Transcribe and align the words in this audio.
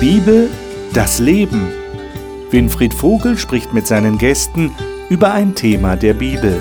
Bibel, 0.00 0.48
das 0.94 1.18
Leben. 1.18 1.72
Winfried 2.52 2.94
Vogel 2.94 3.36
spricht 3.36 3.74
mit 3.74 3.88
seinen 3.88 4.16
Gästen 4.16 4.72
über 5.10 5.32
ein 5.32 5.56
Thema 5.56 5.96
der 5.96 6.14
Bibel. 6.14 6.56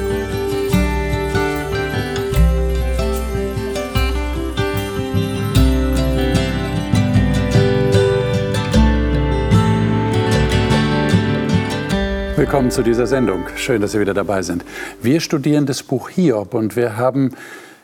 Willkommen 12.36 12.72
zu 12.72 12.82
dieser 12.82 13.06
Sendung. 13.06 13.46
Schön, 13.56 13.82
dass 13.82 13.92
Sie 13.92 14.00
wieder 14.00 14.16
dabei 14.16 14.42
sind. 14.42 14.66
Wir 15.04 15.20
studieren 15.20 15.68
das 15.68 15.84
Buch 15.84 16.10
Hiob 16.10 16.56
und 16.56 16.76
wir 16.76 16.98
haben 16.98 17.36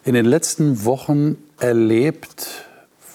in 0.04 0.16
den 0.16 0.26
letzten 0.26 0.84
Wochen 0.84 1.38
erlebt, 1.60 2.66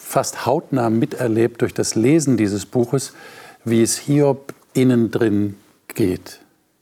fast 0.08 0.46
hautnah 0.46 0.88
miterlebt 0.88 1.60
durch 1.60 1.74
das 1.74 1.94
Lesen 1.94 2.38
dieses 2.38 2.64
Buches, 2.64 3.12
wie 3.64 3.82
es 3.82 3.98
Hiob 3.98 4.54
innen 4.72 5.10
drin 5.10 5.56
geht, 5.88 6.40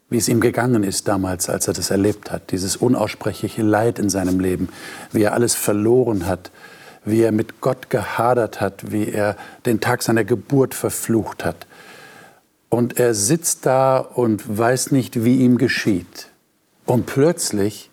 wie 0.08 0.18
es 0.18 0.28
ihm 0.28 0.40
gegangen 0.40 0.84
ist 0.84 1.08
damals, 1.08 1.48
als 1.48 1.66
er 1.66 1.74
das 1.74 1.90
erlebt 1.90 2.30
hat, 2.30 2.52
dieses 2.52 2.76
unaussprechliche 2.76 3.62
Leid 3.62 3.98
in 3.98 4.10
seinem 4.10 4.38
Leben, 4.38 4.68
wie 5.10 5.24
er 5.24 5.32
alles 5.32 5.56
verloren 5.56 6.26
hat, 6.26 6.52
wie 7.04 7.22
er 7.22 7.32
mit 7.32 7.60
Gott 7.60 7.90
gehadert 7.90 8.60
hat, 8.60 8.92
wie 8.92 9.08
er 9.08 9.36
den 9.66 9.80
Tag 9.80 10.04
seiner 10.04 10.22
Geburt 10.22 10.72
verflucht 10.72 11.44
hat. 11.44 11.66
Und 12.68 13.00
er 13.00 13.12
sitzt 13.12 13.66
da 13.66 13.98
und 13.98 14.56
weiß 14.56 14.92
nicht, 14.92 15.24
wie 15.24 15.38
ihm 15.38 15.58
geschieht. 15.58 16.28
Und 16.84 17.06
plötzlich 17.06 17.90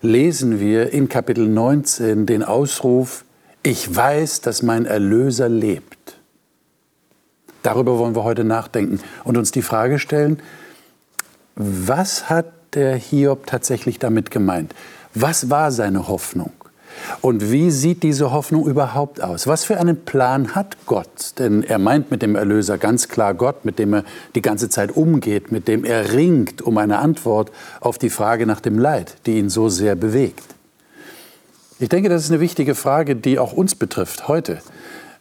lesen 0.00 0.58
wir 0.58 0.90
in 0.90 1.10
Kapitel 1.10 1.46
19 1.46 2.24
den 2.24 2.42
Ausruf, 2.42 3.23
ich 3.64 3.94
weiß, 3.94 4.42
dass 4.42 4.62
mein 4.62 4.84
Erlöser 4.84 5.48
lebt. 5.48 6.16
Darüber 7.62 7.98
wollen 7.98 8.14
wir 8.14 8.22
heute 8.22 8.44
nachdenken 8.44 9.00
und 9.24 9.38
uns 9.38 9.50
die 9.50 9.62
Frage 9.62 9.98
stellen, 9.98 10.40
was 11.56 12.28
hat 12.28 12.52
der 12.74 12.94
Hiob 12.96 13.46
tatsächlich 13.46 13.98
damit 13.98 14.30
gemeint? 14.30 14.74
Was 15.14 15.48
war 15.48 15.72
seine 15.72 16.08
Hoffnung? 16.08 16.52
Und 17.22 17.50
wie 17.50 17.70
sieht 17.70 18.02
diese 18.02 18.32
Hoffnung 18.32 18.66
überhaupt 18.66 19.22
aus? 19.22 19.46
Was 19.46 19.64
für 19.64 19.78
einen 19.78 20.04
Plan 20.04 20.54
hat 20.54 20.76
Gott? 20.84 21.38
Denn 21.38 21.62
er 21.62 21.78
meint 21.78 22.10
mit 22.10 22.22
dem 22.22 22.36
Erlöser 22.36 22.76
ganz 22.76 23.08
klar 23.08 23.32
Gott, 23.34 23.64
mit 23.64 23.78
dem 23.78 23.94
er 23.94 24.04
die 24.34 24.42
ganze 24.42 24.68
Zeit 24.68 24.94
umgeht, 24.94 25.50
mit 25.50 25.68
dem 25.68 25.84
er 25.84 26.12
ringt 26.12 26.60
um 26.60 26.76
eine 26.76 26.98
Antwort 26.98 27.50
auf 27.80 27.96
die 27.96 28.10
Frage 28.10 28.46
nach 28.46 28.60
dem 28.60 28.78
Leid, 28.78 29.16
die 29.26 29.38
ihn 29.38 29.48
so 29.48 29.68
sehr 29.68 29.94
bewegt. 29.94 30.53
Ich 31.84 31.90
denke, 31.90 32.08
das 32.08 32.24
ist 32.24 32.30
eine 32.30 32.40
wichtige 32.40 32.74
Frage, 32.74 33.14
die 33.14 33.38
auch 33.38 33.52
uns 33.52 33.74
betrifft 33.74 34.26
heute. 34.26 34.62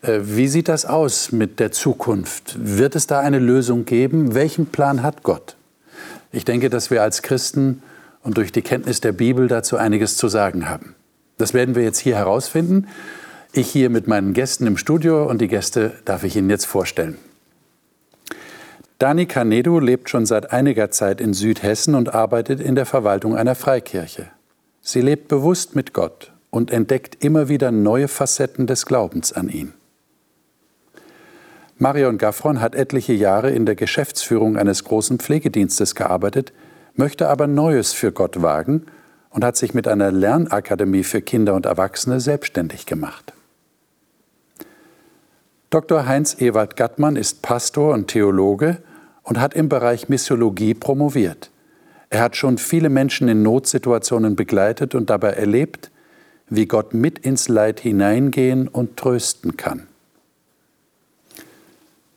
Äh, 0.01 0.19
wie 0.23 0.47
sieht 0.47 0.69
das 0.69 0.85
aus 0.85 1.33
mit 1.33 1.59
der 1.59 1.73
Zukunft? 1.73 2.55
Wird 2.57 2.95
es 2.95 3.05
da 3.05 3.19
eine 3.19 3.39
Lösung 3.39 3.83
geben? 3.83 4.33
Welchen 4.33 4.67
Plan 4.67 5.03
hat 5.03 5.23
Gott? 5.23 5.57
Ich 6.31 6.45
denke, 6.45 6.69
dass 6.69 6.89
wir 6.89 7.01
als 7.03 7.21
Christen 7.21 7.83
und 8.21 8.37
durch 8.37 8.53
die 8.53 8.61
Kenntnis 8.61 9.01
der 9.01 9.11
Bibel 9.11 9.49
dazu 9.49 9.75
einiges 9.75 10.15
zu 10.15 10.29
sagen 10.29 10.69
haben. 10.69 10.95
Das 11.37 11.53
werden 11.53 11.75
wir 11.75 11.83
jetzt 11.83 11.99
hier 11.99 12.15
herausfinden. 12.15 12.87
Ich 13.51 13.69
hier 13.69 13.89
mit 13.89 14.07
meinen 14.07 14.31
Gästen 14.31 14.65
im 14.65 14.77
Studio 14.77 15.25
und 15.25 15.41
die 15.41 15.49
Gäste 15.49 15.91
darf 16.05 16.23
ich 16.23 16.37
Ihnen 16.37 16.49
jetzt 16.49 16.65
vorstellen. 16.65 17.17
Dani 18.99 19.25
Canedo 19.25 19.79
lebt 19.79 20.09
schon 20.09 20.25
seit 20.25 20.53
einiger 20.53 20.91
Zeit 20.91 21.19
in 21.19 21.33
Südhessen 21.33 21.93
und 21.93 22.15
arbeitet 22.15 22.61
in 22.61 22.75
der 22.75 22.85
Verwaltung 22.85 23.35
einer 23.35 23.55
Freikirche. 23.55 24.27
Sie 24.79 25.01
lebt 25.01 25.27
bewusst 25.27 25.75
mit 25.75 25.91
Gott 25.91 26.32
und 26.53 26.69
entdeckt 26.69 27.25
immer 27.25 27.49
wieder 27.49 27.71
neue 27.71 28.07
Facetten 28.07 28.67
des 28.67 28.85
Glaubens 28.85 29.33
an 29.33 29.49
ihn. 29.49 29.73
Marion 31.79 32.19
Gaffron 32.19 32.61
hat 32.61 32.75
etliche 32.75 33.13
Jahre 33.13 33.49
in 33.49 33.65
der 33.65 33.73
Geschäftsführung 33.73 34.55
eines 34.55 34.83
großen 34.83 35.17
Pflegedienstes 35.17 35.95
gearbeitet, 35.95 36.53
möchte 36.93 37.27
aber 37.27 37.47
Neues 37.47 37.93
für 37.93 38.11
Gott 38.11 38.43
wagen 38.43 38.85
und 39.31 39.43
hat 39.43 39.57
sich 39.57 39.73
mit 39.73 39.87
einer 39.87 40.11
Lernakademie 40.11 41.03
für 41.03 41.23
Kinder 41.23 41.55
und 41.55 41.65
Erwachsene 41.65 42.19
selbstständig 42.19 42.85
gemacht. 42.85 43.33
Dr. 45.71 46.05
Heinz 46.05 46.39
Ewald 46.39 46.75
Gattmann 46.75 47.15
ist 47.15 47.41
Pastor 47.41 47.95
und 47.95 48.09
Theologe 48.09 48.77
und 49.23 49.39
hat 49.39 49.55
im 49.55 49.69
Bereich 49.69 50.07
Missiologie 50.07 50.75
promoviert. 50.75 51.49
Er 52.11 52.21
hat 52.21 52.35
schon 52.35 52.59
viele 52.59 52.89
Menschen 52.89 53.27
in 53.27 53.41
Notsituationen 53.41 54.35
begleitet 54.35 54.93
und 54.93 55.09
dabei 55.09 55.31
erlebt, 55.31 55.89
wie 56.55 56.65
Gott 56.65 56.93
mit 56.93 57.19
ins 57.19 57.47
Leid 57.47 57.79
hineingehen 57.79 58.67
und 58.67 58.97
trösten 58.97 59.57
kann. 59.57 59.87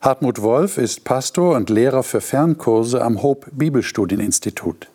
Hartmut 0.01 0.43
Wolf 0.43 0.79
ist 0.79 1.05
Pastor 1.05 1.57
und 1.57 1.71
Lehrer 1.71 2.03
für 2.03 2.21
Fernkurse 2.21 3.03
am 3.03 3.23
Hope 3.23 3.51
Bibelstudieninstitut. 3.53 4.89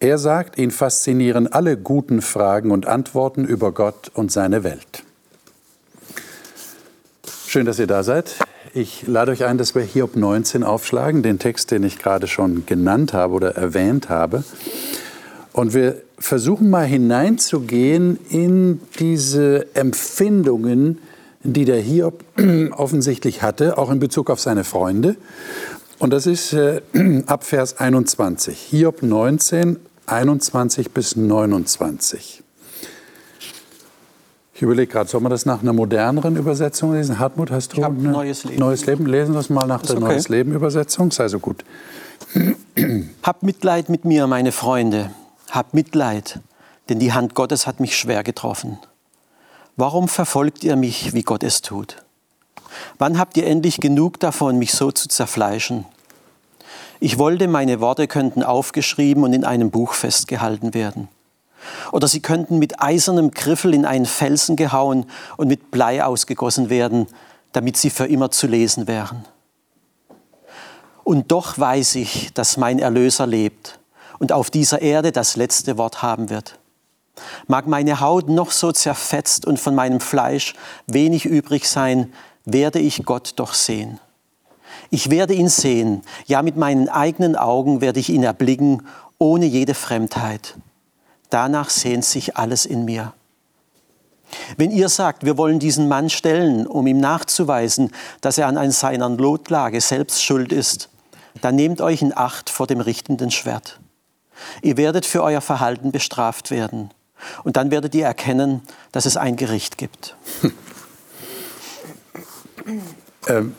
Er 0.00 0.16
sagt, 0.16 0.58
ihn 0.58 0.70
faszinieren 0.70 1.46
alle 1.46 1.76
guten 1.76 2.22
Fragen 2.22 2.70
und 2.70 2.86
Antworten 2.86 3.44
über 3.44 3.72
Gott 3.72 4.10
und 4.14 4.32
seine 4.32 4.64
Welt. 4.64 5.04
Schön, 7.46 7.66
dass 7.66 7.78
ihr 7.78 7.86
da 7.86 8.02
seid. 8.02 8.36
Ich 8.72 9.06
lade 9.06 9.32
euch 9.32 9.44
ein, 9.44 9.58
dass 9.58 9.74
wir 9.74 9.82
Hiob 9.82 10.16
19 10.16 10.62
aufschlagen, 10.62 11.22
den 11.22 11.38
Text, 11.38 11.70
den 11.70 11.82
ich 11.82 11.98
gerade 11.98 12.28
schon 12.28 12.64
genannt 12.64 13.12
habe 13.12 13.34
oder 13.34 13.56
erwähnt 13.56 14.08
habe. 14.08 14.42
Und 15.52 15.74
wir 15.74 16.00
versuchen 16.20 16.70
mal 16.70 16.86
hineinzugehen 16.86 18.18
in 18.28 18.80
diese 19.00 19.74
Empfindungen, 19.74 20.98
die 21.42 21.64
der 21.64 21.80
Hiob 21.80 22.22
offensichtlich 22.72 23.42
hatte, 23.42 23.78
auch 23.78 23.90
in 23.90 23.98
Bezug 23.98 24.30
auf 24.30 24.38
seine 24.38 24.62
Freunde. 24.62 25.16
Und 25.98 26.12
das 26.12 26.26
ist 26.26 26.52
äh, 26.52 26.82
ab 27.26 27.44
Vers 27.44 27.78
21. 27.78 28.56
Hiob 28.58 29.02
19, 29.02 29.78
21 30.06 30.92
bis 30.92 31.16
29. 31.16 32.42
Ich 34.54 34.62
überlege 34.62 34.92
gerade, 34.92 35.08
soll 35.08 35.22
man 35.22 35.30
das 35.30 35.46
nach 35.46 35.62
einer 35.62 35.72
moderneren 35.72 36.36
Übersetzung 36.36 36.92
lesen? 36.92 37.18
Hartmut, 37.18 37.50
hast 37.50 37.78
du 37.78 37.82
ein 37.82 38.02
neues 38.02 38.44
Leben. 38.44 38.58
neues 38.58 38.84
Leben? 38.84 39.06
Lesen 39.06 39.32
wir 39.32 39.40
es 39.40 39.48
mal 39.48 39.66
nach 39.66 39.80
der 39.80 39.96
okay. 39.96 40.04
Neues 40.04 40.28
Leben 40.28 40.52
Übersetzung. 40.52 41.10
Sei 41.10 41.28
so 41.28 41.38
gut. 41.38 41.64
Habt 43.22 43.42
Mitleid 43.42 43.88
mit 43.88 44.04
mir, 44.04 44.26
meine 44.26 44.52
Freunde. 44.52 45.10
Habt 45.50 45.74
Mitleid, 45.74 46.38
denn 46.88 47.00
die 47.00 47.12
Hand 47.12 47.34
Gottes 47.34 47.66
hat 47.66 47.80
mich 47.80 47.98
schwer 47.98 48.22
getroffen. 48.22 48.78
Warum 49.76 50.06
verfolgt 50.06 50.62
ihr 50.62 50.76
mich, 50.76 51.12
wie 51.12 51.22
Gott 51.22 51.42
es 51.42 51.60
tut? 51.60 52.04
Wann 52.98 53.18
habt 53.18 53.36
ihr 53.36 53.48
endlich 53.48 53.78
genug 53.78 54.20
davon, 54.20 54.58
mich 54.58 54.72
so 54.72 54.92
zu 54.92 55.08
zerfleischen? 55.08 55.86
Ich 57.00 57.18
wollte, 57.18 57.48
meine 57.48 57.80
Worte 57.80 58.06
könnten 58.06 58.44
aufgeschrieben 58.44 59.24
und 59.24 59.32
in 59.32 59.44
einem 59.44 59.72
Buch 59.72 59.94
festgehalten 59.94 60.72
werden. 60.72 61.08
Oder 61.90 62.06
sie 62.06 62.20
könnten 62.20 62.60
mit 62.60 62.80
eisernem 62.80 63.32
Griffel 63.32 63.74
in 63.74 63.84
einen 63.84 64.06
Felsen 64.06 64.54
gehauen 64.54 65.06
und 65.36 65.48
mit 65.48 65.72
Blei 65.72 66.04
ausgegossen 66.04 66.70
werden, 66.70 67.08
damit 67.52 67.76
sie 67.76 67.90
für 67.90 68.06
immer 68.06 68.30
zu 68.30 68.46
lesen 68.46 68.86
wären. 68.86 69.24
Und 71.02 71.32
doch 71.32 71.58
weiß 71.58 71.96
ich, 71.96 72.32
dass 72.34 72.56
mein 72.56 72.78
Erlöser 72.78 73.26
lebt 73.26 73.79
und 74.20 74.30
auf 74.30 74.50
dieser 74.50 74.80
Erde 74.80 75.10
das 75.10 75.34
letzte 75.34 75.76
Wort 75.76 76.02
haben 76.02 76.30
wird. 76.30 76.60
Mag 77.48 77.66
meine 77.66 78.00
Haut 78.00 78.28
noch 78.28 78.52
so 78.52 78.70
zerfetzt 78.70 79.44
und 79.44 79.58
von 79.58 79.74
meinem 79.74 79.98
Fleisch 79.98 80.54
wenig 80.86 81.24
übrig 81.24 81.66
sein, 81.66 82.12
werde 82.44 82.78
ich 82.78 83.04
Gott 83.04 83.32
doch 83.36 83.54
sehen. 83.54 83.98
Ich 84.90 85.10
werde 85.10 85.34
ihn 85.34 85.48
sehen, 85.48 86.02
ja 86.26 86.42
mit 86.42 86.56
meinen 86.56 86.88
eigenen 86.88 87.34
Augen 87.34 87.80
werde 87.80 87.98
ich 87.98 88.10
ihn 88.10 88.22
erblicken, 88.22 88.86
ohne 89.18 89.46
jede 89.46 89.74
Fremdheit. 89.74 90.56
Danach 91.28 91.70
sehnt 91.70 92.04
sich 92.04 92.36
alles 92.36 92.66
in 92.66 92.84
mir. 92.84 93.12
Wenn 94.56 94.70
ihr 94.70 94.88
sagt, 94.88 95.24
wir 95.24 95.36
wollen 95.36 95.58
diesen 95.58 95.88
Mann 95.88 96.08
stellen, 96.08 96.66
um 96.66 96.86
ihm 96.86 96.98
nachzuweisen, 96.98 97.92
dass 98.20 98.38
er 98.38 98.46
an 98.46 98.70
seiner 98.70 99.08
Notlage 99.08 99.80
selbst 99.80 100.22
schuld 100.22 100.52
ist, 100.52 100.88
dann 101.40 101.56
nehmt 101.56 101.80
euch 101.80 102.02
in 102.02 102.16
Acht 102.16 102.50
vor 102.50 102.66
dem 102.66 102.80
richtenden 102.80 103.30
Schwert. 103.30 103.80
Ihr 104.62 104.76
werdet 104.76 105.06
für 105.06 105.22
euer 105.22 105.40
Verhalten 105.40 105.92
bestraft 105.92 106.50
werden. 106.50 106.90
Und 107.44 107.56
dann 107.56 107.70
werdet 107.70 107.94
ihr 107.94 108.04
erkennen, 108.04 108.62
dass 108.92 109.06
es 109.06 109.16
ein 109.16 109.36
Gericht 109.36 109.78
gibt. 109.78 110.16
ähm, 113.28 113.54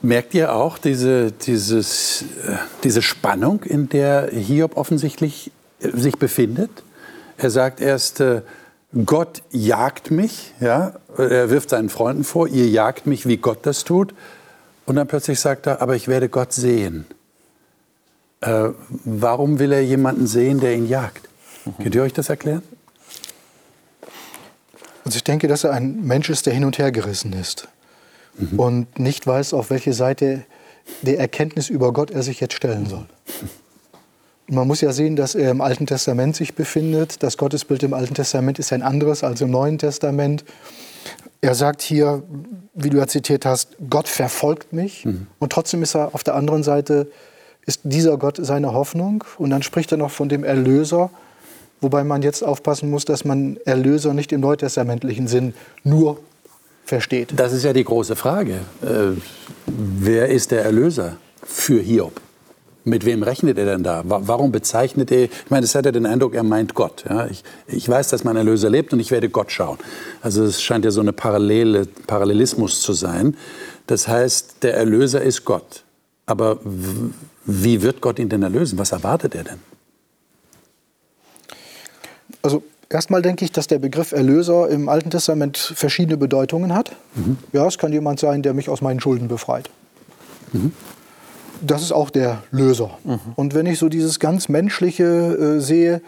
merkt 0.00 0.34
ihr 0.34 0.54
auch 0.54 0.78
diese, 0.78 1.32
dieses, 1.32 2.22
äh, 2.22 2.56
diese 2.84 3.02
Spannung, 3.02 3.62
in 3.62 3.88
der 3.88 4.28
Hiob 4.30 4.76
offensichtlich 4.76 5.50
äh, 5.80 5.96
sich 5.96 6.18
befindet? 6.18 6.70
Er 7.36 7.50
sagt 7.50 7.80
erst, 7.80 8.20
äh, 8.20 8.42
Gott 9.06 9.42
jagt 9.50 10.10
mich, 10.10 10.52
ja? 10.60 10.94
er 11.16 11.48
wirft 11.48 11.70
seinen 11.70 11.88
Freunden 11.88 12.24
vor, 12.24 12.46
ihr 12.46 12.68
jagt 12.68 13.06
mich, 13.06 13.26
wie 13.26 13.38
Gott 13.38 13.60
das 13.62 13.84
tut. 13.84 14.14
Und 14.84 14.96
dann 14.96 15.06
plötzlich 15.06 15.40
sagt 15.40 15.66
er, 15.66 15.80
aber 15.80 15.96
ich 15.96 16.08
werde 16.08 16.28
Gott 16.28 16.52
sehen. 16.52 17.06
Äh, 18.42 18.70
warum 19.04 19.58
will 19.58 19.72
er 19.72 19.82
jemanden 19.82 20.26
sehen, 20.26 20.60
der 20.60 20.74
ihn 20.74 20.88
jagt? 20.88 21.28
Mhm. 21.64 21.82
Könnt 21.82 21.94
ihr 21.94 22.02
euch 22.02 22.12
das 22.12 22.28
erklären? 22.28 22.62
Also 25.04 25.16
ich 25.16 25.24
denke, 25.24 25.48
dass 25.48 25.64
er 25.64 25.72
ein 25.72 26.04
Mensch 26.04 26.30
ist, 26.30 26.46
der 26.46 26.52
hin 26.52 26.64
und 26.64 26.78
her 26.78 26.92
gerissen 26.92 27.32
ist. 27.32 27.68
mhm. 28.38 28.58
und 28.58 28.98
nicht 28.98 29.26
weiß, 29.26 29.54
auf 29.54 29.70
welche 29.70 29.92
Seite 29.92 30.44
der 31.02 31.18
Erkenntnis 31.18 31.68
über 31.68 31.92
Gott 31.92 32.10
er 32.10 32.22
sich 32.22 32.40
jetzt 32.40 32.54
stellen 32.54 32.86
soll. 32.86 33.06
Man 34.48 34.66
muss 34.66 34.80
ja 34.80 34.92
sehen, 34.92 35.16
dass 35.16 35.34
er 35.34 35.50
im 35.50 35.60
Alten 35.60 35.86
Testament 35.86 36.36
sich 36.36 36.54
befindet. 36.54 37.22
Das 37.22 37.36
Gottesbild 37.36 37.82
im 37.84 37.94
Alten 37.94 38.14
Testament 38.14 38.58
ist 38.58 38.72
ein 38.72 38.82
anderes 38.82 39.22
als 39.22 39.40
im 39.40 39.50
Neuen 39.50 39.78
Testament. 39.78 40.44
Er 41.40 41.54
sagt 41.54 41.82
hier, 41.82 42.22
wie 42.74 42.90
du 42.90 42.98
ja 42.98 43.06
zitiert 43.06 43.46
hast, 43.46 43.76
Gott 43.88 44.08
verfolgt 44.08 44.72
mich. 44.72 45.04
Mhm. 45.04 45.26
Und 45.38 45.52
trotzdem 45.52 45.82
ist 45.82 45.94
er 45.94 46.14
auf 46.14 46.24
der 46.24 46.34
anderen 46.34 46.62
Seite, 46.62 47.06
ist 47.66 47.80
dieser 47.84 48.16
Gott 48.16 48.38
seine 48.40 48.72
Hoffnung. 48.72 49.24
Und 49.38 49.50
dann 49.50 49.62
spricht 49.62 49.92
er 49.92 49.98
noch 49.98 50.10
von 50.10 50.28
dem 50.28 50.44
Erlöser, 50.44 51.10
wobei 51.80 52.04
man 52.04 52.22
jetzt 52.22 52.42
aufpassen 52.42 52.90
muss, 52.90 53.04
dass 53.04 53.24
man 53.24 53.56
Erlöser 53.64 54.14
nicht 54.14 54.32
im 54.32 54.40
neutestamentlichen 54.40 55.28
Sinn 55.28 55.54
nur 55.84 56.18
versteht. 56.84 57.32
Das 57.36 57.52
ist 57.52 57.64
ja 57.64 57.72
die 57.72 57.84
große 57.84 58.16
Frage. 58.16 58.54
Äh, 58.82 59.16
wer 59.66 60.28
ist 60.28 60.50
der 60.50 60.64
Erlöser 60.64 61.16
für 61.44 61.80
Hiob? 61.80 62.20
Mit 62.84 63.04
wem 63.04 63.22
rechnet 63.22 63.58
er 63.58 63.66
denn 63.66 63.84
da? 63.84 64.02
Warum 64.04 64.50
bezeichnet 64.50 65.12
er, 65.12 65.24
ich 65.24 65.30
meine, 65.50 65.64
es 65.64 65.74
hat 65.76 65.84
ja 65.84 65.92
den 65.92 66.04
Eindruck, 66.04 66.34
er 66.34 66.42
meint 66.42 66.74
Gott. 66.74 67.04
Ja? 67.08 67.26
Ich, 67.26 67.44
ich 67.68 67.88
weiß, 67.88 68.08
dass 68.08 68.24
mein 68.24 68.34
Erlöser 68.34 68.70
lebt 68.70 68.92
und 68.92 68.98
ich 68.98 69.12
werde 69.12 69.28
Gott 69.28 69.52
schauen. 69.52 69.78
Also 70.20 70.42
es 70.42 70.60
scheint 70.60 70.84
ja 70.84 70.90
so 70.90 71.00
eine 71.00 71.12
Parallele, 71.12 71.86
Parallelismus 72.08 72.80
zu 72.80 72.92
sein. 72.92 73.36
Das 73.86 74.08
heißt, 74.08 74.64
der 74.64 74.74
Erlöser 74.74 75.22
ist 75.22 75.44
Gott. 75.44 75.84
Aber 76.32 76.58
wie 77.44 77.82
wird 77.82 78.00
Gott 78.00 78.18
ihn 78.18 78.28
denn 78.28 78.42
erlösen? 78.42 78.78
Was 78.78 78.92
erwartet 78.92 79.34
er 79.34 79.44
denn? 79.44 79.58
Also 82.42 82.62
erstmal 82.88 83.22
denke 83.22 83.44
ich, 83.44 83.52
dass 83.52 83.66
der 83.66 83.78
Begriff 83.78 84.12
Erlöser 84.12 84.68
im 84.68 84.88
Alten 84.88 85.10
Testament 85.10 85.58
verschiedene 85.58 86.16
Bedeutungen 86.16 86.74
hat. 86.74 86.96
Mhm. 87.14 87.36
Ja, 87.52 87.66
es 87.66 87.78
kann 87.78 87.92
jemand 87.92 88.18
sein, 88.18 88.42
der 88.42 88.54
mich 88.54 88.68
aus 88.68 88.80
meinen 88.80 89.00
Schulden 89.00 89.28
befreit. 89.28 89.70
Mhm 90.52 90.72
das 91.62 91.82
ist 91.82 91.92
auch 91.92 92.10
der 92.10 92.42
Löser. 92.50 92.98
Mhm. 93.04 93.20
Und 93.36 93.54
wenn 93.54 93.66
ich 93.66 93.78
so 93.78 93.88
dieses 93.88 94.18
ganz 94.18 94.48
Menschliche 94.48 95.04
äh, 95.04 95.60
sehe, 95.60 96.02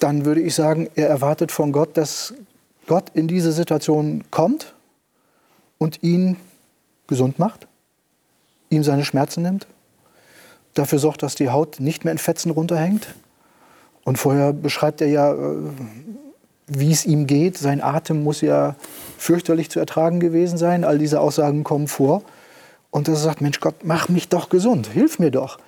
dann 0.00 0.24
würde 0.24 0.40
ich 0.40 0.54
sagen, 0.54 0.88
er 0.94 1.08
erwartet 1.08 1.52
von 1.52 1.72
Gott, 1.72 1.96
dass 1.96 2.34
Gott 2.86 3.10
in 3.14 3.28
diese 3.28 3.52
Situation 3.52 4.24
kommt 4.30 4.74
und 5.78 6.02
ihn 6.02 6.36
gesund 7.06 7.38
macht, 7.38 7.66
ihm 8.70 8.82
seine 8.82 9.04
Schmerzen 9.04 9.42
nimmt, 9.42 9.66
dafür 10.74 10.98
sorgt, 10.98 11.22
dass 11.22 11.34
die 11.34 11.50
Haut 11.50 11.80
nicht 11.80 12.04
mehr 12.04 12.12
in 12.12 12.18
Fetzen 12.18 12.50
runterhängt. 12.50 13.14
Und 14.04 14.16
vorher 14.16 14.52
beschreibt 14.52 15.00
er 15.00 15.08
ja, 15.08 15.32
äh, 15.32 15.56
wie 16.66 16.92
es 16.92 17.04
ihm 17.04 17.26
geht. 17.26 17.58
Sein 17.58 17.82
Atem 17.82 18.22
muss 18.22 18.40
ja 18.40 18.74
fürchterlich 19.18 19.70
zu 19.70 19.80
ertragen 19.80 20.20
gewesen 20.20 20.58
sein. 20.58 20.84
All 20.84 20.98
diese 20.98 21.20
Aussagen 21.20 21.64
kommen 21.64 21.88
vor. 21.88 22.22
Und 22.90 23.08
dass 23.08 23.18
er 23.18 23.24
sagt, 23.24 23.40
Mensch 23.40 23.60
Gott, 23.60 23.76
mach 23.82 24.08
mich 24.08 24.28
doch 24.28 24.48
gesund, 24.48 24.86
hilf 24.86 25.18
mir 25.18 25.30
doch. 25.30 25.58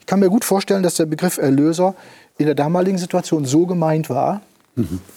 Ich 0.00 0.06
kann 0.06 0.20
mir 0.20 0.28
gut 0.28 0.44
vorstellen, 0.44 0.82
dass 0.82 0.96
der 0.96 1.06
Begriff 1.06 1.38
Erlöser 1.38 1.94
in 2.36 2.46
der 2.46 2.54
damaligen 2.54 2.98
Situation 2.98 3.44
so 3.44 3.66
gemeint 3.66 4.10
war. 4.10 4.40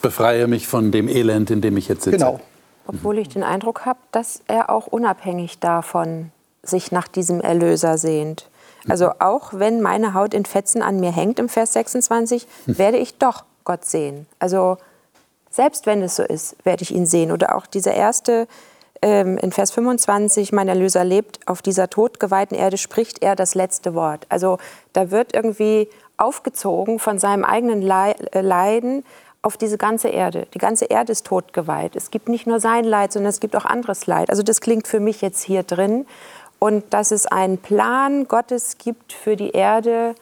Befreie 0.01 0.47
mich 0.47 0.67
von 0.67 0.91
dem 0.91 1.07
Elend, 1.07 1.49
in 1.49 1.61
dem 1.61 1.77
ich 1.77 1.87
jetzt 1.87 2.03
sitze. 2.03 2.17
Genau. 2.17 2.39
Obwohl 2.85 3.17
ich 3.17 3.27
den 3.27 3.43
Eindruck 3.43 3.85
habe, 3.85 3.99
dass 4.11 4.41
er 4.47 4.69
auch 4.69 4.87
unabhängig 4.87 5.59
davon 5.59 6.31
sich 6.67 6.91
nach 6.91 7.07
diesem 7.07 7.41
Erlöser 7.41 7.97
sehnt. 7.97 8.49
Also 8.89 9.11
auch 9.19 9.53
wenn 9.53 9.81
meine 9.81 10.13
Haut 10.13 10.33
in 10.33 10.45
Fetzen 10.45 10.81
an 10.81 10.99
mir 10.99 11.11
hängt 11.11 11.39
im 11.39 11.49
Vers 11.49 11.73
26, 11.73 12.47
werde 12.65 12.97
ich 12.97 13.17
doch 13.17 13.43
Gott 13.63 13.85
sehen. 13.85 14.27
Also 14.39 14.77
selbst 15.49 15.85
wenn 15.85 16.01
es 16.01 16.15
so 16.15 16.23
ist, 16.23 16.55
werde 16.63 16.83
ich 16.83 16.93
ihn 16.93 17.05
sehen. 17.05 17.31
Oder 17.31 17.55
auch 17.55 17.65
dieser 17.65 17.93
erste 17.93 18.47
ähm, 19.01 19.37
in 19.37 19.51
Vers 19.51 19.71
25, 19.71 20.53
mein 20.53 20.67
Erlöser 20.67 21.03
lebt, 21.03 21.39
auf 21.47 21.61
dieser 21.61 21.89
todgeweihten 21.89 22.57
Erde 22.57 22.77
spricht 22.77 23.21
er 23.21 23.35
das 23.35 23.55
letzte 23.55 23.93
Wort. 23.93 24.25
Also 24.29 24.57
da 24.93 25.11
wird 25.11 25.33
irgendwie 25.33 25.89
aufgezogen 26.17 26.99
von 26.99 27.19
seinem 27.19 27.43
eigenen 27.43 27.81
äh, 27.81 28.41
Leiden 28.41 29.03
auf 29.41 29.55
diese 29.55 29.77
ganze 29.77 30.09
Erde. 30.09 30.47
Die 30.53 30.57
ganze 30.57 30.85
Erde 30.85 31.11
ist 31.11 31.25
totgeweiht. 31.25 31.95
Es 31.95 32.11
gibt 32.11 32.27
nicht 32.27 32.47
nur 32.47 32.59
sein 32.59 32.83
Leid, 32.83 33.13
sondern 33.13 33.29
es 33.29 33.39
gibt 33.39 33.55
auch 33.55 33.65
anderes 33.65 34.07
Leid. 34.07 34.29
Also 34.29 34.43
das 34.43 34.61
klingt 34.61 34.87
für 34.87 34.99
mich 34.99 35.21
jetzt 35.21 35.43
hier 35.43 35.63
drin. 35.63 36.05
Und 36.59 36.85
dass 36.91 37.11
es 37.11 37.25
einen 37.25 37.57
Plan 37.57 38.27
Gottes 38.27 38.77
gibt 38.77 39.13
für 39.13 39.35
die 39.35 39.51
Erde, 39.51 40.15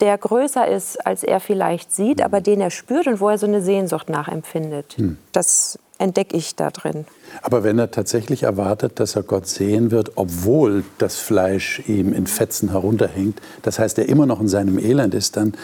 der 0.00 0.18
größer 0.18 0.66
ist, 0.66 1.06
als 1.06 1.22
er 1.22 1.38
vielleicht 1.38 1.94
sieht, 1.94 2.22
aber 2.22 2.40
den 2.40 2.60
er 2.60 2.70
spürt 2.70 3.06
und 3.06 3.20
wo 3.20 3.28
er 3.28 3.38
so 3.38 3.46
eine 3.46 3.62
Sehnsucht 3.62 4.10
nachempfindet. 4.10 4.94
Hm. 4.96 5.16
Das 5.30 5.78
entdecke 5.98 6.36
ich 6.36 6.56
da 6.56 6.70
drin. 6.70 7.06
Aber 7.42 7.62
wenn 7.62 7.78
er 7.78 7.90
tatsächlich 7.90 8.42
erwartet, 8.42 8.98
dass 8.98 9.14
er 9.14 9.22
Gott 9.22 9.46
sehen 9.46 9.92
wird, 9.92 10.12
obwohl 10.16 10.82
das 10.98 11.16
Fleisch 11.16 11.82
ihm 11.86 12.12
in 12.12 12.26
Fetzen 12.26 12.70
herunterhängt, 12.70 13.40
das 13.62 13.78
heißt, 13.78 13.98
er 13.98 14.08
immer 14.08 14.26
noch 14.26 14.40
in 14.40 14.48
seinem 14.48 14.78
Elend 14.78 15.14
ist, 15.14 15.36
dann, 15.36 15.54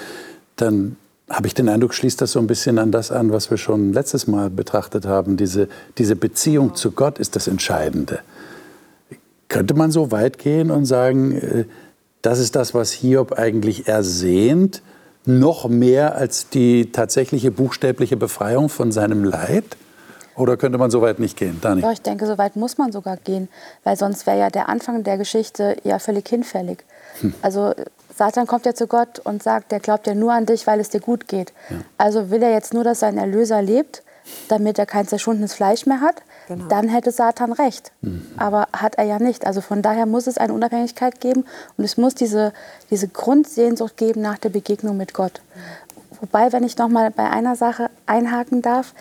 dann 0.54 0.96
habe 1.28 1.48
ich 1.48 1.54
den 1.54 1.68
Eindruck, 1.68 1.92
schließt 1.92 2.20
das 2.20 2.32
so 2.32 2.38
ein 2.38 2.46
bisschen 2.46 2.78
an 2.78 2.92
das 2.92 3.10
an, 3.10 3.32
was 3.32 3.50
wir 3.50 3.58
schon 3.58 3.92
letztes 3.92 4.28
Mal 4.28 4.48
betrachtet 4.48 5.04
haben. 5.04 5.36
Diese, 5.36 5.68
diese 5.98 6.14
Beziehung 6.14 6.76
zu 6.76 6.92
Gott 6.92 7.18
ist 7.18 7.36
das 7.36 7.48
Entscheidende. 7.48 8.20
Könnte 9.48 9.74
man 9.74 9.90
so 9.90 10.10
weit 10.10 10.38
gehen 10.38 10.70
und 10.70 10.84
sagen, 10.84 11.32
äh, 11.36 11.64
das 12.22 12.38
ist 12.38 12.56
das, 12.56 12.74
was 12.74 12.92
Hiob 12.92 13.32
eigentlich 13.32 13.88
ersehnt, 13.88 14.82
noch 15.24 15.68
mehr 15.68 16.16
als 16.16 16.48
die 16.48 16.90
tatsächliche 16.90 17.50
buchstäbliche 17.50 18.16
Befreiung 18.16 18.68
von 18.68 18.92
seinem 18.92 19.24
Leid? 19.24 19.64
Oder 20.34 20.56
könnte 20.56 20.78
man 20.78 20.90
so 20.90 21.02
weit 21.02 21.18
nicht 21.18 21.36
gehen? 21.36 21.58
Dani? 21.60 21.82
Doch, 21.82 21.90
ich 21.90 22.00
denke, 22.00 22.24
so 22.26 22.38
weit 22.38 22.54
muss 22.54 22.78
man 22.78 22.92
sogar 22.92 23.16
gehen, 23.16 23.48
weil 23.82 23.96
sonst 23.96 24.26
wäre 24.26 24.38
ja 24.38 24.50
der 24.50 24.68
Anfang 24.68 25.02
der 25.02 25.18
Geschichte 25.18 25.76
ja 25.82 25.98
völlig 25.98 26.28
hinfällig. 26.28 26.84
Hm. 27.20 27.34
Also 27.42 27.74
Satan 28.16 28.46
kommt 28.46 28.64
ja 28.64 28.74
zu 28.74 28.86
Gott 28.86 29.18
und 29.18 29.42
sagt, 29.42 29.72
der 29.72 29.80
glaubt 29.80 30.06
ja 30.06 30.14
nur 30.14 30.32
an 30.32 30.46
dich, 30.46 30.66
weil 30.66 30.78
es 30.80 30.90
dir 30.90 31.00
gut 31.00 31.28
geht. 31.28 31.52
Ja. 31.70 31.76
Also 31.98 32.30
will 32.30 32.42
er 32.42 32.52
jetzt 32.52 32.72
nur, 32.72 32.84
dass 32.84 33.00
sein 33.00 33.18
Erlöser 33.18 33.62
lebt, 33.62 34.02
damit 34.48 34.78
er 34.78 34.86
kein 34.86 35.06
zerschundenes 35.06 35.54
Fleisch 35.54 35.86
mehr 35.86 36.00
hat, 36.00 36.22
genau. 36.48 36.66
dann 36.68 36.88
hätte 36.88 37.10
Satan 37.12 37.52
recht. 37.52 37.92
Mhm. 38.00 38.26
Aber 38.36 38.68
hat 38.72 38.96
er 38.96 39.04
ja 39.04 39.18
nicht. 39.18 39.46
Also 39.46 39.60
von 39.60 39.82
daher 39.82 40.06
muss 40.06 40.26
es 40.26 40.38
eine 40.38 40.52
Unabhängigkeit 40.52 41.20
geben 41.20 41.44
und 41.76 41.84
es 41.84 41.96
muss 41.96 42.14
diese, 42.14 42.52
diese 42.90 43.08
Grundsehnsucht 43.08 43.96
geben 43.96 44.22
nach 44.22 44.38
der 44.38 44.50
Begegnung 44.50 44.96
mit 44.96 45.14
Gott. 45.14 45.40
Wobei, 46.20 46.52
wenn 46.52 46.64
ich 46.64 46.76
noch 46.78 46.88
mal 46.88 47.10
bei 47.10 47.30
einer 47.30 47.56
Sache 47.56 47.90
einhaken 48.06 48.62
darf, 48.62 48.94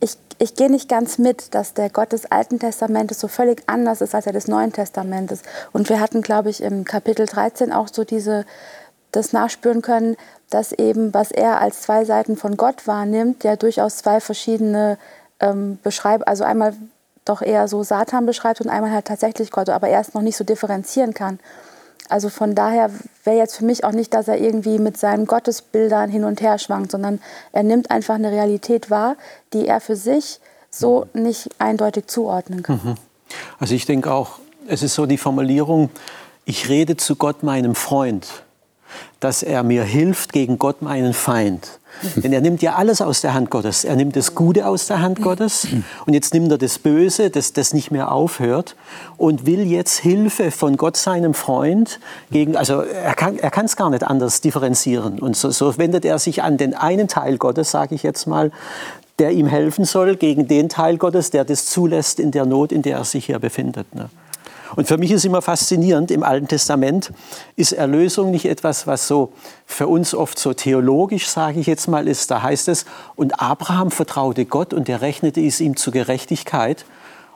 ich, 0.00 0.16
ich 0.38 0.54
gehe 0.54 0.70
nicht 0.70 0.88
ganz 0.88 1.18
mit, 1.18 1.54
dass 1.54 1.74
der 1.74 1.90
Gott 1.90 2.12
des 2.12 2.30
Alten 2.30 2.58
Testamentes 2.58 3.20
so 3.20 3.28
völlig 3.28 3.62
anders 3.66 4.00
ist 4.00 4.14
als 4.14 4.24
der 4.24 4.32
des 4.32 4.48
Neuen 4.48 4.72
Testamentes. 4.72 5.42
Und 5.72 5.88
wir 5.88 6.00
hatten, 6.00 6.22
glaube 6.22 6.50
ich, 6.50 6.62
im 6.62 6.84
Kapitel 6.84 7.26
13 7.26 7.72
auch 7.72 7.88
so 7.88 8.04
diese, 8.04 8.44
das 9.12 9.32
nachspüren 9.32 9.82
können, 9.82 10.16
dass 10.50 10.72
eben, 10.72 11.14
was 11.14 11.30
er 11.30 11.60
als 11.60 11.82
zwei 11.82 12.04
Seiten 12.04 12.36
von 12.36 12.56
Gott 12.56 12.86
wahrnimmt, 12.86 13.44
ja 13.44 13.56
durchaus 13.56 13.96
zwei 13.98 14.20
verschiedene 14.20 14.98
ähm, 15.40 15.78
beschreibt, 15.82 16.26
also 16.28 16.44
einmal 16.44 16.74
doch 17.24 17.42
eher 17.42 17.68
so 17.68 17.82
Satan 17.82 18.26
beschreibt 18.26 18.60
und 18.60 18.68
einmal 18.68 18.92
halt 18.92 19.06
tatsächlich 19.06 19.50
Gott, 19.50 19.68
aber 19.68 19.88
er 19.88 20.00
es 20.00 20.14
noch 20.14 20.22
nicht 20.22 20.36
so 20.36 20.44
differenzieren 20.44 21.14
kann. 21.14 21.38
Also 22.08 22.28
von 22.28 22.56
daher 22.56 22.90
wäre 23.22 23.36
jetzt 23.36 23.56
für 23.56 23.64
mich 23.64 23.84
auch 23.84 23.92
nicht, 23.92 24.12
dass 24.12 24.26
er 24.26 24.38
irgendwie 24.38 24.78
mit 24.78 24.96
seinen 24.96 25.26
Gottesbildern 25.26 26.10
hin 26.10 26.24
und 26.24 26.40
her 26.40 26.58
schwankt, 26.58 26.90
sondern 26.90 27.20
er 27.52 27.62
nimmt 27.62 27.90
einfach 27.90 28.16
eine 28.16 28.32
Realität 28.32 28.90
wahr, 28.90 29.16
die 29.52 29.68
er 29.68 29.80
für 29.80 29.94
sich 29.94 30.40
so 30.70 31.06
nicht 31.12 31.50
eindeutig 31.58 32.08
zuordnen 32.08 32.64
kann. 32.64 32.80
Mhm. 32.82 32.94
Also 33.60 33.74
ich 33.74 33.86
denke 33.86 34.12
auch, 34.12 34.40
es 34.66 34.82
ist 34.82 34.94
so 34.94 35.06
die 35.06 35.18
Formulierung, 35.18 35.90
ich 36.44 36.68
rede 36.68 36.96
zu 36.96 37.14
Gott, 37.14 37.44
meinem 37.44 37.76
Freund, 37.76 38.26
dass 39.20 39.42
er 39.42 39.62
mir 39.62 39.84
hilft 39.84 40.32
gegen 40.32 40.58
Gott, 40.58 40.82
meinen 40.82 41.12
Feind. 41.12 41.78
Denn 42.16 42.32
er 42.32 42.40
nimmt 42.40 42.62
ja 42.62 42.76
alles 42.76 43.02
aus 43.02 43.20
der 43.20 43.34
Hand 43.34 43.50
Gottes. 43.50 43.84
Er 43.84 43.96
nimmt 43.96 44.16
das 44.16 44.34
Gute 44.34 44.66
aus 44.66 44.86
der 44.86 45.02
Hand 45.02 45.20
Gottes 45.22 45.66
und 46.06 46.14
jetzt 46.14 46.32
nimmt 46.34 46.50
er 46.50 46.58
das 46.58 46.78
Böse, 46.78 47.30
das, 47.30 47.52
das 47.52 47.74
nicht 47.74 47.90
mehr 47.90 48.12
aufhört 48.12 48.76
und 49.16 49.44
will 49.46 49.66
jetzt 49.66 49.98
Hilfe 49.98 50.50
von 50.50 50.76
Gott, 50.76 50.96
seinem 50.96 51.34
Freund, 51.34 52.00
gegen, 52.30 52.56
also 52.56 52.80
er 52.80 53.14
kann 53.14 53.38
er 53.38 53.52
es 53.64 53.76
gar 53.76 53.90
nicht 53.90 54.04
anders 54.04 54.40
differenzieren. 54.40 55.18
Und 55.18 55.36
so, 55.36 55.50
so 55.50 55.76
wendet 55.78 56.04
er 56.04 56.18
sich 56.18 56.42
an 56.42 56.56
den 56.56 56.74
einen 56.74 57.08
Teil 57.08 57.38
Gottes, 57.38 57.70
sage 57.70 57.94
ich 57.94 58.02
jetzt 58.02 58.26
mal, 58.26 58.50
der 59.18 59.32
ihm 59.32 59.46
helfen 59.46 59.84
soll, 59.84 60.16
gegen 60.16 60.48
den 60.48 60.68
Teil 60.68 60.96
Gottes, 60.96 61.30
der 61.30 61.44
das 61.44 61.66
zulässt 61.66 62.18
in 62.18 62.30
der 62.30 62.46
Not, 62.46 62.72
in 62.72 62.82
der 62.82 62.98
er 62.98 63.04
sich 63.04 63.26
hier 63.26 63.38
befindet. 63.38 63.94
Ne? 63.94 64.08
Und 64.76 64.88
für 64.88 64.98
mich 64.98 65.10
ist 65.10 65.24
immer 65.24 65.42
faszinierend, 65.42 66.10
im 66.10 66.22
Alten 66.22 66.48
Testament 66.48 67.12
ist 67.56 67.72
Erlösung 67.72 68.30
nicht 68.30 68.46
etwas, 68.46 68.86
was 68.86 69.08
so 69.08 69.32
für 69.66 69.86
uns 69.86 70.14
oft 70.14 70.38
so 70.38 70.52
theologisch, 70.54 71.28
sage 71.28 71.60
ich 71.60 71.66
jetzt 71.66 71.88
mal, 71.88 72.08
ist. 72.08 72.30
Da 72.30 72.42
heißt 72.42 72.68
es, 72.68 72.84
und 73.16 73.40
Abraham 73.40 73.90
vertraute 73.90 74.44
Gott 74.44 74.72
und 74.72 74.88
er 74.88 75.00
rechnete 75.00 75.40
es 75.40 75.60
ihm 75.60 75.76
zur 75.76 75.92
Gerechtigkeit. 75.92 76.84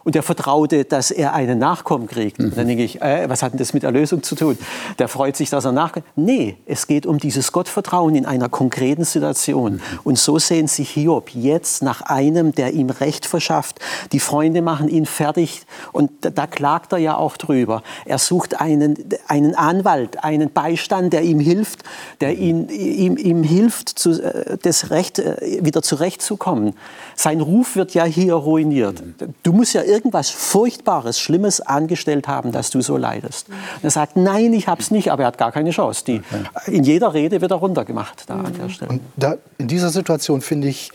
Und 0.05 0.15
er 0.15 0.23
vertraute, 0.23 0.85
dass 0.85 1.11
er 1.11 1.33
einen 1.33 1.59
Nachkommen 1.59 2.07
kriegt. 2.07 2.39
Und 2.39 2.57
dann 2.57 2.67
denke 2.67 2.85
ich, 2.85 3.01
äh, 3.01 3.29
was 3.29 3.43
hat 3.43 3.53
denn 3.53 3.59
das 3.59 3.73
mit 3.73 3.85
Erlösung 3.85 4.23
zu 4.23 4.35
tun? 4.35 4.59
Der 4.99 5.09
freut 5.09 5.37
sich, 5.37 5.51
dass 5.51 5.65
er 5.65 5.73
nachkommt. 5.73 6.07
Nee, 6.15 6.57
es 6.67 6.87
geht 6.87 7.07
um 7.07 7.19
dieses 7.19 7.53
Gottvertrauen 7.53 8.15
in 8.15 8.27
einer 8.27 8.49
konkreten 8.49 9.05
Situation. 9.05 9.81
Und 10.05 10.19
so 10.19 10.39
sehen 10.39 10.69
sich 10.69 10.91
Hiob 10.91 11.31
jetzt 11.31 11.83
nach 11.83 12.03
einem, 12.03 12.53
der 12.53 12.75
ihm 12.75 12.91
Recht 12.91 13.27
verschafft. 13.27 13.81
Die 14.13 14.21
Freunde 14.21 14.63
machen 14.63 14.89
ihn 14.89 15.07
fertig 15.07 15.63
und 15.93 16.11
da, 16.21 16.31
da 16.31 16.47
klagt 16.47 16.93
er 16.93 16.99
ja 16.99 17.17
auch 17.17 17.37
drüber. 17.37 17.83
Er 18.05 18.19
sucht 18.19 18.61
einen, 18.61 18.97
einen 19.27 19.55
Anwalt, 19.55 20.23
einen 20.23 20.53
Beistand, 20.53 21.13
der 21.13 21.23
ihm 21.23 21.41
hilft, 21.41 21.83
der 22.21 22.37
ihn, 22.37 22.69
ihm, 22.69 23.17
ihm 23.17 23.43
hilft, 23.43 23.89
zu, 23.89 24.23
äh, 24.23 24.59
das 24.61 24.91
Recht 24.91 25.19
äh, 25.19 25.61
wieder 25.63 25.83
zurechtzukommen. 25.83 26.75
Sein 27.17 27.41
Ruf 27.41 27.77
wird 27.77 27.95
ja 27.95 28.05
hier 28.05 28.35
ruiniert. 28.35 29.03
Du 29.43 29.53
musst 29.53 29.75
ja 29.75 29.83
irgendwas 29.95 30.31
Furchtbares, 30.31 31.19
Schlimmes 31.21 31.61
angestellt 31.61 32.27
haben, 32.29 32.51
dass 32.53 32.71
du 32.71 32.81
so 32.81 32.97
leidest. 32.97 33.49
Und 33.49 33.55
er 33.85 33.91
sagt, 33.91 34.17
nein, 34.17 34.53
ich 34.53 34.67
habe 34.69 34.83
es 34.83 34.91
nicht, 34.91 35.11
aber 35.13 35.23
er 35.23 35.27
hat 35.29 35.39
gar 35.39 35.53
keine 35.53 35.71
Chance. 35.71 36.05
Die, 36.05 36.23
in 36.67 36.83
jeder 36.85 37.15
Rede 37.15 37.41
wird 37.41 37.51
er 37.53 37.59
runtergemacht 37.59 38.25
da 38.29 38.41
an 38.41 38.53
der 38.55 38.69
Stelle. 38.69 38.91
Und 38.91 39.01
da, 39.17 39.37
in 39.59 39.69
dieser 39.69 39.91
Situation 39.91 40.41
finde 40.41 40.69
ich 40.69 40.91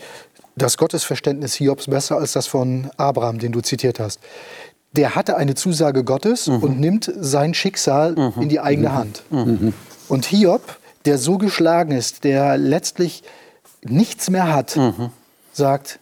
das 0.56 0.76
Gottesverständnis 0.76 1.54
Hiobs 1.54 1.86
besser 1.86 2.16
als 2.18 2.32
das 2.32 2.46
von 2.46 2.90
Abraham, 2.98 3.38
den 3.38 3.52
du 3.52 3.60
zitiert 3.62 3.98
hast. 3.98 4.20
Der 4.92 5.14
hatte 5.14 5.36
eine 5.36 5.54
Zusage 5.54 6.04
Gottes 6.04 6.48
Mhm. 6.48 6.56
und 6.62 6.80
nimmt 6.80 7.10
sein 7.16 7.54
Schicksal 7.54 8.32
in 8.40 8.48
die 8.48 8.60
eigene 8.60 8.92
Hand. 8.92 9.22
Mhm. 9.30 9.72
Und 10.08 10.26
Hiob, 10.26 10.76
der 11.06 11.16
so 11.16 11.38
geschlagen 11.38 11.92
ist, 11.92 12.24
der 12.24 12.58
letztlich 12.58 13.22
nichts 13.82 14.28
mehr 14.28 14.52
hat, 14.52 14.76
Mhm. 14.76 15.10
sagt, 15.52 15.98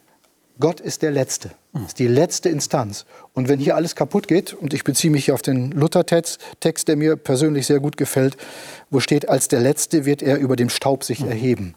Gott 0.58 0.80
ist 0.80 1.02
der 1.02 1.12
Letzte, 1.12 1.50
ist 1.86 1.98
die 1.98 2.06
letzte 2.06 2.48
Instanz. 2.48 3.04
Und 3.34 3.48
wenn 3.48 3.58
hier 3.58 3.76
alles 3.76 3.94
kaputt 3.94 4.28
geht, 4.28 4.54
und 4.54 4.74
ich 4.74 4.84
beziehe 4.84 5.10
mich 5.10 5.26
hier 5.26 5.34
auf 5.34 5.42
den 5.42 5.70
Luther-Text, 5.72 6.38
Text, 6.60 6.88
der 6.88 6.96
mir 6.96 7.16
persönlich 7.16 7.66
sehr 7.66 7.80
gut 7.80 7.96
gefällt, 7.96 8.36
wo 8.90 9.00
steht, 9.00 9.28
als 9.28 9.48
der 9.48 9.60
Letzte 9.60 10.04
wird 10.04 10.22
er 10.22 10.38
über 10.38 10.56
dem 10.56 10.68
Staub 10.68 11.04
sich 11.04 11.22
erheben. 11.22 11.74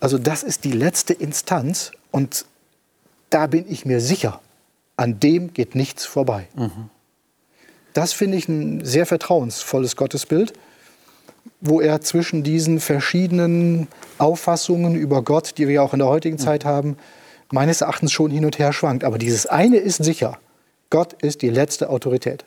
Also 0.00 0.18
das 0.18 0.42
ist 0.42 0.64
die 0.64 0.72
letzte 0.72 1.14
Instanz 1.14 1.92
und 2.10 2.46
da 3.30 3.46
bin 3.46 3.64
ich 3.68 3.84
mir 3.86 4.00
sicher, 4.00 4.40
an 4.96 5.18
dem 5.18 5.52
geht 5.52 5.74
nichts 5.74 6.04
vorbei. 6.04 6.46
Das 7.94 8.12
finde 8.12 8.36
ich 8.36 8.48
ein 8.48 8.84
sehr 8.84 9.06
vertrauensvolles 9.06 9.96
Gottesbild, 9.96 10.52
wo 11.60 11.80
er 11.80 12.00
zwischen 12.00 12.42
diesen 12.42 12.80
verschiedenen 12.80 13.88
Auffassungen 14.18 14.94
über 14.94 15.22
Gott, 15.22 15.58
die 15.58 15.66
wir 15.68 15.74
ja 15.76 15.82
auch 15.82 15.92
in 15.92 16.00
der 16.00 16.08
heutigen 16.08 16.38
Zeit 16.38 16.64
haben, 16.64 16.96
meines 17.52 17.80
Erachtens 17.80 18.12
schon 18.12 18.30
hin 18.30 18.44
und 18.44 18.58
her 18.58 18.72
schwankt. 18.72 19.04
Aber 19.04 19.18
dieses 19.18 19.46
eine 19.46 19.76
ist 19.76 20.02
sicher, 20.02 20.38
Gott 20.90 21.14
ist 21.22 21.42
die 21.42 21.50
letzte 21.50 21.88
Autorität. 21.90 22.44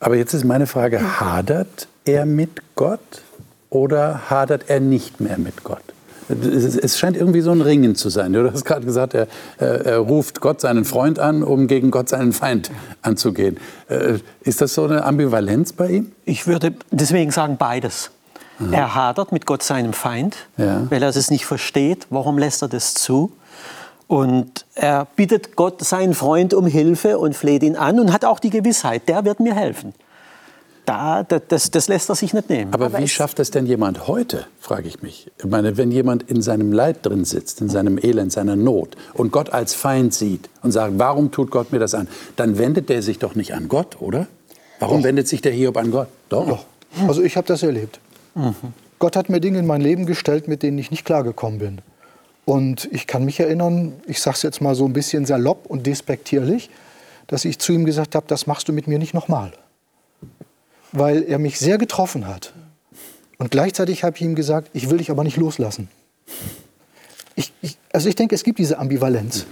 Aber 0.00 0.16
jetzt 0.16 0.32
ist 0.34 0.44
meine 0.44 0.66
Frage, 0.66 1.20
hadert 1.20 1.88
er 2.04 2.24
mit 2.24 2.62
Gott 2.74 3.22
oder 3.70 4.30
hadert 4.30 4.64
er 4.68 4.80
nicht 4.80 5.20
mehr 5.20 5.38
mit 5.38 5.64
Gott? 5.64 5.82
Es 6.28 6.76
es 6.76 6.98
scheint 6.98 7.18
irgendwie 7.18 7.42
so 7.42 7.50
ein 7.50 7.60
Ringen 7.60 7.94
zu 7.96 8.08
sein. 8.08 8.32
Du 8.32 8.50
hast 8.50 8.64
gerade 8.64 8.86
gesagt, 8.86 9.12
er, 9.12 9.26
er, 9.58 9.98
ruft 9.98 10.40
Gott 10.40 10.62
seinen 10.62 10.86
Freund 10.86 11.18
an, 11.18 11.42
um 11.42 11.66
gegen 11.66 11.90
Gott 11.90 12.08
seinen 12.08 12.32
Feind 12.32 12.70
anzugehen. 13.02 13.58
Äh, 13.88 14.20
Ist 14.40 14.62
das 14.62 14.72
so 14.72 14.84
eine 14.84 15.04
Ambivalenz 15.04 15.74
bei 15.74 15.88
ihm? 15.90 16.12
Ich 16.24 16.46
würde 16.46 16.72
deswegen 16.90 17.30
sagen 17.30 17.58
beides. 17.58 18.10
Er 18.70 18.94
hadert 18.94 19.32
mit 19.32 19.44
Gott 19.46 19.62
seinem 19.64 19.92
Feind, 19.92 20.36
Ja. 20.56 20.86
weil 20.88 21.02
er 21.02 21.12
das 21.12 21.30
nicht 21.30 21.44
versteht. 21.44 22.06
Warum 22.08 22.38
lässt 22.38 22.62
er 22.62 22.68
das 22.68 22.94
zu? 22.94 23.32
Und 24.06 24.66
er 24.74 25.06
bittet 25.16 25.56
Gott, 25.56 25.82
seinen 25.82 26.14
Freund, 26.14 26.52
um 26.54 26.66
Hilfe 26.66 27.18
und 27.18 27.34
fleht 27.34 27.62
ihn 27.62 27.76
an 27.76 27.98
und 28.00 28.12
hat 28.12 28.24
auch 28.24 28.38
die 28.38 28.50
Gewissheit, 28.50 29.08
der 29.08 29.24
wird 29.24 29.40
mir 29.40 29.54
helfen. 29.54 29.94
Da, 30.86 31.22
da- 31.22 31.38
das, 31.38 31.70
das 31.70 31.88
lässt 31.88 32.10
er 32.10 32.14
sich 32.14 32.34
nicht 32.34 32.50
nehmen. 32.50 32.74
Aber, 32.74 32.98
wie 32.98 33.08
schafft 33.08 33.38
es 33.40 33.50
denn 33.50 33.64
jemand 33.64 34.06
heute, 34.06 34.44
frage 34.60 34.86
ich 34.86 35.00
mich. 35.00 35.30
Ich 35.38 35.46
meine, 35.46 35.78
wenn 35.78 35.90
jemand 35.90 36.24
in 36.30 36.42
seinem 36.42 36.72
Leid 36.72 36.98
drin 37.06 37.24
sitzt, 37.24 37.62
in 37.62 37.70
seinem 37.70 37.96
Elend, 37.98 38.32
seiner 38.32 38.54
Not 38.56 38.94
und 39.14 39.32
Gott 39.32 39.48
als 39.50 39.72
Feind 39.72 40.12
sieht 40.12 40.50
und 40.62 40.72
sagt, 40.72 40.92
warum 40.98 41.30
tut 41.30 41.50
Gott 41.50 41.72
mir 41.72 41.78
das 41.78 41.94
an? 41.94 42.06
Dann 42.36 42.58
wendet 42.58 42.90
der 42.90 43.00
sich 43.00 43.18
doch 43.18 43.34
nicht 43.34 43.54
an 43.54 43.68
Gott, 43.68 44.02
oder? 44.02 44.26
Warum 44.78 45.02
wendet 45.04 45.26
sich 45.28 45.40
der 45.40 45.52
Hiob 45.52 45.78
an 45.78 45.90
Gott? 45.90 46.08
Doch. 46.28 46.46
Doch. 46.46 46.64
Also 47.08 47.22
ich 47.22 47.38
habe 47.38 47.46
das 47.46 47.62
erlebt. 47.62 47.98
Gott 48.98 49.16
hat 49.16 49.30
mir 49.30 49.40
Dinge 49.40 49.60
in 49.60 49.66
mein 49.66 49.80
Leben 49.80 50.04
gestellt, 50.04 50.48
mit 50.48 50.62
denen 50.62 50.76
ich 50.76 50.90
nicht 50.90 51.06
klargekommen 51.06 51.58
bin. 51.58 51.80
Und 52.44 52.88
ich 52.92 53.06
kann 53.06 53.24
mich 53.24 53.40
erinnern, 53.40 53.94
ich 54.06 54.20
sage 54.20 54.36
es 54.36 54.42
jetzt 54.42 54.60
mal 54.60 54.74
so 54.74 54.84
ein 54.84 54.92
bisschen 54.92 55.24
salopp 55.24 55.66
und 55.66 55.86
despektierlich, 55.86 56.70
dass 57.26 57.44
ich 57.44 57.58
zu 57.58 57.72
ihm 57.72 57.84
gesagt 57.84 58.14
habe, 58.14 58.26
das 58.28 58.46
machst 58.46 58.68
du 58.68 58.72
mit 58.72 58.86
mir 58.86 58.98
nicht 58.98 59.14
nochmal. 59.14 59.52
Weil 60.92 61.22
er 61.22 61.38
mich 61.38 61.58
sehr 61.58 61.78
getroffen 61.78 62.26
hat. 62.26 62.52
Und 63.38 63.50
gleichzeitig 63.50 64.04
habe 64.04 64.16
ich 64.16 64.22
ihm 64.22 64.34
gesagt, 64.34 64.70
ich 64.74 64.90
will 64.90 64.98
dich 64.98 65.10
aber 65.10 65.24
nicht 65.24 65.36
loslassen. 65.36 65.88
Ich, 67.34 67.52
ich, 67.62 67.78
also 67.92 68.08
ich 68.08 68.14
denke, 68.14 68.34
es 68.34 68.44
gibt 68.44 68.58
diese 68.58 68.78
Ambivalenz. 68.78 69.46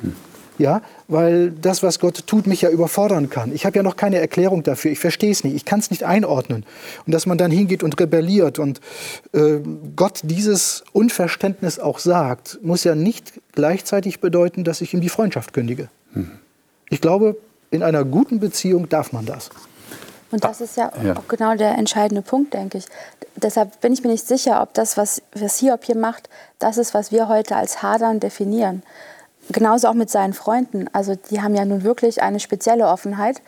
Ja, 0.59 0.82
weil 1.09 1.50
das, 1.50 1.82
was 1.82 1.99
Gott 1.99 2.26
tut, 2.26 2.47
mich 2.47 2.61
ja 2.62 2.68
überfordern 2.68 3.30
kann. 3.30 3.52
Ich 3.54 3.64
habe 3.64 3.76
ja 3.76 3.82
noch 3.82 3.97
keine 3.97 4.18
Erklärung 4.18 4.62
dafür. 4.62 4.90
Ich 4.90 4.99
verstehe 4.99 5.30
es 5.32 5.44
nicht. 5.44 5.54
Ich 5.56 5.64
kann 5.64 5.80
es 5.80 5.90
nicht 5.90 6.04
einordnen. 6.04 6.64
Und 7.06 7.12
dass 7.12 7.25
man 7.26 7.38
dann 7.38 7.50
hingeht 7.50 7.82
und 7.82 7.99
rebelliert 7.99 8.59
und 8.59 8.80
äh, 9.32 9.61
Gott 9.97 10.21
dieses 10.25 10.85
Unverständnis 10.92 11.78
auch 11.78 11.99
sagt, 11.99 12.59
muss 12.62 12.85
ja 12.85 12.94
nicht 12.94 13.32
gleichzeitig 13.52 14.21
bedeuten, 14.21 14.62
dass 14.62 14.82
ich 14.82 14.92
ihm 14.92 15.00
die 15.00 15.09
Freundschaft 15.09 15.52
kündige. 15.54 15.88
Ich 16.90 17.00
glaube, 17.00 17.37
in 17.71 17.82
einer 17.82 18.04
guten 18.04 18.38
Beziehung 18.38 18.88
darf 18.90 19.12
man 19.12 19.25
das. 19.25 19.49
Und 20.30 20.44
das 20.44 20.61
ist 20.61 20.76
ja, 20.76 20.92
Ja. 21.02 21.16
auch 21.16 21.28
genau 21.28 21.54
der 21.56 21.76
entscheidende 21.78 22.23
Punkt, 22.23 22.52
denke 22.54 22.78
ich. 22.78 22.85
Deshalb 23.37 23.80
bin 23.80 23.92
ich 23.94 24.02
mir 24.02 24.11
nicht 24.11 24.26
sicher, 24.26 24.62
ob 24.62 24.75
das, 24.75 24.97
was, 24.99 25.23
was 25.35 25.59
Hiob 25.59 25.85
hier 25.85 25.97
macht, 25.97 26.28
das 26.59 26.76
ist, 26.76 26.92
was 26.94 27.11
wir 27.11 27.28
heute 27.28 27.56
als 27.56 27.82
Hadern 27.82 28.21
definieren. 28.21 28.82
Genauso 29.50 29.88
auch 29.88 29.94
mit 29.94 30.08
seinen 30.08 30.34
Freunden. 30.34 30.87
Also 30.92 31.14
die 31.16 31.42
haben 31.42 31.54
ja 31.54 31.64
nun 31.64 31.82
wirklich 31.82 32.22
eine 32.22 32.38
spezielle 32.38 32.87
Offenheit 32.87 33.42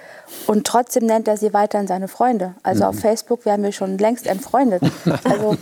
und 0.46 0.66
trotzdem 0.66 1.06
nennt 1.06 1.28
er 1.28 1.36
sie 1.36 1.54
weiterhin 1.54 1.86
seine 1.86 2.08
Freunde. 2.08 2.54
Also 2.64 2.84
auf 2.84 2.98
Facebook 2.98 3.44
wären 3.44 3.62
wir 3.62 3.72
schon 3.72 3.98
längst 3.98 4.26
entfreundet. 4.26 4.82
Also, 5.24 5.56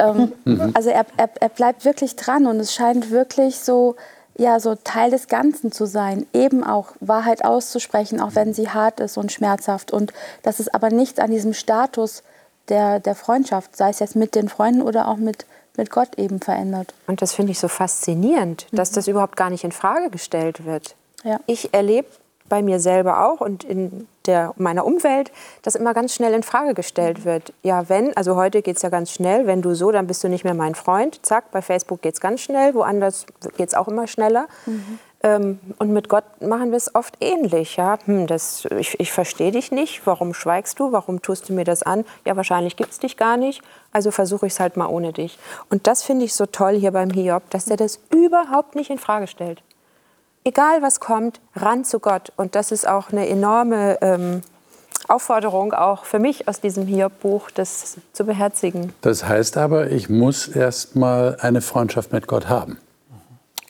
ähm, 0.00 0.32
also 0.74 0.90
er, 0.90 1.06
er, 1.16 1.30
er 1.40 1.48
bleibt 1.48 1.84
wirklich 1.84 2.16
dran 2.16 2.46
und 2.46 2.58
es 2.58 2.74
scheint 2.74 3.10
wirklich 3.10 3.60
so, 3.60 3.96
ja, 4.36 4.60
so 4.60 4.74
Teil 4.76 5.10
des 5.10 5.28
Ganzen 5.28 5.70
zu 5.72 5.86
sein, 5.86 6.26
eben 6.32 6.64
auch 6.64 6.92
Wahrheit 7.00 7.44
auszusprechen, 7.44 8.20
auch 8.20 8.34
wenn 8.34 8.54
sie 8.54 8.68
hart 8.70 9.00
ist 9.00 9.16
und 9.16 9.30
schmerzhaft. 9.30 9.92
Und 9.92 10.12
das 10.42 10.58
ist 10.58 10.74
aber 10.74 10.90
nichts 10.90 11.18
an 11.20 11.30
diesem 11.30 11.54
Status 11.54 12.22
der, 12.68 13.00
der 13.00 13.14
Freundschaft, 13.14 13.76
sei 13.76 13.90
es 13.90 13.98
jetzt 13.98 14.16
mit 14.16 14.34
den 14.34 14.48
Freunden 14.48 14.82
oder 14.82 15.08
auch 15.08 15.16
mit, 15.16 15.46
mit 15.78 15.90
Gott 15.90 16.18
eben 16.18 16.40
verändert. 16.40 16.92
Und 17.06 17.22
das 17.22 17.32
finde 17.32 17.52
ich 17.52 17.58
so 17.58 17.68
faszinierend, 17.68 18.66
dass 18.72 18.90
das 18.90 19.08
überhaupt 19.08 19.36
gar 19.36 19.48
nicht 19.48 19.64
in 19.64 19.72
Frage 19.72 20.10
gestellt 20.10 20.66
wird. 20.66 20.94
Ja. 21.24 21.40
Ich 21.46 21.72
erlebe 21.72 22.08
bei 22.48 22.62
mir 22.62 22.80
selber 22.80 23.26
auch 23.26 23.40
und 23.40 23.64
in 23.64 24.06
der, 24.26 24.52
meiner 24.56 24.84
Umwelt, 24.84 25.32
dass 25.62 25.74
immer 25.74 25.94
ganz 25.94 26.14
schnell 26.14 26.34
in 26.34 26.42
Frage 26.42 26.74
gestellt 26.74 27.24
wird. 27.24 27.52
Ja, 27.62 27.88
wenn, 27.88 28.16
also 28.16 28.36
heute 28.36 28.62
geht 28.62 28.76
es 28.76 28.82
ja 28.82 28.88
ganz 28.90 29.10
schnell, 29.10 29.46
wenn 29.46 29.62
du 29.62 29.74
so, 29.74 29.90
dann 29.90 30.06
bist 30.06 30.22
du 30.22 30.28
nicht 30.28 30.44
mehr 30.44 30.54
mein 30.54 30.74
Freund. 30.74 31.24
Zack, 31.24 31.50
bei 31.50 31.62
Facebook 31.62 32.02
geht 32.02 32.14
es 32.14 32.20
ganz 32.20 32.40
schnell, 32.40 32.74
woanders 32.74 33.26
geht 33.56 33.68
es 33.68 33.74
auch 33.74 33.88
immer 33.88 34.06
schneller. 34.06 34.48
Ähm, 35.22 35.58
und 35.78 35.92
mit 35.92 36.08
Gott 36.08 36.24
machen 36.40 36.70
wir 36.70 36.76
es 36.76 36.94
oft 36.94 37.16
ähnlich. 37.20 37.76
Ja? 37.76 37.98
Hm, 38.04 38.26
das, 38.26 38.66
ich 38.78 38.98
ich 39.00 39.12
verstehe 39.12 39.50
dich 39.50 39.72
nicht. 39.72 40.06
Warum 40.06 40.32
schweigst 40.32 40.78
du? 40.78 40.92
Warum 40.92 41.22
tust 41.22 41.48
du 41.48 41.52
mir 41.52 41.64
das 41.64 41.82
an? 41.82 42.04
Ja, 42.24 42.36
wahrscheinlich 42.36 42.76
gibt 42.76 42.92
es 42.92 42.98
dich 42.98 43.16
gar 43.16 43.36
nicht. 43.36 43.62
Also 43.92 44.10
versuche 44.10 44.46
ich 44.46 44.52
es 44.52 44.60
halt 44.60 44.76
mal 44.76 44.86
ohne 44.86 45.12
dich. 45.12 45.38
Und 45.70 45.86
das 45.86 46.04
finde 46.04 46.24
ich 46.24 46.34
so 46.34 46.46
toll 46.46 46.76
hier 46.78 46.92
beim 46.92 47.10
Hiob, 47.10 47.50
dass 47.50 47.66
er 47.68 47.76
das 47.76 47.98
überhaupt 48.14 48.76
nicht 48.76 48.90
in 48.90 48.98
Frage 48.98 49.26
stellt. 49.26 49.62
Egal 50.44 50.82
was 50.82 51.00
kommt, 51.00 51.40
ran 51.56 51.84
zu 51.84 51.98
Gott. 51.98 52.32
Und 52.36 52.54
das 52.54 52.70
ist 52.70 52.86
auch 52.86 53.10
eine 53.10 53.28
enorme 53.28 53.98
ähm, 54.00 54.42
Aufforderung, 55.08 55.72
auch 55.72 56.04
für 56.04 56.18
mich 56.18 56.46
aus 56.48 56.60
diesem 56.60 56.86
Hiob-Buch, 56.86 57.50
das 57.50 57.96
zu 58.12 58.24
beherzigen. 58.24 58.92
Das 59.00 59.24
heißt 59.24 59.56
aber, 59.56 59.90
ich 59.90 60.08
muss 60.08 60.46
erst 60.46 60.96
mal 60.96 61.36
eine 61.40 61.60
Freundschaft 61.60 62.12
mit 62.12 62.26
Gott 62.28 62.48
haben. 62.48 62.78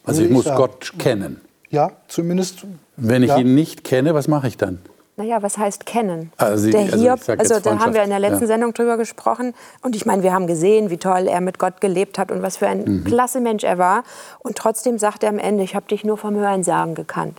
Also 0.09 0.23
ich 0.23 0.29
ich 0.29 0.33
muss 0.33 0.45
sagen. 0.45 0.57
Gott 0.57 0.93
kennen. 0.99 1.41
Ja, 1.71 1.93
zumindest. 2.09 2.65
Wenn 2.97 3.23
ich 3.23 3.29
ja. 3.29 3.38
ihn 3.38 3.55
nicht 3.55 3.85
kenne, 3.85 4.15
was 4.15 4.27
mache 4.27 4.49
ich 4.49 4.57
dann? 4.57 4.81
Naja, 5.17 5.43
was 5.43 5.59
heißt 5.59 5.85
kennen? 5.85 6.31
Also, 6.37 6.71
der 6.71 6.81
also 6.83 6.97
Hiob, 6.97 7.21
ich 7.21 7.29
also, 7.41 7.55
jetzt 7.55 7.67
da 7.67 7.79
haben 7.81 7.93
wir 7.93 8.05
in 8.05 8.11
der 8.11 8.21
letzten 8.21 8.43
ja. 8.43 8.47
Sendung 8.47 8.73
drüber 8.73 8.97
gesprochen. 8.97 9.53
Und 9.83 9.97
ich 9.97 10.07
meine, 10.07 10.23
wir 10.23 10.33
haben 10.33 10.47
gesehen, 10.47 10.91
wie 10.91 10.97
toll 10.97 11.27
er 11.27 11.41
mit 11.41 11.59
Gott 11.59 11.81
gelebt 11.81 12.19
hat 12.19 12.31
und 12.31 12.41
was 12.41 12.57
für 12.57 12.69
ein 12.69 12.85
Mhm. 12.85 13.05
klasse 13.05 13.41
Mensch 13.41 13.65
er 13.65 13.79
war. 13.79 14.05
Und 14.38 14.57
trotzdem 14.57 14.97
sagt 14.97 15.25
er 15.25 15.31
am 15.31 15.41
Ende, 15.41 15.65
ich 15.65 15.75
habe 15.75 15.87
dich 15.88 16.05
nur 16.05 16.19
vom 16.19 16.37
Hörensagen 16.37 16.95
gekannt. 16.95 17.37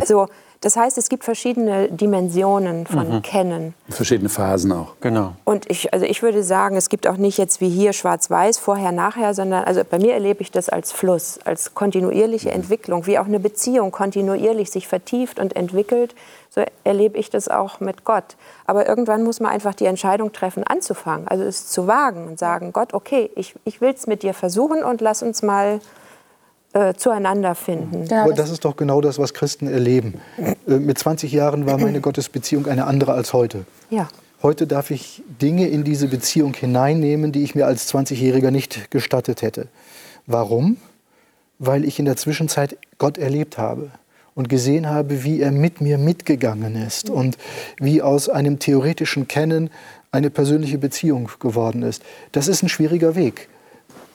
Also 0.00 0.26
Das 0.62 0.76
heißt, 0.76 0.98
es 0.98 1.08
gibt 1.08 1.24
verschiedene 1.24 1.88
Dimensionen 1.88 2.86
von 2.86 3.08
Mhm. 3.08 3.22
Kennen. 3.22 3.74
Verschiedene 3.88 4.28
Phasen 4.28 4.72
auch. 4.72 4.92
Genau. 5.00 5.32
Und 5.44 5.70
ich, 5.70 5.94
also 5.94 6.04
ich 6.04 6.22
würde 6.22 6.42
sagen, 6.42 6.76
es 6.76 6.90
gibt 6.90 7.06
auch 7.06 7.16
nicht 7.16 7.38
jetzt 7.38 7.62
wie 7.62 7.70
hier 7.70 7.94
schwarz-weiß, 7.94 8.58
vorher, 8.58 8.92
nachher, 8.92 9.32
sondern 9.32 9.64
also 9.64 9.80
bei 9.88 9.98
mir 9.98 10.12
erlebe 10.12 10.42
ich 10.42 10.50
das 10.50 10.68
als 10.68 10.92
Fluss, 10.92 11.38
als 11.44 11.74
kontinuierliche 11.74 12.50
Entwicklung, 12.50 13.06
wie 13.06 13.18
auch 13.18 13.24
eine 13.24 13.40
Beziehung 13.40 13.90
kontinuierlich 13.90 14.70
sich 14.70 14.86
vertieft 14.86 15.40
und 15.40 15.56
entwickelt. 15.56 16.14
So 16.50 16.62
erlebe 16.84 17.16
ich 17.16 17.30
das 17.30 17.48
auch 17.48 17.80
mit 17.80 18.04
Gott. 18.04 18.36
Aber 18.66 18.86
irgendwann 18.86 19.22
muss 19.22 19.40
man 19.40 19.52
einfach 19.52 19.74
die 19.74 19.86
Entscheidung 19.86 20.32
treffen, 20.32 20.62
anzufangen, 20.64 21.26
also 21.26 21.42
es 21.44 21.68
zu 21.68 21.86
wagen 21.86 22.26
und 22.26 22.38
sagen, 22.38 22.74
Gott, 22.74 22.92
okay, 22.92 23.30
ich, 23.34 23.54
ich 23.64 23.80
will 23.80 23.94
es 23.94 24.06
mit 24.06 24.22
dir 24.22 24.34
versuchen 24.34 24.84
und 24.84 25.00
lass 25.00 25.22
uns 25.22 25.42
mal 25.42 25.80
äh, 26.72 26.94
zueinander 26.94 27.54
finden. 27.54 28.06
Genau, 28.08 28.22
Aber 28.22 28.30
das- 28.30 28.46
das 28.46 28.50
ist 28.52 28.64
doch 28.64 28.76
genau 28.76 29.00
das, 29.00 29.18
was 29.18 29.34
Christen 29.34 29.66
erleben. 29.66 30.20
Äh, 30.38 30.54
Mit 30.78 30.98
20 30.98 31.32
Jahren 31.32 31.66
war 31.66 31.78
meine 31.78 32.00
Gottesbeziehung 32.02 32.66
eine 32.66 32.86
andere 32.86 33.12
als 33.12 33.32
heute. 33.32 33.64
Ja. 33.90 34.08
Heute 34.42 34.66
darf 34.66 34.90
ich 34.90 35.22
Dinge 35.42 35.68
in 35.68 35.84
diese 35.84 36.08
Beziehung 36.08 36.54
hineinnehmen, 36.54 37.30
die 37.32 37.42
ich 37.42 37.54
mir 37.54 37.66
als 37.66 37.92
20-Jähriger 37.92 38.50
nicht 38.50 38.90
gestattet 38.90 39.42
hätte. 39.42 39.66
Warum? 40.26 40.76
Weil 41.58 41.84
ich 41.84 41.98
in 41.98 42.06
der 42.06 42.16
Zwischenzeit 42.16 42.78
Gott 42.98 43.18
erlebt 43.18 43.58
habe 43.58 43.90
und 44.34 44.48
gesehen 44.48 44.88
habe, 44.88 45.24
wie 45.24 45.40
er 45.40 45.50
mit 45.50 45.80
mir 45.82 45.98
mitgegangen 45.98 46.74
ist 46.76 47.10
und 47.10 47.36
wie 47.78 48.00
aus 48.00 48.28
einem 48.30 48.58
theoretischen 48.60 49.28
Kennen 49.28 49.68
eine 50.12 50.30
persönliche 50.30 50.78
Beziehung 50.78 51.28
geworden 51.40 51.82
ist. 51.82 52.02
Das 52.32 52.48
ist 52.48 52.62
ein 52.62 52.68
schwieriger 52.70 53.14
Weg. 53.16 53.48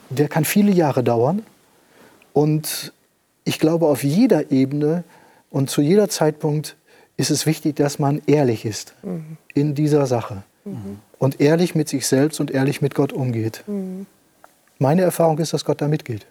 Der 0.10 0.28
kann 0.28 0.44
viele 0.46 0.72
Jahre 0.72 1.04
dauern. 1.04 1.44
Und 2.36 2.92
ich 3.46 3.60
glaube, 3.60 3.88
auf 3.88 4.04
jeder 4.04 4.52
Ebene 4.52 5.06
und 5.50 5.70
zu 5.70 5.82
jeder 5.82 6.10
Zeitpunkt 6.10 6.76
ist 7.16 7.32
es 7.32 7.46
wichtig, 7.46 7.78
dass 7.78 7.98
man 7.98 8.22
ehrlich 8.28 8.66
ist 8.66 8.94
in 9.54 9.74
dieser 9.74 10.06
Sache. 10.06 10.44
Und 11.18 11.40
ehrlich 11.40 11.76
mit 11.76 11.88
sich 11.88 12.06
selbst 12.06 12.42
und 12.42 12.52
ehrlich 12.52 12.82
mit 12.82 12.94
Gott 12.94 13.14
umgeht. 13.14 13.64
Meine 14.80 15.04
Erfahrung 15.04 15.38
ist, 15.40 15.54
dass 15.54 15.64
Gott 15.64 15.80
da 15.80 15.88
mitgeht. 15.88 16.26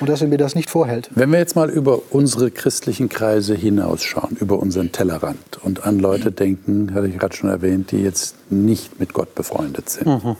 Und 0.00 0.08
dass 0.08 0.22
er 0.22 0.28
mir 0.28 0.38
das 0.38 0.54
nicht 0.54 0.70
vorhält. 0.70 1.10
Wenn 1.14 1.30
wir 1.30 1.38
jetzt 1.38 1.54
mal 1.54 1.68
über 1.68 2.00
unsere 2.10 2.50
christlichen 2.50 3.10
Kreise 3.10 3.54
hinausschauen, 3.54 4.38
über 4.40 4.58
unseren 4.58 4.90
Tellerrand 4.90 5.62
und 5.62 5.84
an 5.84 5.98
Leute 5.98 6.32
denken, 6.32 6.94
hatte 6.94 7.08
ich 7.08 7.18
gerade 7.18 7.36
schon 7.36 7.50
erwähnt, 7.50 7.90
die 7.90 7.98
jetzt 7.98 8.36
nicht 8.50 8.98
mit 8.98 9.12
Gott 9.12 9.34
befreundet 9.34 9.90
sind, 9.90 10.36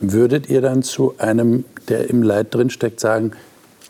würdet 0.00 0.50
ihr 0.50 0.60
dann 0.60 0.82
zu 0.82 1.14
einem, 1.16 1.64
der 1.88 2.10
im 2.10 2.22
Leid 2.22 2.54
drinsteckt, 2.54 3.00
sagen, 3.00 3.32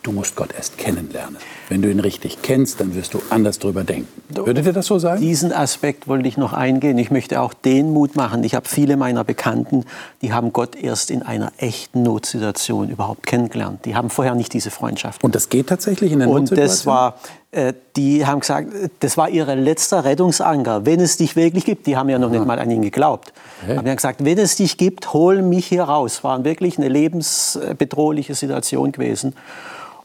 du 0.02 0.12
musst 0.12 0.36
Gott 0.36 0.50
erst 0.56 0.78
kennenlernen. 0.78 1.36
Wenn 1.68 1.82
du 1.82 1.90
ihn 1.90 2.00
richtig 2.00 2.38
kennst, 2.42 2.80
dann 2.80 2.94
wirst 2.94 3.14
du 3.14 3.22
anders 3.30 3.58
drüber 3.58 3.84
denken. 3.84 4.08
Würdet 4.28 4.66
ihr 4.66 4.72
das 4.72 4.86
so 4.86 4.98
sagen? 4.98 5.20
Diesen 5.20 5.52
Aspekt 5.52 6.08
wollte 6.08 6.28
ich 6.28 6.36
noch 6.36 6.52
eingehen. 6.52 6.98
Ich 6.98 7.10
möchte 7.10 7.40
auch 7.40 7.54
den 7.54 7.92
Mut 7.92 8.16
machen. 8.16 8.42
Ich 8.44 8.54
habe 8.54 8.68
viele 8.68 8.96
meiner 8.96 9.24
Bekannten, 9.24 9.84
die 10.20 10.32
haben 10.32 10.52
Gott 10.52 10.74
erst 10.74 11.10
in 11.10 11.22
einer 11.22 11.52
echten 11.58 12.02
Notsituation 12.02 12.88
überhaupt 12.88 13.26
kennengelernt. 13.26 13.84
Die 13.84 13.94
haben 13.94 14.10
vorher 14.10 14.34
nicht 14.34 14.52
diese 14.52 14.70
Freundschaft. 14.70 15.22
Und 15.22 15.34
das 15.34 15.48
geht 15.48 15.68
tatsächlich 15.68 16.12
in 16.12 16.18
der 16.18 16.28
Und 16.28 16.50
das 16.50 16.84
Notsituation? 16.84 16.94
war, 16.94 17.14
äh, 17.52 17.72
die 17.96 18.26
haben 18.26 18.40
gesagt, 18.40 18.68
das 19.00 19.16
war 19.16 19.28
ihr 19.28 19.46
letzter 19.54 20.04
Rettungsanker. 20.04 20.84
Wenn 20.84 21.00
es 21.00 21.16
dich 21.16 21.36
wirklich 21.36 21.64
gibt, 21.64 21.86
die 21.86 21.96
haben 21.96 22.08
ja 22.08 22.18
noch 22.18 22.30
nicht 22.30 22.44
mal 22.44 22.58
an 22.58 22.70
ihn 22.70 22.82
geglaubt. 22.82 23.32
Die 23.68 23.76
haben 23.76 23.84
gesagt, 23.84 24.24
wenn 24.24 24.38
es 24.38 24.56
dich 24.56 24.76
gibt, 24.76 25.12
hol 25.12 25.42
mich 25.42 25.66
hier 25.66 25.84
raus. 25.84 26.24
War 26.24 26.42
wirklich 26.44 26.78
eine 26.78 26.88
lebensbedrohliche 26.88 28.34
Situation 28.34 28.90
gewesen. 28.90 29.34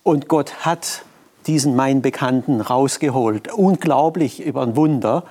Und 0.08 0.30
Gott 0.30 0.66
hat 0.66 1.04
diesen 1.48 1.76
meinen 1.76 2.02
Bekannten 2.02 2.62
rausgeholt. 2.62 3.54
Unglaublich 3.54 4.42
über 4.42 4.62
ein 4.62 4.78
Wunder. 4.78 5.26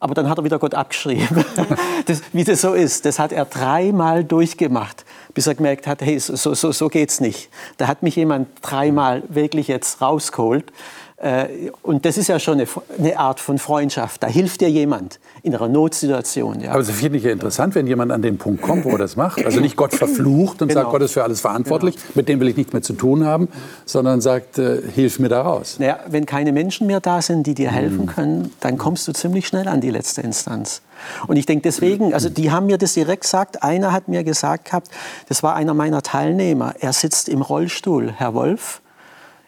Aber 0.00 0.14
dann 0.14 0.30
hat 0.30 0.38
er 0.38 0.44
wieder 0.44 0.58
Gott 0.58 0.74
abgeschrieben. 0.74 1.44
Das, 2.06 2.22
wie 2.32 2.44
das 2.44 2.62
so 2.62 2.72
ist, 2.72 3.04
das 3.04 3.18
hat 3.18 3.32
er 3.32 3.44
dreimal 3.44 4.24
durchgemacht, 4.24 5.04
bis 5.34 5.46
er 5.46 5.54
gemerkt 5.54 5.86
hat, 5.86 6.00
hey, 6.00 6.18
so, 6.18 6.54
so, 6.54 6.72
so 6.72 6.88
geht's 6.88 7.20
nicht. 7.20 7.50
Da 7.76 7.86
hat 7.86 8.02
mich 8.02 8.16
jemand 8.16 8.48
dreimal 8.62 9.22
wirklich 9.28 9.68
jetzt 9.68 10.00
rausgeholt. 10.00 10.72
Äh, 11.16 11.70
Und 11.82 12.04
das 12.04 12.18
ist 12.18 12.28
ja 12.28 12.38
schon 12.40 12.54
eine, 12.60 12.66
eine 12.98 13.18
Art 13.18 13.38
von 13.38 13.58
Freundschaft. 13.58 14.22
Da 14.22 14.26
hilft 14.26 14.60
dir 14.60 14.68
jemand 14.68 15.20
in 15.42 15.54
einer 15.54 15.68
Notsituation. 15.68 16.60
Ja. 16.60 16.70
Aber 16.72 16.80
das 16.80 16.90
finde 16.90 17.18
ich 17.18 17.24
ja 17.24 17.30
interessant, 17.30 17.74
wenn 17.76 17.86
jemand 17.86 18.10
an 18.10 18.20
den 18.20 18.36
Punkt 18.36 18.62
kommt, 18.62 18.84
wo 18.84 18.90
er 18.90 18.98
das 18.98 19.14
macht. 19.16 19.44
Also 19.44 19.60
nicht 19.60 19.76
Gott 19.76 19.94
verflucht 19.94 20.60
und 20.60 20.68
Genau. 20.68 20.80
sagt, 20.80 20.90
Gott 20.92 21.02
ist 21.02 21.12
für 21.12 21.22
alles 21.22 21.40
verantwortlich, 21.40 21.96
mit 22.14 22.28
dem 22.28 22.40
will 22.40 22.48
ich 22.48 22.56
nichts 22.56 22.72
mehr 22.72 22.82
zu 22.82 22.94
tun 22.94 23.24
haben, 23.24 23.48
sondern 23.86 24.20
sagt, 24.20 24.58
äh, 24.58 24.82
hilf 24.92 25.18
mir 25.20 25.28
da 25.28 25.42
raus. 25.42 25.76
Naja, 25.78 26.00
wenn 26.08 26.26
keine 26.26 26.52
Menschen 26.52 26.86
mehr 26.88 27.00
da 27.00 27.22
sind, 27.22 27.46
die 27.46 27.54
dir 27.54 27.70
helfen 27.70 28.06
können, 28.06 28.52
dann 28.60 28.76
kommst 28.76 29.06
du 29.06 29.12
ziemlich 29.12 29.46
schnell 29.46 29.68
an 29.68 29.80
die 29.80 29.90
letzte 29.90 30.20
Instanz. 30.20 30.82
Und 31.28 31.36
ich 31.36 31.46
denke 31.46 31.62
deswegen, 31.62 32.12
also 32.12 32.28
die 32.28 32.50
haben 32.50 32.66
mir 32.66 32.78
das 32.78 32.94
direkt 32.94 33.22
gesagt. 33.22 33.62
Einer 33.62 33.92
hat 33.92 34.08
mir 34.08 34.24
gesagt 34.24 34.64
gehabt, 34.66 34.88
das 35.28 35.42
war 35.42 35.54
einer 35.54 35.74
meiner 35.74 36.02
Teilnehmer. 36.02 36.74
Er 36.80 36.92
sitzt 36.92 37.28
im 37.28 37.40
Rollstuhl, 37.42 38.12
Herr 38.16 38.34
Wolf. 38.34 38.80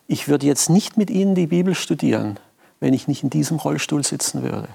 Ich 0.09 0.29
würde 0.29 0.47
jetzt 0.47 0.71
nicht 0.71 0.97
mit 0.97 1.11
Ihnen 1.11 1.35
die 1.35 1.49
Bibel 1.49 1.75
studieren, 1.75 2.39
wenn 2.79 2.95
ich 2.95 3.09
nicht 3.09 3.25
in 3.25 3.31
diesem 3.31 3.57
Rollstuhl 3.57 4.05
sitzen 4.05 4.43
würde. 4.43 4.69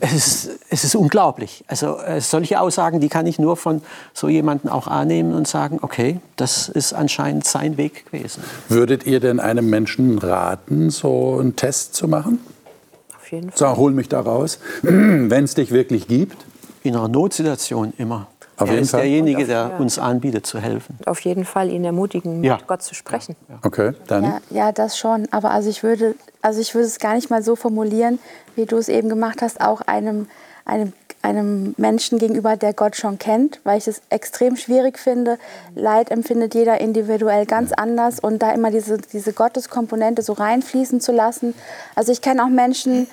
Es, 0.00 0.12
ist, 0.12 0.50
es 0.70 0.84
ist 0.84 0.96
unglaublich. 0.96 1.64
Also 1.68 1.98
äh, 1.98 2.20
solche 2.20 2.60
Aussagen, 2.60 3.00
die 3.00 3.08
kann 3.08 3.26
ich 3.26 3.38
nur 3.38 3.56
von 3.56 3.82
so 4.12 4.28
jemandem 4.28 4.70
auch 4.70 4.88
annehmen 4.88 5.34
und 5.34 5.46
sagen, 5.46 5.78
okay, 5.82 6.20
das 6.36 6.68
ist 6.68 6.92
anscheinend 6.92 7.44
sein 7.44 7.76
Weg 7.76 8.06
gewesen. 8.10 8.42
Würdet 8.68 9.06
ihr 9.06 9.20
denn 9.20 9.40
einem 9.40 9.70
Menschen 9.70 10.18
raten, 10.18 10.90
so 10.90 11.38
einen 11.38 11.54
Test 11.54 11.94
zu 11.94 12.08
machen? 12.08 12.40
Auf 13.16 13.30
jeden 13.30 13.50
Fall. 13.50 13.58
Sag, 13.58 13.76
hol 13.76 13.92
mich 13.92 14.08
da 14.08 14.20
raus, 14.20 14.58
wenn 14.82 15.44
es 15.44 15.54
dich 15.54 15.70
wirklich 15.70 16.08
gibt. 16.08 16.38
In 16.82 16.96
einer 16.96 17.08
Notsituation 17.08 17.92
immer. 17.96 18.26
Auf 18.56 18.68
er 18.68 18.74
jeden 18.74 18.84
ist 18.84 18.90
Fall. 18.92 19.00
derjenige, 19.00 19.46
der 19.46 19.78
uns 19.80 19.98
anbietet 19.98 20.46
zu 20.46 20.58
helfen. 20.60 20.96
Auf 21.06 21.20
jeden 21.20 21.44
Fall 21.44 21.70
ihn 21.70 21.84
ermutigen, 21.84 22.40
mit 22.40 22.46
Ja. 22.48 22.58
Gott 22.66 22.82
zu 22.82 22.94
sprechen. 22.94 23.34
Okay, 23.62 23.92
dann. 24.06 24.24
Ja, 24.24 24.40
ja, 24.50 24.72
das 24.72 24.96
schon. 24.96 25.26
Aber 25.32 25.50
also 25.50 25.68
ich 25.68 25.82
würde, 25.82 26.14
also 26.42 26.60
ich 26.60 26.74
würde 26.74 26.86
es 26.86 26.98
gar 26.98 27.14
nicht 27.14 27.30
mal 27.30 27.42
so 27.42 27.56
formulieren, 27.56 28.18
wie 28.54 28.66
du 28.66 28.76
es 28.76 28.88
eben 28.88 29.08
gemacht 29.08 29.42
hast, 29.42 29.60
auch 29.60 29.80
einem, 29.82 30.28
einem, 30.64 30.92
einem 31.22 31.74
Menschen 31.76 32.18
gegenüber, 32.18 32.56
der 32.56 32.72
Gott 32.72 32.96
schon 32.96 33.18
kennt, 33.18 33.60
weil 33.64 33.78
ich 33.78 33.86
es 33.86 34.02
extrem 34.10 34.56
schwierig 34.56 34.98
finde. 34.98 35.38
Leid 35.74 36.10
empfindet 36.10 36.54
jeder 36.54 36.80
individuell 36.80 37.46
ganz 37.46 37.72
anders 37.72 38.20
und 38.20 38.42
da 38.42 38.52
immer 38.52 38.70
diese, 38.70 38.98
diese 38.98 39.32
Gotteskomponente 39.32 40.22
so 40.22 40.32
reinfließen 40.32 41.00
zu 41.00 41.12
lassen. 41.12 41.54
Also 41.94 42.12
ich 42.12 42.20
kenne 42.20 42.44
auch 42.44 42.48
Menschen, 42.48 43.06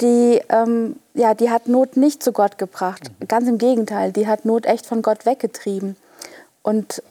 die, 0.00 0.40
ähm, 0.48 0.96
ja, 1.14 1.34
die 1.34 1.50
hat 1.50 1.68
Not 1.68 1.96
nicht 1.96 2.22
zu 2.22 2.32
Gott 2.32 2.58
gebracht. 2.58 3.10
Ganz 3.28 3.48
im 3.48 3.58
Gegenteil, 3.58 4.12
die 4.12 4.26
hat 4.26 4.44
Not 4.44 4.66
echt 4.66 4.86
von 4.86 5.02
Gott 5.02 5.26
weggetrieben. 5.26 5.96
Und 6.62 7.02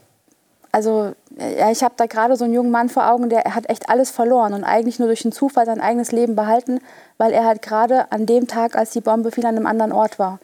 also 0.71 1.13
ja, 1.38 1.71
ich 1.71 1.84
habe 1.84 1.93
da 1.97 2.05
gerade 2.05 2.36
so 2.36 2.45
einen 2.45 2.53
jungen 2.53 2.71
Mann 2.71 2.89
vor 2.89 3.10
Augen, 3.10 3.29
der 3.29 3.43
hat 3.55 3.69
echt 3.69 3.89
alles 3.89 4.12
verloren 4.12 4.53
und 4.53 4.63
eigentlich 4.63 4.99
nur 4.99 5.07
durch 5.07 5.21
den 5.21 5.31
Zufall 5.31 5.65
sein 5.65 5.81
eigenes 5.81 6.12
Leben 6.12 6.36
behalten, 6.36 6.79
weil 7.17 7.31
er 7.31 7.45
halt 7.45 7.62
gerade 7.62 8.12
an 8.12 8.25
dem 8.25 8.47
Tag, 8.47 8.75
als 8.75 8.91
die 8.91 9.01
Bombe 9.01 9.31
fiel, 9.31 9.45
an 9.45 9.55
einem 9.55 9.67
anderen 9.67 9.91
Ort 9.91 10.19
war. 10.19 10.39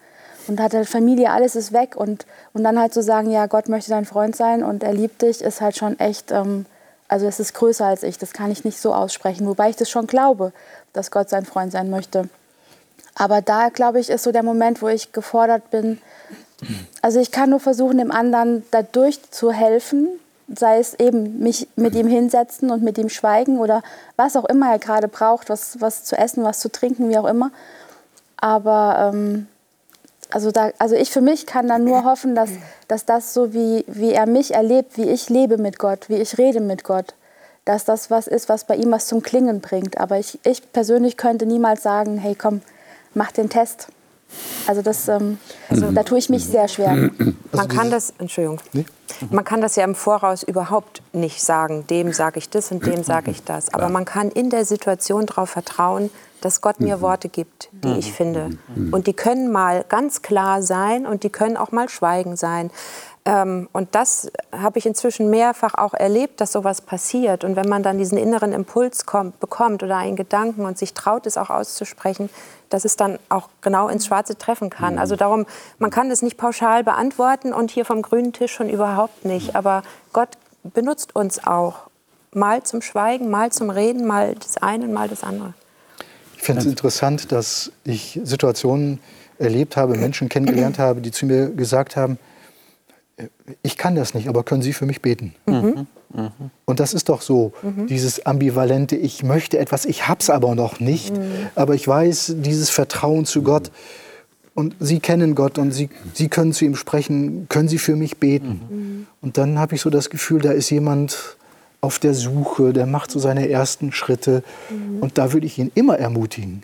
Und 0.47 0.61
hat 0.61 0.73
halt 0.73 0.87
Familie, 0.87 1.31
alles 1.31 1.55
ist 1.55 1.73
weg. 1.73 1.95
Und, 1.97 2.25
und 2.53 2.63
dann 2.63 2.79
halt 2.79 2.93
zu 2.93 3.01
so 3.01 3.07
sagen, 3.07 3.31
ja, 3.31 3.47
Gott 3.47 3.67
möchte 3.67 3.89
dein 3.89 4.05
Freund 4.05 4.35
sein 4.35 4.63
und 4.63 4.81
er 4.81 4.93
liebt 4.93 5.21
dich, 5.21 5.41
ist 5.41 5.59
halt 5.59 5.75
schon 5.75 5.99
echt, 5.99 6.31
ähm, 6.31 6.65
also 7.09 7.27
es 7.27 7.41
ist 7.41 7.53
größer 7.53 7.85
als 7.85 8.03
ich. 8.03 8.17
Das 8.17 8.31
kann 8.31 8.49
ich 8.49 8.63
nicht 8.63 8.79
so 8.79 8.93
aussprechen. 8.93 9.45
Wobei 9.47 9.69
ich 9.69 9.75
das 9.75 9.89
schon 9.89 10.07
glaube, 10.07 10.53
dass 10.93 11.11
Gott 11.11 11.29
sein 11.29 11.45
Freund 11.45 11.73
sein 11.73 11.89
möchte. 11.89 12.29
Aber 13.13 13.41
da, 13.41 13.69
glaube 13.69 13.99
ich, 13.99 14.09
ist 14.09 14.23
so 14.23 14.31
der 14.31 14.43
Moment, 14.43 14.81
wo 14.81 14.87
ich 14.87 15.11
gefordert 15.11 15.69
bin, 15.69 15.99
also 17.01 17.19
ich 17.19 17.31
kann 17.31 17.49
nur 17.49 17.59
versuchen, 17.59 17.97
dem 17.97 18.11
anderen 18.11 18.63
dadurch 18.71 19.19
zu 19.31 19.51
helfen, 19.51 20.07
sei 20.53 20.79
es 20.79 20.93
eben 20.95 21.39
mich 21.39 21.67
mit 21.75 21.93
ihm 21.95 22.07
hinsetzen 22.07 22.71
und 22.71 22.83
mit 22.83 22.97
ihm 22.97 23.09
schweigen 23.09 23.59
oder 23.59 23.83
was 24.15 24.35
auch 24.35 24.45
immer 24.45 24.71
er 24.71 24.79
gerade 24.79 25.07
braucht, 25.07 25.49
was, 25.49 25.79
was 25.81 26.03
zu 26.03 26.17
essen, 26.17 26.43
was 26.43 26.59
zu 26.59 26.71
trinken, 26.71 27.09
wie 27.09 27.17
auch 27.17 27.27
immer. 27.27 27.51
Aber 28.37 29.11
ähm, 29.13 29.47
also, 30.29 30.51
da, 30.51 30.71
also 30.77 30.95
ich 30.95 31.11
für 31.11 31.21
mich 31.21 31.45
kann 31.45 31.67
dann 31.67 31.83
nur 31.83 32.03
hoffen, 32.03 32.35
dass, 32.35 32.49
dass 32.87 33.05
das 33.05 33.33
so, 33.33 33.53
wie, 33.53 33.85
wie 33.87 34.11
er 34.11 34.25
mich 34.25 34.53
erlebt, 34.53 34.97
wie 34.97 35.09
ich 35.09 35.29
lebe 35.29 35.57
mit 35.57 35.79
Gott, 35.79 36.09
wie 36.09 36.15
ich 36.15 36.37
rede 36.37 36.59
mit 36.59 36.83
Gott, 36.83 37.13
dass 37.65 37.85
das 37.85 38.11
was 38.11 38.27
ist, 38.27 38.49
was 38.49 38.65
bei 38.65 38.75
ihm 38.75 38.91
was 38.91 39.07
zum 39.07 39.21
Klingen 39.21 39.61
bringt. 39.61 39.97
Aber 39.97 40.17
ich, 40.17 40.39
ich 40.43 40.71
persönlich 40.73 41.17
könnte 41.17 41.45
niemals 41.45 41.83
sagen, 41.83 42.17
hey 42.17 42.35
komm, 42.35 42.61
mach 43.13 43.31
den 43.31 43.49
Test. 43.49 43.87
Also 44.67 44.81
das, 44.81 45.07
ähm, 45.07 45.37
also 45.69 45.91
da 45.91 46.03
tue 46.03 46.17
ich 46.17 46.29
mich 46.29 46.45
sehr 46.45 46.67
schwer. 46.67 47.09
Man 47.51 47.67
kann 47.67 47.89
das, 47.89 48.13
Entschuldigung, 48.17 48.59
man 49.29 49.45
kann 49.45 49.61
das 49.61 49.75
ja 49.75 49.83
im 49.83 49.95
Voraus 49.95 50.43
überhaupt 50.43 51.01
nicht 51.13 51.41
sagen, 51.41 51.87
dem 51.87 52.11
sage 52.11 52.39
ich 52.39 52.49
das 52.49 52.71
und 52.71 52.85
dem 52.85 53.03
sage 53.03 53.31
ich 53.31 53.43
das. 53.43 53.73
Aber 53.73 53.89
man 53.89 54.05
kann 54.05 54.29
in 54.29 54.49
der 54.49 54.65
Situation 54.65 55.25
darauf 55.25 55.49
vertrauen, 55.49 56.09
dass 56.41 56.61
Gott 56.61 56.79
mir 56.79 57.01
Worte 57.01 57.29
gibt, 57.29 57.69
die 57.71 57.97
ich 57.97 58.11
finde. 58.13 58.57
Und 58.91 59.07
die 59.07 59.13
können 59.13 59.51
mal 59.51 59.85
ganz 59.87 60.21
klar 60.21 60.61
sein 60.61 61.07
und 61.07 61.23
die 61.23 61.29
können 61.29 61.57
auch 61.57 61.71
mal 61.71 61.89
schweigen 61.89 62.35
sein. 62.35 62.69
Ähm, 63.27 63.67
und 63.73 63.93
das 63.93 64.31
habe 64.53 64.79
ich 64.79 64.85
inzwischen 64.85 65.29
mehrfach 65.29 65.73
auch 65.73 65.93
erlebt, 65.93 66.39
dass 66.39 66.53
sowas 66.53 66.79
passiert. 66.79 67.43
Und 67.43 67.57
wenn 67.57 67.67
man 67.67 67.83
dann 67.83 67.97
diesen 67.97 68.17
inneren 68.17 68.53
Impuls 68.53 69.05
kommt, 69.05 69.41
bekommt 69.41 69.83
oder 69.83 69.97
einen 69.97 70.15
Gedanken 70.15 70.65
und 70.65 70.77
sich 70.77 70.93
traut, 70.93 71.27
es 71.27 71.35
auch 71.35 71.49
auszusprechen, 71.49 72.29
dass 72.69 72.85
es 72.85 72.95
dann 72.95 73.19
auch 73.27 73.49
genau 73.59 73.89
ins 73.89 74.05
Schwarze 74.05 74.37
treffen 74.37 74.69
kann. 74.69 74.93
Mhm. 74.93 74.99
Also 74.99 75.17
darum, 75.17 75.45
man 75.77 75.91
kann 75.91 76.09
das 76.09 76.21
nicht 76.21 76.37
pauschal 76.37 76.85
beantworten 76.85 77.51
und 77.51 77.69
hier 77.69 77.83
vom 77.83 78.01
grünen 78.01 78.31
Tisch 78.31 78.53
schon 78.53 78.69
überhaupt 78.69 79.25
nicht. 79.25 79.57
Aber 79.57 79.83
Gott 80.13 80.29
benutzt 80.63 81.13
uns 81.13 81.45
auch. 81.45 81.89
Mal 82.33 82.63
zum 82.63 82.81
Schweigen, 82.81 83.29
mal 83.29 83.51
zum 83.51 83.69
Reden, 83.69 84.07
mal 84.07 84.35
das 84.35 84.55
eine, 84.55 84.87
mal 84.87 85.09
das 85.09 85.23
andere. 85.23 85.53
Ich 86.37 86.43
finde 86.43 86.61
es 86.61 86.67
interessant, 86.67 87.33
dass 87.33 87.73
ich 87.83 88.21
Situationen 88.23 88.99
erlebt 89.37 89.75
habe, 89.75 89.97
Menschen 89.97 90.29
kennengelernt 90.29 90.77
habe, 90.79 91.01
die 91.01 91.11
zu 91.11 91.25
mir 91.25 91.49
gesagt 91.49 91.97
haben, 91.97 92.17
ich 93.63 93.77
kann 93.77 93.95
das 93.95 94.13
nicht, 94.13 94.27
aber 94.27 94.43
können 94.43 94.61
Sie 94.61 94.73
für 94.73 94.85
mich 94.85 95.01
beten? 95.01 95.33
Mhm. 95.47 95.87
Mhm. 96.13 96.31
Und 96.65 96.79
das 96.79 96.93
ist 96.93 97.09
doch 97.09 97.21
so, 97.21 97.51
mhm. 97.61 97.87
dieses 97.87 98.25
ambivalente, 98.25 98.95
ich 98.95 99.23
möchte 99.23 99.57
etwas, 99.57 99.85
ich 99.85 100.07
hab's 100.07 100.29
aber 100.29 100.55
noch 100.55 100.79
nicht, 100.79 101.15
mhm. 101.15 101.47
aber 101.55 101.73
ich 101.73 101.87
weiß, 101.87 102.35
dieses 102.37 102.69
Vertrauen 102.69 103.25
zu 103.25 103.41
Gott 103.41 103.71
und 104.53 104.75
Sie 104.79 104.99
kennen 104.99 105.35
Gott 105.35 105.57
und 105.57 105.71
Sie, 105.71 105.89
Sie 106.13 106.29
können 106.29 106.53
zu 106.53 106.65
ihm 106.65 106.75
sprechen, 106.75 107.47
können 107.49 107.67
Sie 107.67 107.77
für 107.77 107.95
mich 107.95 108.17
beten? 108.17 108.61
Mhm. 108.69 109.07
Und 109.21 109.37
dann 109.37 109.59
habe 109.59 109.75
ich 109.75 109.81
so 109.81 109.89
das 109.89 110.09
Gefühl, 110.09 110.41
da 110.41 110.51
ist 110.51 110.69
jemand 110.69 111.37
auf 111.81 111.99
der 111.99 112.13
Suche, 112.13 112.73
der 112.73 112.85
macht 112.85 113.11
so 113.11 113.19
seine 113.19 113.49
ersten 113.49 113.91
Schritte 113.91 114.43
mhm. 114.69 114.99
und 114.99 115.17
da 115.17 115.33
würde 115.33 115.45
ich 115.45 115.57
ihn 115.57 115.71
immer 115.75 115.97
ermutigen, 115.97 116.63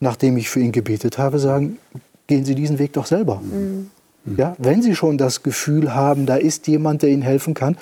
nachdem 0.00 0.36
ich 0.36 0.50
für 0.50 0.60
ihn 0.60 0.72
gebetet 0.72 1.18
habe, 1.18 1.38
sagen, 1.38 1.78
gehen 2.26 2.44
Sie 2.44 2.54
diesen 2.54 2.78
Weg 2.78 2.92
doch 2.92 3.06
selber. 3.06 3.40
Ja, 4.36 4.54
wenn 4.58 4.82
Sie 4.82 4.94
schon 4.94 5.18
das 5.18 5.42
Gefühl 5.42 5.94
haben, 5.94 6.26
da 6.26 6.36
ist 6.36 6.68
jemand, 6.68 7.02
der 7.02 7.10
Ihnen 7.10 7.22
helfen 7.22 7.54
kann, 7.54 7.76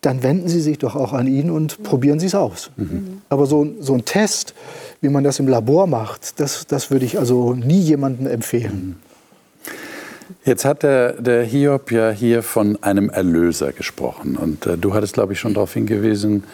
dann 0.00 0.22
wenden 0.22 0.48
Sie 0.48 0.60
sich 0.60 0.78
doch 0.78 0.96
auch 0.96 1.12
an 1.12 1.26
ihn 1.26 1.50
und 1.50 1.82
probieren 1.82 2.18
Sie 2.18 2.26
es 2.26 2.34
aus. 2.34 2.70
Mhm. 2.76 3.20
Aber 3.28 3.44
so, 3.46 3.66
so 3.80 3.94
ein 3.94 4.04
Test, 4.04 4.54
wie 5.02 5.10
man 5.10 5.24
das 5.24 5.38
im 5.38 5.48
Labor 5.48 5.86
macht, 5.86 6.40
das, 6.40 6.66
das 6.66 6.90
würde 6.90 7.04
ich 7.04 7.18
also 7.18 7.54
nie 7.54 7.80
jemandem 7.80 8.26
empfehlen. 8.26 8.96
Jetzt 10.44 10.64
hat 10.64 10.82
der, 10.82 11.20
der 11.20 11.44
Hiob 11.44 11.92
ja 11.92 12.10
hier 12.10 12.42
von 12.42 12.82
einem 12.82 13.10
Erlöser 13.10 13.72
gesprochen. 13.72 14.36
Und 14.36 14.66
äh, 14.66 14.78
du 14.78 14.94
hattest, 14.94 15.12
glaube 15.12 15.34
ich, 15.34 15.40
schon 15.40 15.52
darauf 15.52 15.74
hingewiesen, 15.74 16.44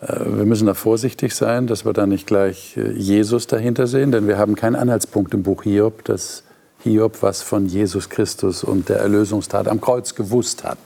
äh, 0.00 0.06
wir 0.24 0.46
müssen 0.46 0.66
da 0.66 0.74
vorsichtig 0.74 1.34
sein, 1.34 1.66
dass 1.66 1.84
wir 1.84 1.92
da 1.92 2.06
nicht 2.06 2.26
gleich 2.26 2.78
äh, 2.78 2.92
Jesus 2.92 3.46
dahinter 3.46 3.86
sehen, 3.86 4.10
denn 4.10 4.26
wir 4.26 4.38
haben 4.38 4.54
keinen 4.54 4.76
Anhaltspunkt 4.76 5.34
im 5.34 5.42
Buch 5.42 5.64
Hiob, 5.64 6.04
dass 6.04 6.44
Hiob 6.86 7.20
was 7.20 7.42
von 7.42 7.66
Jesus 7.66 8.08
Christus 8.08 8.62
und 8.62 8.88
der 8.88 8.98
Erlösungstat 8.98 9.66
am 9.66 9.80
Kreuz 9.80 10.14
gewusst 10.14 10.62
hat. 10.62 10.78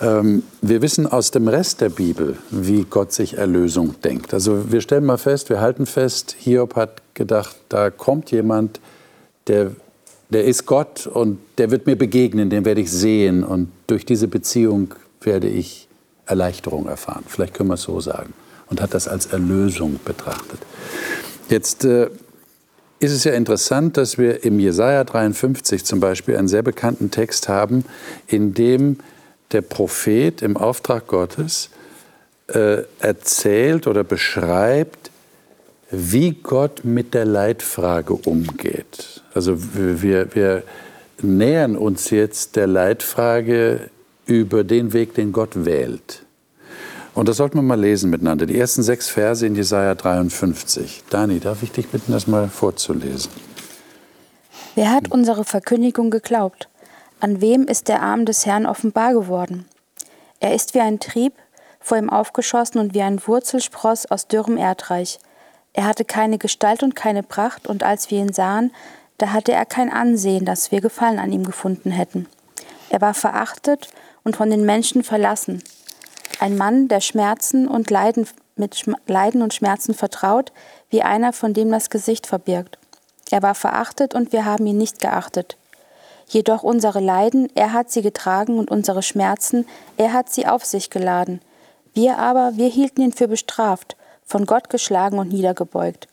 Ähm, 0.00 0.44
wir 0.62 0.80
wissen 0.80 1.08
aus 1.08 1.32
dem 1.32 1.48
Rest 1.48 1.80
der 1.80 1.88
Bibel, 1.88 2.36
wie 2.50 2.84
Gott 2.88 3.12
sich 3.12 3.36
Erlösung 3.36 3.96
denkt. 4.02 4.32
Also 4.32 4.70
wir 4.70 4.80
stellen 4.80 5.04
mal 5.04 5.18
fest, 5.18 5.50
wir 5.50 5.60
halten 5.60 5.86
fest, 5.86 6.36
Hiob 6.38 6.76
hat 6.76 7.02
gedacht, 7.14 7.56
da 7.68 7.90
kommt 7.90 8.30
jemand, 8.30 8.78
der, 9.48 9.72
der 10.30 10.44
ist 10.44 10.66
Gott 10.66 11.08
und 11.08 11.40
der 11.58 11.72
wird 11.72 11.86
mir 11.86 11.96
begegnen, 11.96 12.48
den 12.48 12.64
werde 12.64 12.80
ich 12.80 12.92
sehen 12.92 13.42
und 13.42 13.72
durch 13.88 14.06
diese 14.06 14.28
Beziehung 14.28 14.94
werde 15.20 15.48
ich 15.48 15.88
Erleichterung 16.26 16.86
erfahren. 16.86 17.24
Vielleicht 17.26 17.54
können 17.54 17.70
wir 17.70 17.74
es 17.74 17.82
so 17.82 18.00
sagen. 18.00 18.34
Und 18.68 18.80
hat 18.80 18.94
das 18.94 19.08
als 19.08 19.26
Erlösung 19.26 19.98
betrachtet. 20.04 20.60
Jetzt 21.48 21.84
äh, 21.84 22.08
ist 22.98 23.12
es 23.12 23.24
ja 23.24 23.32
interessant, 23.32 23.96
dass 23.96 24.18
wir 24.18 24.44
im 24.44 24.58
Jesaja 24.58 25.04
53 25.04 25.84
zum 25.84 26.00
Beispiel 26.00 26.36
einen 26.36 26.48
sehr 26.48 26.62
bekannten 26.62 27.10
Text 27.10 27.48
haben, 27.48 27.84
in 28.26 28.54
dem 28.54 28.98
der 29.52 29.62
Prophet 29.62 30.42
im 30.42 30.56
Auftrag 30.56 31.06
Gottes 31.06 31.70
äh, 32.48 32.82
erzählt 33.00 33.86
oder 33.86 34.04
beschreibt, 34.04 35.10
wie 35.90 36.32
Gott 36.32 36.84
mit 36.84 37.14
der 37.14 37.24
Leitfrage 37.24 38.14
umgeht. 38.14 39.22
Also 39.34 39.56
wir, 40.02 40.34
wir 40.34 40.62
nähern 41.22 41.76
uns 41.76 42.10
jetzt 42.10 42.56
der 42.56 42.66
Leitfrage 42.66 43.90
über 44.26 44.64
den 44.64 44.92
Weg, 44.92 45.14
den 45.14 45.32
Gott 45.32 45.64
wählt. 45.64 46.25
Und 47.16 47.30
das 47.30 47.38
sollten 47.38 47.56
wir 47.56 47.62
mal 47.62 47.80
lesen 47.80 48.10
miteinander. 48.10 48.44
Die 48.44 48.58
ersten 48.58 48.82
sechs 48.82 49.08
Verse 49.08 49.44
in 49.44 49.54
Jesaja 49.54 49.94
53. 49.94 51.04
Dani, 51.08 51.40
darf 51.40 51.62
ich 51.62 51.72
dich 51.72 51.88
bitten, 51.88 52.12
das 52.12 52.26
mal 52.26 52.50
vorzulesen? 52.50 53.32
Wer 54.74 54.92
hat 54.92 55.10
unsere 55.10 55.46
Verkündigung 55.46 56.10
geglaubt? 56.10 56.68
An 57.18 57.40
wem 57.40 57.68
ist 57.68 57.88
der 57.88 58.02
Arm 58.02 58.26
des 58.26 58.44
Herrn 58.44 58.66
offenbar 58.66 59.14
geworden? 59.14 59.64
Er 60.40 60.54
ist 60.54 60.74
wie 60.74 60.80
ein 60.80 61.00
Trieb, 61.00 61.32
vor 61.80 61.96
ihm 61.96 62.10
aufgeschossen 62.10 62.78
und 62.78 62.92
wie 62.92 63.00
ein 63.00 63.26
Wurzelspross 63.26 64.04
aus 64.04 64.28
dürrem 64.28 64.58
Erdreich. 64.58 65.18
Er 65.72 65.86
hatte 65.86 66.04
keine 66.04 66.36
Gestalt 66.36 66.82
und 66.82 66.96
keine 66.96 67.22
Pracht, 67.22 67.66
und 67.66 67.82
als 67.82 68.10
wir 68.10 68.18
ihn 68.18 68.34
sahen, 68.34 68.72
da 69.16 69.32
hatte 69.32 69.52
er 69.52 69.64
kein 69.64 69.90
Ansehen, 69.90 70.44
dass 70.44 70.70
wir 70.70 70.82
Gefallen 70.82 71.18
an 71.18 71.32
ihm 71.32 71.44
gefunden 71.44 71.92
hätten. 71.92 72.26
Er 72.90 73.00
war 73.00 73.14
verachtet 73.14 73.88
und 74.22 74.36
von 74.36 74.50
den 74.50 74.66
Menschen 74.66 75.02
verlassen, 75.02 75.62
ein 76.40 76.56
Mann, 76.56 76.88
der 76.88 77.00
Schmerzen 77.00 77.66
und 77.68 77.90
Leiden 77.90 78.26
mit 78.56 78.84
Leiden 79.06 79.42
und 79.42 79.54
Schmerzen 79.54 79.94
vertraut, 79.94 80.52
wie 80.88 81.02
einer, 81.02 81.32
von 81.32 81.52
dem 81.52 81.70
das 81.70 81.90
Gesicht 81.90 82.26
verbirgt. 82.26 82.78
Er 83.30 83.42
war 83.42 83.54
verachtet 83.54 84.14
und 84.14 84.32
wir 84.32 84.44
haben 84.44 84.66
ihn 84.66 84.78
nicht 84.78 85.00
geachtet. 85.00 85.56
Jedoch 86.28 86.62
unsere 86.62 87.00
Leiden, 87.00 87.48
er 87.54 87.72
hat 87.72 87.90
sie 87.90 88.02
getragen 88.02 88.58
und 88.58 88.70
unsere 88.70 89.02
Schmerzen, 89.02 89.66
er 89.96 90.12
hat 90.12 90.30
sie 90.30 90.46
auf 90.46 90.64
sich 90.64 90.90
geladen. 90.90 91.40
Wir 91.94 92.18
aber, 92.18 92.56
wir 92.56 92.68
hielten 92.68 93.02
ihn 93.02 93.12
für 93.12 93.28
bestraft, 93.28 93.96
von 94.24 94.44
Gott 94.44 94.70
geschlagen 94.70 95.18
und 95.18 95.32
niedergebeugt. 95.32 96.08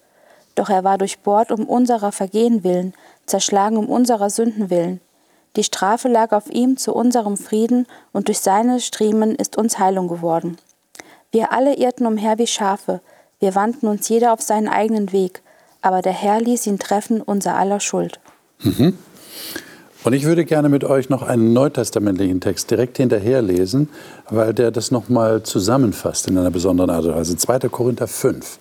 Doch 0.55 0.69
er 0.69 0.83
war 0.83 0.97
durchbohrt 0.97 1.51
um 1.51 1.65
unserer 1.65 2.11
Vergehen 2.11 2.63
willen, 2.63 2.93
zerschlagen 3.25 3.77
um 3.77 3.89
unserer 3.89 4.29
Sünden 4.29 4.69
willen. 4.69 5.01
Die 5.55 5.63
Strafe 5.63 6.07
lag 6.07 6.31
auf 6.31 6.49
ihm 6.49 6.77
zu 6.77 6.93
unserem 6.93 7.37
Frieden, 7.37 7.85
und 8.11 8.27
durch 8.27 8.39
seine 8.39 8.79
Striemen 8.79 9.35
ist 9.35 9.57
uns 9.57 9.77
Heilung 9.77 10.07
geworden. 10.07 10.57
Wir 11.31 11.51
alle 11.51 11.75
irrten 11.77 12.05
umher 12.05 12.37
wie 12.37 12.47
Schafe, 12.47 13.01
wir 13.39 13.55
wandten 13.55 13.87
uns 13.87 14.07
jeder 14.07 14.33
auf 14.33 14.41
seinen 14.41 14.67
eigenen 14.67 15.11
Weg, 15.11 15.41
aber 15.81 16.01
der 16.01 16.13
Herr 16.13 16.39
ließ 16.39 16.65
ihn 16.65 16.79
treffen, 16.79 17.21
unser 17.21 17.55
aller 17.55 17.79
Schuld. 17.79 18.19
Mhm. 18.61 18.97
Und 20.03 20.13
ich 20.13 20.23
würde 20.25 20.43
gerne 20.43 20.69
mit 20.69 20.83
euch 20.83 21.09
noch 21.09 21.23
einen 21.23 21.53
neutestamentlichen 21.53 22.41
Text 22.41 22.71
direkt 22.71 22.97
hinterher 22.97 23.41
lesen, 23.41 23.89
weil 24.29 24.53
der 24.53 24.71
das 24.71 24.91
nochmal 24.91 25.43
zusammenfasst 25.43 26.27
in 26.27 26.37
einer 26.37 26.51
besonderen 26.51 26.89
Art 26.89 27.05
und 27.05 27.15
Weise. 27.15 27.37
2. 27.37 27.59
Korinther 27.69 28.07
5. 28.07 28.59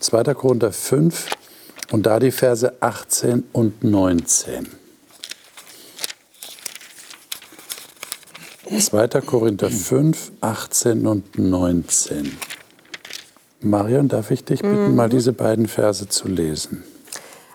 2. 0.00 0.34
Korinther 0.34 0.72
5 0.72 1.26
und 1.90 2.06
da 2.06 2.18
die 2.18 2.30
Verse 2.30 2.72
18 2.80 3.44
und 3.52 3.84
19. 3.84 4.68
2. 8.68 9.08
Korinther 9.22 9.70
5, 9.70 10.32
18 10.42 11.06
und 11.06 11.38
19. 11.38 12.36
Marion, 13.60 14.08
darf 14.08 14.30
ich 14.30 14.44
dich 14.44 14.60
bitten, 14.60 14.90
mhm. 14.90 14.94
mal 14.94 15.08
diese 15.08 15.32
beiden 15.32 15.66
Verse 15.66 16.06
zu 16.08 16.28
lesen? 16.28 16.84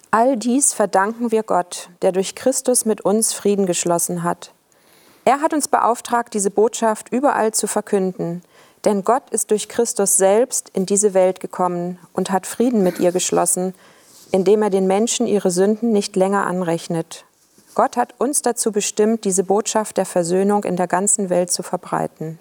All 0.10 0.38
dies 0.38 0.74
verdanken 0.74 1.32
wir 1.32 1.44
Gott, 1.44 1.90
der 2.02 2.12
durch 2.14 2.34
Christus 2.34 2.86
mit 2.86 3.02
uns 3.02 3.32
Frieden 3.32 3.68
geschlossen 3.68 4.24
hat. 4.24 4.54
Er 5.24 5.42
hat 5.42 5.54
uns 5.54 5.68
beauftragt, 5.68 6.34
diese 6.34 6.50
Botschaft 6.50 7.12
überall 7.12 7.54
zu 7.54 7.68
verkünden, 7.68 8.42
denn 8.84 9.04
Gott 9.04 9.30
ist 9.30 9.52
durch 9.52 9.70
Christus 9.70 10.18
selbst 10.18 10.70
in 10.74 10.86
diese 10.86 11.14
Welt 11.14 11.40
gekommen 11.40 12.00
und 12.14 12.32
hat 12.32 12.48
Frieden 12.48 12.84
mit 12.84 13.00
ihr 13.00 13.12
geschlossen, 13.12 13.76
indem 14.32 14.64
er 14.64 14.72
den 14.72 14.88
Menschen 14.88 15.28
ihre 15.28 15.52
Sünden 15.52 15.92
nicht 15.92 16.16
länger 16.16 16.48
anrechnet. 16.48 17.24
Gott 17.76 17.98
hat 17.98 18.14
uns 18.20 18.42
dazu 18.42 18.72
bestimmt, 18.72 19.26
diese 19.26 19.44
Botschaft 19.44 19.98
der 19.98 20.06
Versöhnung 20.06 20.64
in 20.64 20.76
der 20.76 20.88
ganzen 20.88 21.30
Welt 21.30 21.52
zu 21.52 21.64
verbreiten. 21.64 22.40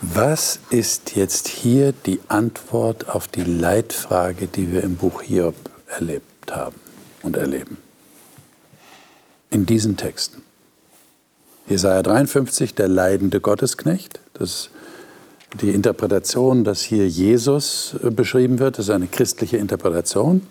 Was 0.00 0.58
ist 0.70 1.16
jetzt 1.16 1.48
hier 1.48 1.92
die 1.92 2.20
Antwort 2.28 3.08
auf 3.08 3.26
die 3.26 3.42
Leitfrage, 3.42 4.46
die 4.46 4.70
wir 4.70 4.82
im 4.82 4.96
Buch 4.96 5.22
Hiob 5.22 5.54
erlebt 5.88 6.54
haben 6.54 6.76
und 7.22 7.36
erleben? 7.36 7.78
In 9.50 9.66
diesen 9.66 9.96
Texten. 9.96 10.42
Jesaja 11.66 12.02
53, 12.02 12.74
der 12.74 12.88
leidende 12.88 13.40
Gottesknecht, 13.40 14.20
das 14.34 14.68
die 15.60 15.70
Interpretation, 15.70 16.64
dass 16.64 16.82
hier 16.82 17.08
Jesus 17.08 17.94
äh, 18.02 18.10
beschrieben 18.10 18.58
wird, 18.58 18.78
ist 18.78 18.90
eine 18.90 19.06
christliche 19.06 19.56
Interpretation. 19.56 20.46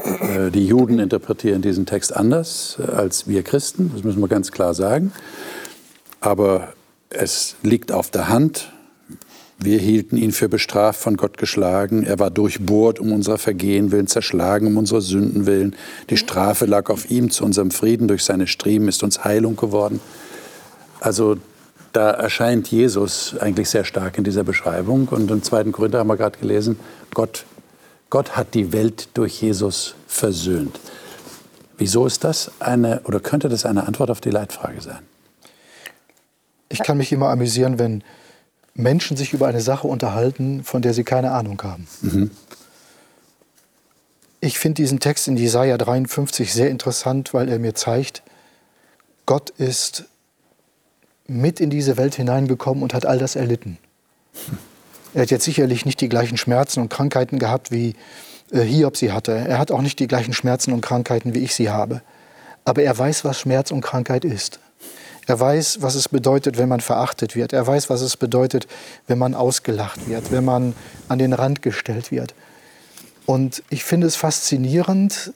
Äh, 0.00 0.50
die 0.50 0.66
Juden 0.66 0.98
interpretieren 0.98 1.62
diesen 1.62 1.86
Text 1.86 2.14
anders 2.14 2.78
äh, 2.78 2.90
als 2.90 3.28
wir 3.28 3.42
Christen, 3.42 3.90
das 3.94 4.04
müssen 4.04 4.20
wir 4.20 4.28
ganz 4.28 4.52
klar 4.52 4.74
sagen. 4.74 5.12
Aber 6.20 6.72
es 7.10 7.56
liegt 7.62 7.92
auf 7.92 8.10
der 8.10 8.28
Hand, 8.28 8.72
Wir 9.58 9.78
hielten 9.78 10.18
ihn 10.18 10.32
für 10.32 10.50
bestraft, 10.50 11.00
von 11.00 11.16
Gott 11.16 11.38
geschlagen. 11.38 12.04
Er 12.04 12.18
war 12.18 12.30
durchbohrt 12.30 13.00
um 13.00 13.12
unserer 13.12 13.38
Vergehen 13.38 13.90
willen, 13.90 14.06
zerschlagen 14.06 14.66
um 14.66 14.76
unserer 14.76 15.00
Sünden 15.00 15.46
willen. 15.46 15.74
Die 16.10 16.18
Strafe 16.18 16.66
lag 16.66 16.90
auf 16.90 17.10
ihm 17.10 17.30
zu 17.30 17.44
unserem 17.44 17.70
Frieden. 17.70 18.06
Durch 18.06 18.22
seine 18.24 18.46
Striemen 18.46 18.88
ist 18.88 19.02
uns 19.02 19.24
Heilung 19.24 19.56
geworden. 19.56 20.00
Also 21.00 21.38
da 21.94 22.10
erscheint 22.10 22.70
Jesus 22.70 23.34
eigentlich 23.40 23.70
sehr 23.70 23.84
stark 23.84 24.18
in 24.18 24.24
dieser 24.24 24.44
Beschreibung. 24.44 25.08
Und 25.08 25.30
im 25.30 25.42
zweiten 25.42 25.72
Korinther 25.72 26.00
haben 26.00 26.08
wir 26.08 26.18
gerade 26.18 26.38
gelesen, 26.38 26.78
Gott, 27.14 27.46
Gott 28.16 28.34
hat 28.34 28.54
die 28.54 28.72
Welt 28.72 29.10
durch 29.12 29.42
Jesus 29.42 29.94
versöhnt. 30.06 30.80
Wieso 31.76 32.06
ist 32.06 32.24
das 32.24 32.50
eine, 32.60 33.02
oder 33.04 33.20
könnte 33.20 33.50
das 33.50 33.66
eine 33.66 33.86
Antwort 33.86 34.10
auf 34.10 34.22
die 34.22 34.30
Leitfrage 34.30 34.80
sein? 34.80 35.00
Ich 36.70 36.82
kann 36.82 36.96
mich 36.96 37.12
immer 37.12 37.28
amüsieren, 37.28 37.78
wenn 37.78 38.02
Menschen 38.72 39.18
sich 39.18 39.34
über 39.34 39.48
eine 39.48 39.60
Sache 39.60 39.86
unterhalten, 39.86 40.64
von 40.64 40.80
der 40.80 40.94
sie 40.94 41.04
keine 41.04 41.32
Ahnung 41.32 41.62
haben. 41.62 41.86
Mhm. 42.00 42.30
Ich 44.40 44.58
finde 44.58 44.76
diesen 44.76 44.98
Text 44.98 45.28
in 45.28 45.36
Jesaja 45.36 45.76
53 45.76 46.54
sehr 46.54 46.70
interessant, 46.70 47.34
weil 47.34 47.50
er 47.50 47.58
mir 47.58 47.74
zeigt, 47.74 48.22
Gott 49.26 49.50
ist 49.50 50.06
mit 51.26 51.60
in 51.60 51.68
diese 51.68 51.98
Welt 51.98 52.14
hineingekommen 52.14 52.82
und 52.82 52.94
hat 52.94 53.04
all 53.04 53.18
das 53.18 53.36
erlitten. 53.36 53.76
Er 55.16 55.22
hat 55.22 55.30
jetzt 55.30 55.46
sicherlich 55.46 55.86
nicht 55.86 56.02
die 56.02 56.10
gleichen 56.10 56.36
Schmerzen 56.36 56.78
und 56.78 56.90
Krankheiten 56.90 57.38
gehabt, 57.38 57.70
wie 57.70 57.94
äh, 58.52 58.60
Hiob 58.60 58.98
sie 58.98 59.12
hatte. 59.12 59.32
Er 59.32 59.58
hat 59.58 59.72
auch 59.72 59.80
nicht 59.80 59.98
die 59.98 60.08
gleichen 60.08 60.34
Schmerzen 60.34 60.74
und 60.74 60.82
Krankheiten, 60.82 61.32
wie 61.32 61.38
ich 61.38 61.54
sie 61.54 61.70
habe. 61.70 62.02
Aber 62.66 62.82
er 62.82 62.98
weiß, 62.98 63.24
was 63.24 63.40
Schmerz 63.40 63.70
und 63.70 63.80
Krankheit 63.80 64.26
ist. 64.26 64.60
Er 65.26 65.40
weiß, 65.40 65.78
was 65.80 65.94
es 65.94 66.10
bedeutet, 66.10 66.58
wenn 66.58 66.68
man 66.68 66.82
verachtet 66.82 67.34
wird. 67.34 67.54
Er 67.54 67.66
weiß, 67.66 67.88
was 67.88 68.02
es 68.02 68.18
bedeutet, 68.18 68.66
wenn 69.06 69.16
man 69.16 69.34
ausgelacht 69.34 70.06
wird, 70.06 70.30
wenn 70.32 70.44
man 70.44 70.74
an 71.08 71.18
den 71.18 71.32
Rand 71.32 71.62
gestellt 71.62 72.10
wird. 72.10 72.34
Und 73.24 73.62
ich 73.70 73.84
finde 73.84 74.08
es 74.08 74.16
faszinierend, 74.16 75.32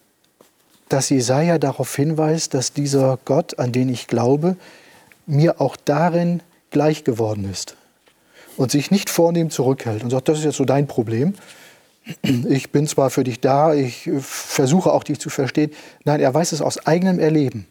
dass 0.90 1.08
Jesaja 1.08 1.56
darauf 1.56 1.96
hinweist, 1.96 2.52
dass 2.52 2.74
dieser 2.74 3.18
Gott, 3.24 3.58
an 3.58 3.72
den 3.72 3.88
ich 3.88 4.08
glaube, 4.08 4.56
mir 5.24 5.58
auch 5.58 5.76
darin 5.82 6.42
gleich 6.70 7.02
geworden 7.02 7.50
ist. 7.50 7.76
Und 8.60 8.70
sich 8.70 8.90
nicht 8.90 9.08
vornehm 9.08 9.48
zurückhält 9.48 10.04
und 10.04 10.10
sagt, 10.10 10.28
das 10.28 10.36
ist 10.36 10.44
jetzt 10.44 10.58
so 10.58 10.66
dein 10.66 10.86
Problem. 10.86 11.32
Ich 12.46 12.70
bin 12.70 12.86
zwar 12.86 13.08
für 13.08 13.24
dich 13.24 13.40
da, 13.40 13.72
ich 13.72 14.10
versuche 14.20 14.92
auch 14.92 15.02
dich 15.02 15.18
zu 15.18 15.30
verstehen. 15.30 15.70
Nein, 16.04 16.20
er 16.20 16.34
weiß 16.34 16.52
es 16.52 16.60
aus 16.60 16.86
eigenem 16.86 17.18
Erleben. 17.18 17.66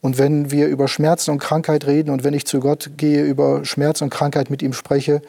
Und 0.00 0.16
wenn 0.16 0.52
wir 0.52 0.68
über 0.68 0.86
Schmerzen 0.86 1.32
und 1.32 1.38
Krankheit 1.38 1.88
reden 1.88 2.10
und 2.10 2.22
wenn 2.22 2.34
ich 2.34 2.46
zu 2.46 2.60
Gott 2.60 2.92
gehe, 2.96 3.24
über 3.24 3.64
Schmerz 3.64 4.00
und 4.00 4.10
Krankheit 4.10 4.48
mit 4.48 4.62
ihm 4.62 4.74
spreche, 4.74 5.22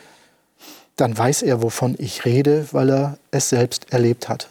dann 0.95 1.17
weiß 1.17 1.41
er, 1.41 1.63
wovon 1.63 1.95
ich 1.97 2.25
rede, 2.25 2.67
weil 2.71 2.91
er 2.91 3.17
es 3.31 3.49
selbst 3.49 3.91
erlebt 3.91 4.29
hat. 4.29 4.47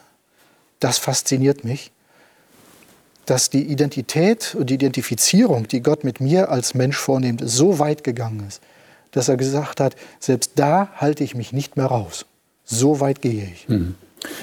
Das 0.81 0.99
fasziniert 0.99 1.63
mich, 1.63 1.93
dass 3.27 3.49
die 3.49 3.63
Identität 3.63 4.57
und 4.59 4.71
die 4.71 4.75
Identifizierung, 4.75 5.69
die 5.69 5.83
Gott 5.83 6.03
mit 6.03 6.21
mir 6.21 6.51
als 6.51 6.75
Mensch 6.75 6.97
vornimmt, 6.97 7.43
so 7.45 7.79
weit 7.79 8.03
gegangen 8.03 8.45
ist, 8.49 8.61
dass 9.17 9.29
er 9.29 9.37
gesagt 9.37 9.81
hat, 9.81 9.97
selbst 10.21 10.53
da 10.57 10.89
halte 10.97 11.25
ich 11.25 11.35
mich 11.35 11.53
nicht 11.53 11.77
mehr 11.77 11.87
raus. 11.87 12.27
So 12.65 13.01
weit 13.01 13.23
gehe 13.23 13.49
ich. 13.53 13.69
Mhm. 13.69 13.95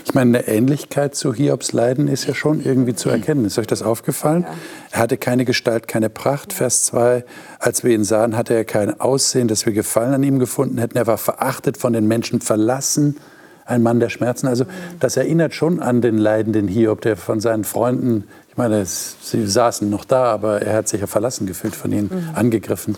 Ich 0.06 0.14
meine, 0.14 0.40
eine 0.40 0.48
Ähnlichkeit 0.48 1.14
zu 1.14 1.34
Hiobs 1.34 1.74
Leiden 1.74 2.08
ist 2.08 2.26
ja 2.26 2.34
schon 2.34 2.64
irgendwie 2.64 2.96
zu 2.96 3.10
erkennen. 3.10 3.46
Ist 3.46 3.60
euch 3.60 3.68
das 3.68 3.84
aufgefallen? 3.84 4.44
Ja. 4.44 4.54
Er 4.92 5.00
hatte 5.00 5.18
keine 5.18 5.46
Gestalt, 5.46 5.88
keine 5.88 6.10
Pracht. 6.10 6.54
Vers 6.54 6.86
2. 6.86 7.24
Als 7.60 7.84
wir 7.84 7.94
ihn 7.94 8.04
sahen, 8.04 8.36
hatte 8.36 8.54
er 8.54 8.66
kein 8.66 9.00
Aussehen, 9.00 9.48
dass 9.48 9.66
wir 9.66 9.74
Gefallen 9.74 10.14
an 10.14 10.24
ihm 10.24 10.40
gefunden 10.40 10.78
hätten. 10.78 10.98
Er 10.98 11.08
war 11.08 11.18
verachtet, 11.18 11.78
von 11.78 11.94
den 11.94 12.08
Menschen 12.08 12.42
verlassen. 12.42 13.18
Ein 13.66 13.84
Mann 13.84 14.00
der 14.00 14.10
Schmerzen. 14.10 14.48
Also, 14.48 14.66
das 15.00 15.18
erinnert 15.18 15.54
schon 15.54 15.80
an 15.80 16.02
den 16.02 16.18
leidenden 16.18 16.68
Hiob, 16.68 17.02
der 17.02 17.16
von 17.16 17.40
seinen 17.40 17.64
Freunden, 17.64 18.26
ich 18.50 18.58
meine, 18.58 18.86
sie 18.86 19.48
saßen 19.48 19.90
noch 19.90 20.06
da, 20.06 20.26
aber 20.26 20.62
er 20.62 20.76
hat 20.78 20.88
sich 20.88 21.02
ja 21.02 21.08
verlassen 21.08 21.48
gefühlt, 21.48 21.76
von 21.76 21.92
ihnen 21.92 22.10
mhm. 22.12 22.36
angegriffen. 22.36 22.98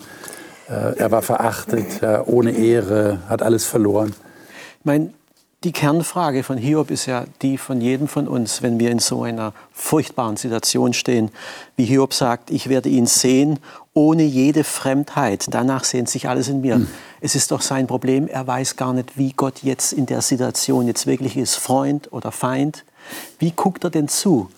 Äh, 0.68 0.98
er 0.98 1.10
war 1.10 1.22
verachtet, 1.22 2.02
ohne 2.26 2.52
Ehre, 2.52 3.20
hat 3.28 3.42
alles 3.42 3.64
verloren. 3.64 4.14
Ich 4.80 4.84
meine, 4.84 5.10
die 5.64 5.72
Kernfrage 5.72 6.42
von 6.44 6.58
Hiob 6.58 6.90
ist 6.90 7.06
ja 7.06 7.24
die 7.42 7.58
von 7.58 7.80
jedem 7.80 8.08
von 8.08 8.28
uns, 8.28 8.62
wenn 8.62 8.78
wir 8.78 8.90
in 8.90 8.98
so 8.98 9.22
einer 9.22 9.52
furchtbaren 9.72 10.36
Situation 10.36 10.92
stehen. 10.92 11.30
Wie 11.76 11.84
Hiob 11.84 12.14
sagt, 12.14 12.50
ich 12.50 12.68
werde 12.68 12.88
ihn 12.88 13.06
sehen 13.06 13.58
ohne 13.94 14.22
jede 14.22 14.62
Fremdheit. 14.62 15.46
Danach 15.50 15.84
sehnt 15.84 16.08
sich 16.08 16.28
alles 16.28 16.48
in 16.48 16.60
mir. 16.60 16.76
Mhm. 16.76 16.88
Es 17.20 17.34
ist 17.34 17.50
doch 17.50 17.62
sein 17.62 17.86
Problem, 17.86 18.28
er 18.28 18.46
weiß 18.46 18.76
gar 18.76 18.92
nicht, 18.92 19.18
wie 19.18 19.32
Gott 19.32 19.62
jetzt 19.62 19.92
in 19.92 20.06
der 20.06 20.20
Situation 20.20 20.86
jetzt 20.86 21.06
wirklich 21.06 21.36
ist, 21.36 21.56
Freund 21.56 22.12
oder 22.12 22.30
Feind. 22.30 22.84
Wie 23.38 23.50
guckt 23.50 23.82
er 23.82 23.90
denn 23.90 24.08
zu? 24.08 24.50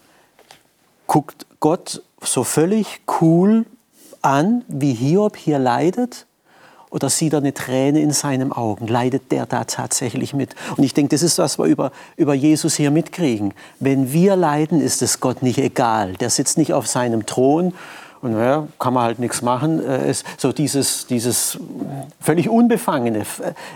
Guckt 1.07 1.47
Gott 1.61 2.03
so 2.21 2.45
völlig 2.45 3.01
cool 3.21 3.65
an, 4.23 4.65
wie 4.69 4.95
Hiob 4.95 5.37
hier 5.37 5.59
leidet? 5.59 6.27
Oder 6.91 7.11
sieht 7.11 7.35
er 7.35 7.41
eine 7.41 7.53
Träne 7.53 8.01
in 8.01 8.13
seinen 8.13 8.51
Augen? 8.51 8.87
Leidet 8.87 9.31
der 9.31 9.45
da 9.45 9.65
tatsächlich 9.65 10.33
mit? 10.33 10.55
Und 10.77 10.85
ich 10.85 10.95
denke, 10.95 11.11
das 11.11 11.23
ist, 11.23 11.39
was 11.39 11.59
wir 11.59 11.67
über, 11.67 11.93
über 12.17 12.33
Jesus 12.33 12.77
hier 12.77 12.91
mitkriegen. 12.91 13.53
Wenn 13.79 14.13
wir 14.13 14.37
leiden, 14.37 14.81
ist 14.81 15.03
es 15.03 15.21
Gott 15.21 15.43
nicht 15.43 15.59
egal. 15.59 16.15
Der 16.15 16.31
sitzt 16.31 16.57
nicht 16.57 16.73
auf 16.73 16.87
seinem 16.87 17.27
Thron 17.27 17.75
und 18.23 18.33
naja, 18.33 18.67
kann 18.79 18.95
man 18.95 19.05
halt 19.05 19.19
nichts 19.19 19.43
machen. 19.43 19.85
Äh, 19.85 20.13
so 20.39 20.53
dieses, 20.53 21.07
dieses 21.07 21.59
völlig 22.21 22.49
Unbefangene, 22.49 23.25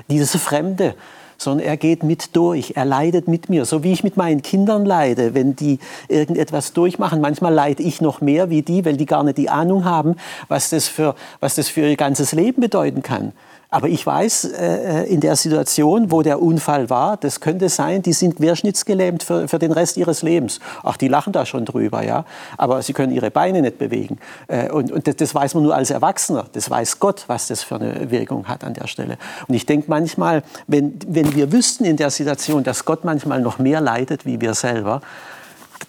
dieses 0.09 0.35
Fremde 0.37 0.95
sondern 1.43 1.67
er 1.67 1.77
geht 1.77 2.03
mit 2.03 2.37
durch, 2.37 2.73
er 2.77 2.85
leidet 2.85 3.29
mit 3.29 3.49
mir, 3.49 3.65
so 3.65 3.83
wie 3.83 3.93
ich 3.93 4.05
mit 4.05 4.17
meinen 4.17 4.43
Kindern 4.43 4.85
leide, 4.85 5.35
wenn 5.35 5.57
die 5.57 5.79
irgendetwas 6.09 6.73
durchmachen. 6.73 7.21
Manchmal 7.21 7.53
leide 7.53 7.83
ich 7.83 8.01
noch 8.01 8.21
mehr 8.21 8.51
wie 8.51 8.63
die, 8.63 8.85
weil 8.85 8.97
die 8.97 9.07
gar 9.07 9.23
nicht 9.25 9.39
die 9.39 9.51
Ahnung 9.51 9.85
haben, 9.85 10.17
was 10.49 10.71
das 10.71 10.89
für, 10.89 11.15
was 11.41 11.57
das 11.57 11.69
für 11.69 11.89
ihr 11.89 11.97
ganzes 11.97 12.33
Leben 12.33 12.61
bedeuten 12.61 13.03
kann. 13.03 13.33
Aber 13.73 13.89
ich 13.89 14.05
weiß, 14.05 14.45
äh, 14.53 15.05
in 15.05 15.21
der 15.21 15.35
Situation, 15.35 16.11
wo 16.11 16.21
der 16.21 16.43
Unfall 16.43 16.91
war, 16.91 17.17
das 17.17 17.41
könnte 17.41 17.71
sein, 17.71 18.03
die 18.03 18.13
sind 18.13 18.37
querschnittsgelähmt 18.37 19.23
für, 19.23 19.49
für 19.49 19.59
den 19.59 19.73
Rest 19.73 19.97
ihres 19.97 20.21
Lebens. 20.21 20.61
Ach, 20.83 20.99
die 20.99 21.09
lachen 21.09 21.33
da 21.33 21.47
schon 21.47 21.65
drüber, 21.65 22.05
ja. 22.05 22.27
Aber 22.59 22.83
sie 22.83 22.93
können 22.93 23.15
ihre 23.15 23.31
Beine 23.31 23.63
nicht 23.63 23.79
bewegen. 23.79 24.19
Äh, 24.47 24.71
und 24.71 24.93
und 24.93 25.09
das, 25.09 25.17
das 25.17 25.35
weiß 25.35 25.55
man 25.55 25.63
nur 25.65 25.75
als 25.75 25.89
Erwachsener. 25.89 26.45
Das 26.53 26.69
weiß 26.69 26.99
Gott, 26.99 27.25
was 27.29 27.47
das 27.47 27.63
für 27.63 27.77
eine 27.77 28.11
Wirkung 28.11 28.47
hat 28.47 28.63
an 28.63 28.75
der 28.75 28.87
Stelle. 28.89 29.17
Und 29.49 29.55
ich 29.55 29.65
denke 29.65 29.87
manchmal, 29.89 30.43
wenn, 30.67 30.99
wenn 31.09 31.35
wir 31.35 31.51
wüssten 31.51 31.87
in 31.87 31.97
der 31.97 32.11
Situation, 32.11 32.65
dass 32.65 32.85
Gott 32.85 33.05
manchmal 33.05 33.41
noch 33.41 33.59
mehr 33.59 33.81
leidet 33.81 34.27
wie 34.27 34.39
wir 34.39 34.53
selber, 34.53 35.01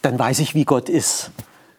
dann 0.00 0.18
weiß 0.18 0.38
ich, 0.38 0.54
wie 0.54 0.64
Gott 0.64 0.88
ist. 0.88 1.32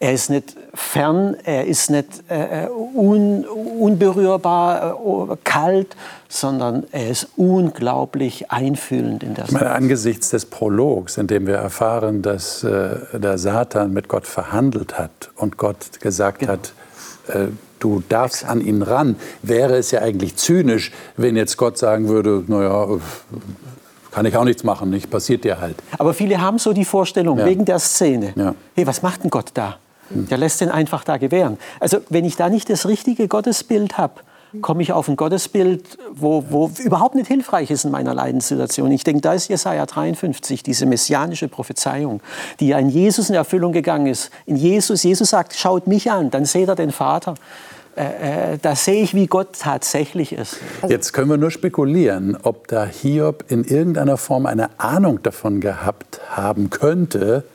Er 0.05 0.13
ist 0.13 0.29
nicht 0.29 0.55
fern, 0.75 1.35
er 1.45 1.65
ist 1.65 1.89
nicht 1.89 2.07
äh, 2.29 2.67
un, 2.69 3.43
unberührbar, 3.43 4.99
äh, 5.31 5.35
kalt, 5.43 5.95
sondern 6.29 6.83
er 6.91 7.09
ist 7.09 7.29
unglaublich 7.37 8.51
einfühlend 8.51 9.23
in 9.23 9.33
der 9.33 9.47
Sache. 9.47 9.71
Angesichts 9.71 10.29
des 10.29 10.45
Prologs, 10.45 11.17
in 11.17 11.25
dem 11.25 11.47
wir 11.47 11.55
erfahren, 11.55 12.21
dass 12.21 12.63
äh, 12.63 12.97
der 13.13 13.39
Satan 13.39 13.93
mit 13.93 14.07
Gott 14.07 14.27
verhandelt 14.27 14.99
hat 14.99 15.31
und 15.37 15.57
Gott 15.57 15.99
gesagt 16.01 16.41
genau. 16.41 16.51
hat, 16.51 16.73
äh, 17.29 17.47
du 17.79 18.03
darfst 18.07 18.45
an 18.45 18.61
ihn 18.61 18.83
ran, 18.83 19.15
wäre 19.41 19.75
es 19.75 19.89
ja 19.89 20.01
eigentlich 20.01 20.35
zynisch, 20.35 20.91
wenn 21.17 21.35
jetzt 21.35 21.57
Gott 21.57 21.79
sagen 21.79 22.09
würde, 22.09 22.43
naja, 22.45 22.99
kann 24.11 24.27
ich 24.27 24.37
auch 24.37 24.45
nichts 24.45 24.63
machen, 24.63 24.91
nicht 24.91 25.09
passiert 25.09 25.43
dir 25.43 25.59
halt. 25.59 25.77
Aber 25.97 26.13
viele 26.13 26.39
haben 26.39 26.59
so 26.59 26.73
die 26.73 26.85
Vorstellung, 26.85 27.39
ja. 27.39 27.45
wegen 27.47 27.65
der 27.65 27.79
Szene, 27.79 28.33
ja. 28.35 28.53
hey, 28.75 28.85
was 28.85 29.01
macht 29.01 29.23
denn 29.23 29.31
Gott 29.31 29.49
da? 29.55 29.79
Der 30.09 30.37
lässt 30.37 30.61
den 30.61 30.69
einfach 30.69 31.03
da 31.03 31.17
gewähren. 31.17 31.57
Also 31.79 31.97
wenn 32.09 32.25
ich 32.25 32.35
da 32.35 32.49
nicht 32.49 32.69
das 32.69 32.87
richtige 32.87 33.27
Gottesbild 33.27 33.97
habe, 33.97 34.21
komme 34.61 34.81
ich 34.81 34.91
auf 34.91 35.07
ein 35.07 35.15
Gottesbild, 35.15 35.97
wo, 36.13 36.45
wo 36.49 36.71
überhaupt 36.79 37.15
nicht 37.15 37.27
hilfreich 37.27 37.71
ist 37.71 37.85
in 37.85 37.91
meiner 37.91 38.13
Leidenssituation. 38.13 38.91
Ich 38.91 39.03
denke, 39.03 39.21
da 39.21 39.33
ist 39.33 39.47
Jesaja 39.47 39.85
53, 39.85 40.63
diese 40.63 40.85
messianische 40.85 41.47
Prophezeiung, 41.47 42.21
die 42.59 42.69
ja 42.69 42.79
in 42.79 42.89
Jesus 42.89 43.29
in 43.29 43.35
Erfüllung 43.35 43.73
gegangen 43.73 44.07
ist. 44.07 44.31
In 44.45 44.55
Jesus, 44.55 45.03
Jesus 45.03 45.29
sagt, 45.29 45.55
schaut 45.55 45.87
mich 45.87 46.11
an, 46.11 46.31
dann 46.31 46.45
seht 46.45 46.69
ihr 46.69 46.75
den 46.75 46.91
Vater. 46.91 47.35
Äh, 47.95 48.53
äh, 48.53 48.57
da 48.61 48.75
sehe 48.75 49.03
ich, 49.03 49.13
wie 49.13 49.27
Gott 49.27 49.59
tatsächlich 49.59 50.33
ist. 50.33 50.57
Also 50.81 50.93
Jetzt 50.93 51.13
können 51.13 51.29
wir 51.29 51.37
nur 51.37 51.51
spekulieren, 51.51 52.37
ob 52.43 52.67
da 52.67 52.85
Hiob 52.85 53.45
in 53.47 53.63
irgendeiner 53.63 54.17
Form 54.17 54.45
eine 54.45 54.69
Ahnung 54.79 55.23
davon 55.23 55.61
gehabt 55.61 56.19
haben 56.29 56.69
könnte, 56.69 57.45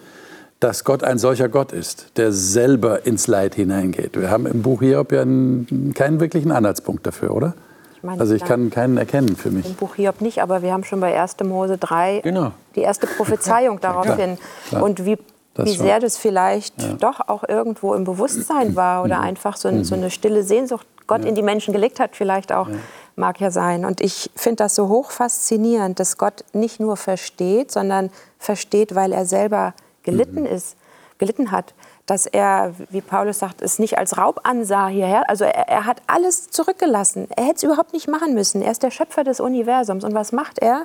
dass 0.61 0.85
Gott 0.85 1.03
ein 1.03 1.19
solcher 1.19 1.49
Gott 1.49 1.73
ist, 1.73 2.19
der 2.19 2.33
selber 2.33 3.07
ins 3.07 3.27
Leid 3.27 3.55
hineingeht. 3.55 4.21
Wir 4.21 4.31
haben 4.31 4.47
im 4.47 4.63
Buch 4.63 4.81
Hiob 4.81 5.11
ja 5.11 5.23
keinen 5.23 6.21
wirklichen 6.21 6.53
Anhaltspunkt 6.53 7.07
dafür, 7.07 7.35
oder? 7.35 7.55
Ich 7.97 8.03
meine, 8.03 8.21
also 8.21 8.35
ich 8.35 8.45
kann 8.45 8.71
keinen 8.71 8.99
erkennen 8.99 9.37
für 9.37 9.51
mich. 9.51 9.67
Im 9.67 9.75
Buch 9.75 9.95
Hiob 9.95 10.21
nicht, 10.21 10.43
aber 10.43 10.63
wir 10.63 10.73
haben 10.73 10.85
schon 10.85 11.01
bei 11.01 11.19
1. 11.19 11.37
Mose 11.45 11.79
3 11.79 12.21
genau. 12.21 12.53
die 12.77 12.81
erste 12.81 13.07
Prophezeiung 13.07 13.81
darauf 13.81 14.15
hin. 14.17 14.39
Und 14.71 15.05
wie, 15.07 15.19
wie 15.57 15.77
sehr 15.77 15.99
das 15.99 16.19
vielleicht 16.19 16.81
ja. 16.83 16.93
doch 16.93 17.27
auch 17.27 17.43
irgendwo 17.49 17.95
im 17.95 18.05
Bewusstsein 18.05 18.75
war 18.77 19.03
oder 19.03 19.19
mhm. 19.19 19.25
einfach 19.25 19.57
so, 19.57 19.83
so, 19.83 19.95
eine 19.95 20.11
stille 20.11 20.43
Sehnsucht 20.43 20.87
Gott 21.07 21.23
ja. 21.23 21.29
in 21.29 21.35
die 21.35 21.43
Menschen 21.43 21.73
gelegt 21.73 22.01
hat, 22.01 22.15
vielleicht 22.15 22.53
auch. 22.53 22.69
Ja 22.69 22.77
mag 23.17 23.39
ja 23.39 23.51
sein. 23.51 23.85
Und 23.85 24.01
ich 24.01 24.31
finde 24.35 24.57
das 24.57 24.75
so 24.75 24.89
hoch 24.89 25.11
faszinierend, 25.11 26.01
dass 26.01 26.17
Gott 26.17 26.45
nicht 26.53 26.81
nur 26.81 26.97
versteht, 26.97 27.71
sondern 27.71 28.11
versteht, 28.39 28.95
weil 28.95 29.13
er 29.13 29.27
selber 29.27 29.75
gelitten 30.03 30.47
ist, 30.47 30.77
gelitten 31.19 31.51
hat. 31.51 31.75
Dass 32.07 32.27
er, 32.27 32.75
wie 32.91 33.01
Paulus 33.01 33.39
sagt, 33.39 33.63
es 33.63 33.79
nicht 33.79 33.99
als 33.99 34.19
Raub 34.19 34.41
ansah 34.45 34.89
hierher. 34.89 35.29
Also 35.29 35.45
er, 35.45 35.69
er 35.69 35.85
hat 35.85 36.03
alles 36.07 36.51
zurückgelassen. 36.51 37.29
Er 37.37 37.45
hätte 37.45 37.57
es 37.57 37.63
überhaupt 37.63 37.93
nicht 37.93 38.09
machen 38.09 38.35
müssen. 38.35 38.63
Er 38.63 38.73
ist 38.73 38.83
der 38.83 38.91
Schöpfer 38.91 39.25
des 39.25 39.41
Universums. 39.41 40.05
Und 40.05 40.15
was 40.15 40.33
macht 40.33 40.59
er? 40.59 40.85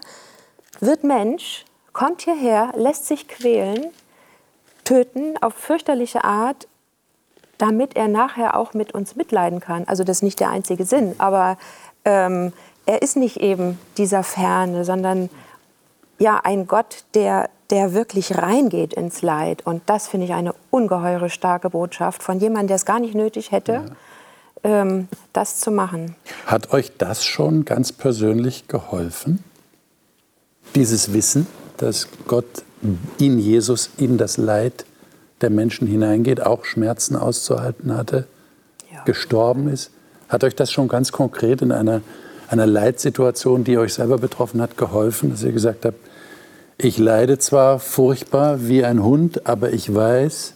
Wird 0.80 1.04
Mensch, 1.04 1.66
kommt 1.94 2.22
hierher, 2.22 2.72
lässt 2.76 3.08
sich 3.08 3.28
quälen, 3.28 3.88
töten 4.84 5.36
auf 5.42 5.54
fürchterliche 5.54 6.24
Art, 6.24 6.68
damit 7.58 7.96
er 7.96 8.08
nachher 8.08 8.58
auch 8.58 8.74
mit 8.74 8.94
uns 8.94 9.16
mitleiden 9.16 9.60
kann. 9.60 9.86
Also 9.88 10.04
das 10.04 10.18
ist 10.18 10.24
nicht 10.24 10.40
der 10.40 10.50
einzige 10.50 10.86
Sinn, 10.86 11.16
aber 11.18 11.58
ähm, 12.04 12.54
er 12.86 13.02
ist 13.02 13.16
nicht 13.16 13.38
eben 13.38 13.80
dieser 13.98 14.24
Ferne, 14.24 14.86
sondern 14.86 15.30
ja 16.20 16.40
ein 16.44 16.68
Gott, 16.68 17.04
der, 17.14 17.50
der 17.70 17.94
wirklich 17.94 18.38
reingeht 18.38 18.94
ins 18.94 19.22
Leid. 19.22 19.66
Und 19.66 19.84
das 19.88 20.08
finde 20.08 20.26
ich 20.26 20.34
eine 20.34 20.54
ungeheure 20.72 21.30
starke 21.30 21.70
Botschaft 21.70 22.24
von 22.24 22.40
jemandem, 22.40 22.68
der 22.68 22.76
es 22.78 22.86
gar 22.86 23.00
nicht 23.00 23.16
nötig 23.16 23.52
hätte, 23.52 23.84
ja. 24.64 24.82
ähm, 24.82 25.08
das 25.34 25.60
zu 25.60 25.72
machen. 25.72 26.16
Hat 26.46 26.72
euch 26.74 26.98
das 26.98 27.24
schon 27.24 27.66
ganz 27.66 27.92
persönlich 27.92 28.68
geholfen? 28.68 29.44
Dieses 30.76 31.14
Wissen, 31.14 31.48
dass 31.78 32.08
Gott 32.28 32.64
in 33.20 33.40
Jesus 33.40 33.90
in 33.98 34.18
das 34.18 34.38
Leid 34.38 34.86
der 35.42 35.50
Menschen 35.50 35.88
hineingeht, 35.88 36.42
auch 36.42 36.66
Schmerzen 36.66 37.16
auszuhalten 37.16 37.96
hatte, 37.96 38.28
ja. 38.92 39.04
gestorben 39.04 39.68
ist? 39.68 39.92
Hat 40.30 40.44
euch 40.44 40.56
das 40.56 40.72
schon 40.72 40.88
ganz 40.88 41.12
konkret 41.12 41.62
in 41.62 41.72
einer, 41.72 42.02
einer 42.50 42.66
Leitsituation, 42.66 43.64
die 43.64 43.78
euch 43.78 43.94
selber 43.94 44.18
betroffen 44.18 44.62
hat, 44.62 44.78
geholfen, 44.78 45.32
dass 45.32 45.44
ihr 45.44 45.52
gesagt 45.52 45.86
habt, 45.86 46.00
ich 46.78 46.98
leide 46.98 47.40
zwar 47.40 47.80
furchtbar 47.80 48.68
wie 48.68 48.84
ein 48.84 49.02
Hund, 49.02 49.48
aber 49.48 49.72
ich 49.72 49.94
weiß, 49.94 50.54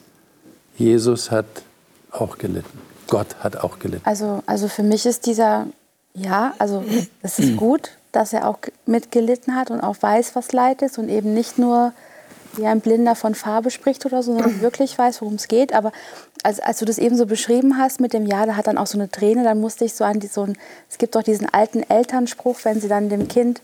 Jesus 0.78 1.32
hat 1.32 1.46
auch 2.12 2.38
gelitten. 2.38 2.80
Gott 3.08 3.28
hat 3.40 3.58
auch 3.58 3.80
gelitten. 3.80 4.06
Also, 4.06 4.44
also 4.46 4.68
für 4.68 4.84
mich 4.84 5.06
ist 5.06 5.26
dieser, 5.26 5.68
ja, 6.14 6.54
also 6.60 6.84
es 7.22 7.40
ist 7.40 7.58
gut, 7.58 7.92
dass 8.12 8.34
er 8.34 8.48
auch 8.48 8.60
mitgelitten 8.86 9.56
hat 9.56 9.72
und 9.72 9.82
auch 9.82 9.96
weiß, 10.00 10.36
was 10.36 10.52
Leid 10.52 10.82
ist 10.82 10.98
und 10.98 11.10
eben 11.10 11.34
nicht 11.34 11.58
nur 11.58 11.94
wie 12.54 12.66
ein 12.66 12.82
Blinder 12.82 13.16
von 13.16 13.36
Farbe 13.36 13.72
spricht 13.72 14.06
oder 14.06 14.24
so, 14.24 14.34
sondern 14.34 14.62
wirklich 14.62 14.98
weiß, 14.98 15.22
worum 15.22 15.36
es 15.36 15.48
geht. 15.48 15.74
Aber 15.74 15.92
als, 16.44 16.60
als 16.60 16.80
du 16.80 16.86
das 16.86 16.98
eben 16.98 17.16
so 17.16 17.26
beschrieben 17.26 17.78
hast 17.78 18.00
mit 18.00 18.14
dem 18.14 18.26
Ja, 18.26 18.46
da 18.46 18.56
hat 18.56 18.68
dann 18.68 18.78
auch 18.78 18.88
so 18.88 18.98
eine 18.98 19.10
Träne, 19.10 19.44
dann 19.44 19.60
musste 19.60 19.86
ich 19.86 19.94
so 19.94 20.04
an 20.04 20.20
die, 20.20 20.28
so 20.28 20.44
ein, 20.44 20.58
es 20.90 20.98
gibt 20.98 21.16
doch 21.16 21.24
diesen 21.24 21.48
alten 21.50 21.84
Elternspruch, 21.84 22.60
wenn 22.64 22.80
sie 22.80 22.88
dann 22.88 23.10
dem 23.10 23.28
Kind 23.28 23.62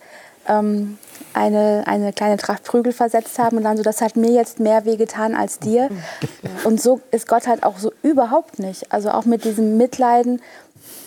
ähm, 0.48 0.98
eine, 1.34 1.84
eine 1.86 2.14
kleine 2.14 2.38
Tracht 2.38 2.64
Prügel 2.64 2.94
versetzt 2.94 3.40
haben 3.40 3.58
und 3.58 3.64
dann 3.64 3.78
so, 3.78 3.84
das 3.84 4.02
hat 4.02 4.16
mir 4.16 4.32
jetzt 4.32 4.60
mehr 4.60 4.86
wehgetan 4.86 5.36
als 5.36 5.60
dir. 5.60 5.90
Und 6.64 6.82
so 6.82 7.02
ist 7.12 7.28
Gott 7.28 7.48
halt 7.48 7.64
auch 7.64 7.78
so 7.78 7.92
überhaupt 8.02 8.60
nicht. 8.60 8.92
Also 8.92 9.12
auch 9.12 9.26
mit 9.26 9.44
diesem 9.44 9.78
Mitleiden, 9.78 10.42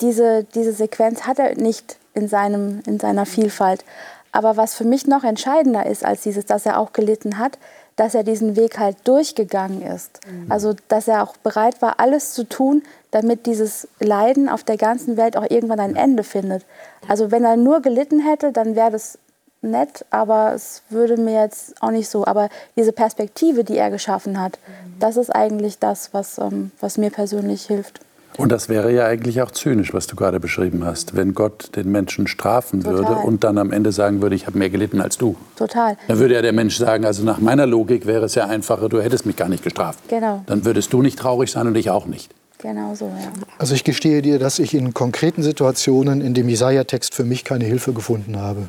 diese, 0.00 0.44
diese 0.54 0.72
Sequenz 0.72 1.22
hat 1.22 1.38
er 1.38 1.54
nicht 1.56 1.96
in, 2.14 2.28
seinem, 2.28 2.82
in 2.86 3.00
seiner 3.00 3.26
Vielfalt. 3.26 3.84
Aber 4.32 4.56
was 4.56 4.74
für 4.74 4.84
mich 4.84 5.06
noch 5.06 5.24
entscheidender 5.24 5.86
ist 5.86 6.04
als 6.04 6.22
dieses, 6.22 6.44
dass 6.46 6.66
er 6.66 6.78
auch 6.78 6.92
gelitten 6.92 7.38
hat, 7.38 7.58
dass 7.98 8.14
er 8.14 8.22
diesen 8.22 8.54
Weg 8.56 8.78
halt 8.78 8.96
durchgegangen 9.04 9.82
ist. 9.82 10.20
Mhm. 10.26 10.50
Also, 10.50 10.74
dass 10.86 11.08
er 11.08 11.22
auch 11.22 11.36
bereit 11.36 11.82
war, 11.82 11.98
alles 11.98 12.32
zu 12.32 12.44
tun, 12.44 12.82
damit 13.10 13.44
dieses 13.46 13.88
Leiden 13.98 14.48
auf 14.48 14.62
der 14.62 14.76
ganzen 14.76 15.16
Welt 15.16 15.36
auch 15.36 15.50
irgendwann 15.50 15.80
ein 15.80 15.96
Ende 15.96 16.22
findet. 16.22 16.64
Also, 17.08 17.32
wenn 17.32 17.44
er 17.44 17.56
nur 17.56 17.82
gelitten 17.82 18.20
hätte, 18.20 18.52
dann 18.52 18.76
wäre 18.76 18.92
das 18.92 19.18
nett, 19.62 20.04
aber 20.10 20.52
es 20.54 20.82
würde 20.90 21.16
mir 21.16 21.42
jetzt 21.42 21.82
auch 21.82 21.90
nicht 21.90 22.08
so. 22.08 22.24
Aber 22.24 22.48
diese 22.76 22.92
Perspektive, 22.92 23.64
die 23.64 23.76
er 23.76 23.90
geschaffen 23.90 24.40
hat, 24.40 24.60
mhm. 24.66 25.00
das 25.00 25.16
ist 25.16 25.34
eigentlich 25.34 25.80
das, 25.80 26.14
was, 26.14 26.38
ähm, 26.38 26.70
was 26.78 26.98
mir 26.98 27.10
persönlich 27.10 27.66
hilft. 27.66 28.00
Und 28.36 28.52
das 28.52 28.68
wäre 28.68 28.92
ja 28.92 29.06
eigentlich 29.06 29.42
auch 29.42 29.50
zynisch, 29.50 29.92
was 29.92 30.06
du 30.06 30.14
gerade 30.14 30.38
beschrieben 30.38 30.84
hast, 30.84 31.16
wenn 31.16 31.34
Gott 31.34 31.74
den 31.74 31.90
Menschen 31.90 32.28
strafen 32.28 32.82
Total. 32.82 32.98
würde 32.98 33.14
und 33.22 33.42
dann 33.42 33.58
am 33.58 33.72
Ende 33.72 33.90
sagen 33.90 34.22
würde, 34.22 34.36
ich 34.36 34.46
habe 34.46 34.58
mehr 34.58 34.70
gelitten 34.70 35.00
als 35.00 35.18
du. 35.18 35.36
Total. 35.56 35.96
Dann 36.06 36.18
würde 36.18 36.34
ja 36.34 36.42
der 36.42 36.52
Mensch 36.52 36.76
sagen, 36.76 37.04
also 37.04 37.24
nach 37.24 37.40
meiner 37.40 37.66
Logik 37.66 38.06
wäre 38.06 38.26
es 38.26 38.36
ja 38.36 38.46
einfacher, 38.46 38.88
du 38.88 39.00
hättest 39.00 39.26
mich 39.26 39.36
gar 39.36 39.48
nicht 39.48 39.64
gestraft. 39.64 39.98
Genau. 40.08 40.42
Dann 40.46 40.64
würdest 40.64 40.92
du 40.92 41.02
nicht 41.02 41.18
traurig 41.18 41.50
sein 41.50 41.66
und 41.66 41.76
ich 41.76 41.90
auch 41.90 42.06
nicht. 42.06 42.32
Genau 42.58 42.94
so, 42.94 43.06
ja. 43.06 43.32
Also 43.58 43.74
ich 43.74 43.84
gestehe 43.84 44.20
dir, 44.20 44.40
dass 44.40 44.58
ich 44.58 44.74
in 44.74 44.92
konkreten 44.92 45.44
Situationen 45.44 46.20
in 46.20 46.34
dem 46.34 46.48
Jesaja-Text 46.48 47.14
für 47.14 47.22
mich 47.22 47.44
keine 47.44 47.64
Hilfe 47.64 47.92
gefunden 47.92 48.36
habe 48.36 48.68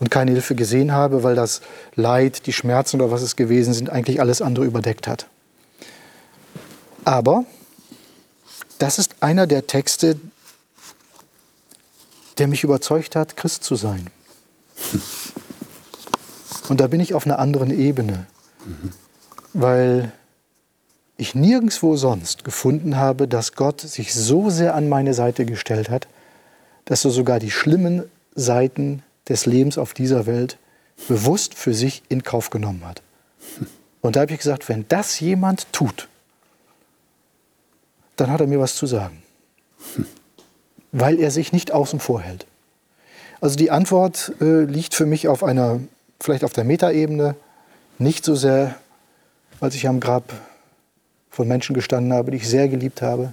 und 0.00 0.10
keine 0.10 0.32
Hilfe 0.32 0.54
gesehen 0.54 0.92
habe, 0.92 1.22
weil 1.22 1.34
das 1.34 1.62
Leid, 1.94 2.46
die 2.46 2.52
Schmerzen 2.52 3.00
oder 3.00 3.10
was 3.10 3.22
es 3.22 3.36
gewesen 3.36 3.72
sind, 3.72 3.88
eigentlich 3.88 4.20
alles 4.20 4.42
andere 4.42 4.66
überdeckt 4.66 5.08
hat. 5.08 5.26
Aber 7.04 7.44
das 8.82 8.98
ist 8.98 9.14
einer 9.20 9.46
der 9.46 9.68
Texte, 9.68 10.18
der 12.38 12.48
mich 12.48 12.64
überzeugt 12.64 13.14
hat, 13.14 13.36
Christ 13.36 13.62
zu 13.62 13.76
sein. 13.76 14.08
Und 16.68 16.80
da 16.80 16.88
bin 16.88 16.98
ich 16.98 17.14
auf 17.14 17.24
einer 17.24 17.38
anderen 17.38 17.70
Ebene, 17.70 18.26
weil 19.52 20.10
ich 21.16 21.36
nirgendwo 21.36 21.94
sonst 21.94 22.42
gefunden 22.42 22.96
habe, 22.96 23.28
dass 23.28 23.52
Gott 23.52 23.80
sich 23.80 24.12
so 24.14 24.50
sehr 24.50 24.74
an 24.74 24.88
meine 24.88 25.14
Seite 25.14 25.46
gestellt 25.46 25.88
hat, 25.88 26.08
dass 26.84 27.04
er 27.04 27.12
sogar 27.12 27.38
die 27.38 27.52
schlimmen 27.52 28.02
Seiten 28.34 29.04
des 29.28 29.46
Lebens 29.46 29.78
auf 29.78 29.94
dieser 29.94 30.26
Welt 30.26 30.58
bewusst 31.06 31.54
für 31.54 31.72
sich 31.72 32.02
in 32.08 32.24
Kauf 32.24 32.50
genommen 32.50 32.84
hat. 32.84 33.00
Und 34.00 34.16
da 34.16 34.22
habe 34.22 34.32
ich 34.32 34.38
gesagt, 34.38 34.68
wenn 34.68 34.86
das 34.88 35.20
jemand 35.20 35.72
tut, 35.72 36.08
dann 38.16 38.30
hat 38.30 38.40
er 38.40 38.46
mir 38.46 38.60
was 38.60 38.74
zu 38.76 38.86
sagen. 38.86 39.22
Weil 40.92 41.18
er 41.18 41.30
sich 41.30 41.52
nicht 41.52 41.72
außen 41.72 42.00
vor 42.00 42.20
hält. 42.20 42.46
Also 43.40 43.56
die 43.56 43.70
Antwort 43.70 44.32
äh, 44.40 44.62
liegt 44.62 44.94
für 44.94 45.06
mich 45.06 45.26
auf 45.26 45.42
einer, 45.42 45.80
vielleicht 46.20 46.44
auf 46.44 46.52
der 46.52 46.64
Metaebene, 46.64 47.34
nicht 47.98 48.24
so 48.24 48.34
sehr, 48.34 48.76
als 49.60 49.74
ich 49.74 49.88
am 49.88 50.00
Grab 50.00 50.32
von 51.30 51.48
Menschen 51.48 51.74
gestanden 51.74 52.12
habe, 52.12 52.30
die 52.30 52.36
ich 52.36 52.48
sehr 52.48 52.68
geliebt 52.68 53.02
habe. 53.02 53.32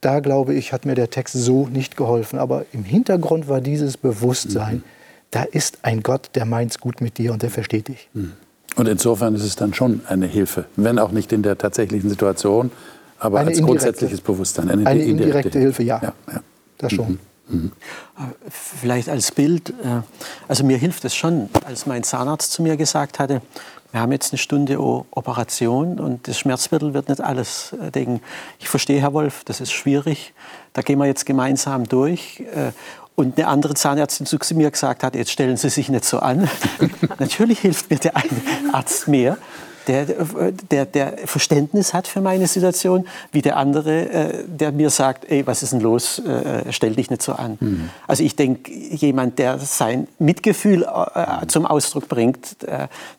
Da 0.00 0.20
glaube 0.20 0.54
ich, 0.54 0.72
hat 0.72 0.86
mir 0.86 0.94
der 0.94 1.10
Text 1.10 1.34
so 1.34 1.66
nicht 1.66 1.96
geholfen. 1.96 2.38
Aber 2.38 2.66
im 2.72 2.84
Hintergrund 2.84 3.48
war 3.48 3.60
dieses 3.60 3.96
Bewusstsein, 3.96 4.76
mhm. 4.76 4.84
da 5.30 5.42
ist 5.42 5.78
ein 5.82 6.02
Gott, 6.02 6.30
der 6.34 6.44
meint 6.44 6.70
es 6.72 6.78
gut 6.78 7.00
mit 7.00 7.18
dir 7.18 7.32
und 7.32 7.42
der 7.42 7.50
versteht 7.50 7.88
dich. 7.88 8.08
Mhm. 8.12 8.34
Und 8.80 8.88
insofern 8.88 9.34
ist 9.34 9.44
es 9.44 9.56
dann 9.56 9.74
schon 9.74 10.00
eine 10.08 10.26
Hilfe, 10.26 10.64
wenn 10.76 10.98
auch 10.98 11.10
nicht 11.10 11.32
in 11.32 11.42
der 11.42 11.58
tatsächlichen 11.58 12.08
Situation, 12.08 12.70
aber 13.18 13.40
eine 13.40 13.50
als 13.50 13.60
grundsätzliches 13.60 14.22
Bewusstsein. 14.22 14.70
Eine, 14.70 14.86
eine 14.86 15.02
indirekte, 15.02 15.26
indirekte, 15.26 15.58
Hilfe, 15.58 15.82
ja. 15.82 16.00
ja, 16.02 16.14
ja. 16.32 16.40
Das 16.78 16.90
schon. 16.94 17.18
Mhm. 17.46 17.56
Mhm. 17.56 17.72
Vielleicht 18.48 19.10
als 19.10 19.32
Bild, 19.32 19.68
äh, 19.68 20.00
also 20.48 20.64
mir 20.64 20.78
hilft 20.78 21.04
es 21.04 21.14
schon, 21.14 21.50
als 21.66 21.84
mein 21.84 22.04
Zahnarzt 22.04 22.52
zu 22.52 22.62
mir 22.62 22.78
gesagt 22.78 23.18
hatte, 23.18 23.42
wir 23.92 24.00
haben 24.00 24.12
jetzt 24.12 24.32
eine 24.32 24.38
Stunde 24.38 24.80
Operation 24.80 26.00
und 26.00 26.26
das 26.26 26.38
Schmerzmittel 26.38 26.94
wird 26.94 27.10
nicht 27.10 27.20
alles 27.20 27.74
äh, 27.74 27.90
decken. 27.90 28.22
Ich 28.60 28.70
verstehe, 28.70 29.02
Herr 29.02 29.12
Wolf, 29.12 29.44
das 29.44 29.60
ist 29.60 29.72
schwierig. 29.72 30.32
Da 30.72 30.80
gehen 30.80 30.98
wir 30.98 31.04
jetzt 31.04 31.26
gemeinsam 31.26 31.86
durch. 31.86 32.42
Äh, 33.16 33.20
und 33.20 33.38
eine 33.38 33.48
andere 33.48 33.74
Zahnärztin 33.74 34.26
zu 34.26 34.38
mir 34.54 34.70
gesagt 34.70 35.02
hat, 35.02 35.14
jetzt 35.14 35.30
stellen 35.30 35.56
Sie 35.56 35.68
sich 35.68 35.88
nicht 35.88 36.04
so 36.04 36.20
an. 36.20 36.48
Natürlich 37.18 37.60
hilft 37.60 37.90
mir 37.90 37.98
der 37.98 38.16
eine 38.16 38.40
Arzt 38.72 39.08
mehr, 39.08 39.36
der, 39.86 40.06
der, 40.70 40.86
der 40.86 41.18
Verständnis 41.26 41.94
hat 41.94 42.06
für 42.06 42.20
meine 42.20 42.46
Situation, 42.46 43.06
wie 43.32 43.42
der 43.42 43.56
andere, 43.56 44.08
äh, 44.08 44.44
der 44.46 44.72
mir 44.72 44.90
sagt, 44.90 45.30
ey, 45.30 45.46
was 45.46 45.62
ist 45.62 45.72
denn 45.72 45.80
los, 45.80 46.18
äh, 46.20 46.72
stell 46.72 46.94
dich 46.94 47.10
nicht 47.10 47.22
so 47.22 47.32
an. 47.32 47.58
Mhm. 47.60 47.90
Also 48.06 48.22
ich 48.22 48.36
denke, 48.36 48.70
jemand, 48.72 49.38
der 49.38 49.58
sein 49.58 50.06
Mitgefühl 50.18 50.84
äh, 50.84 51.46
zum 51.46 51.66
Ausdruck 51.66 52.08
bringt, 52.08 52.56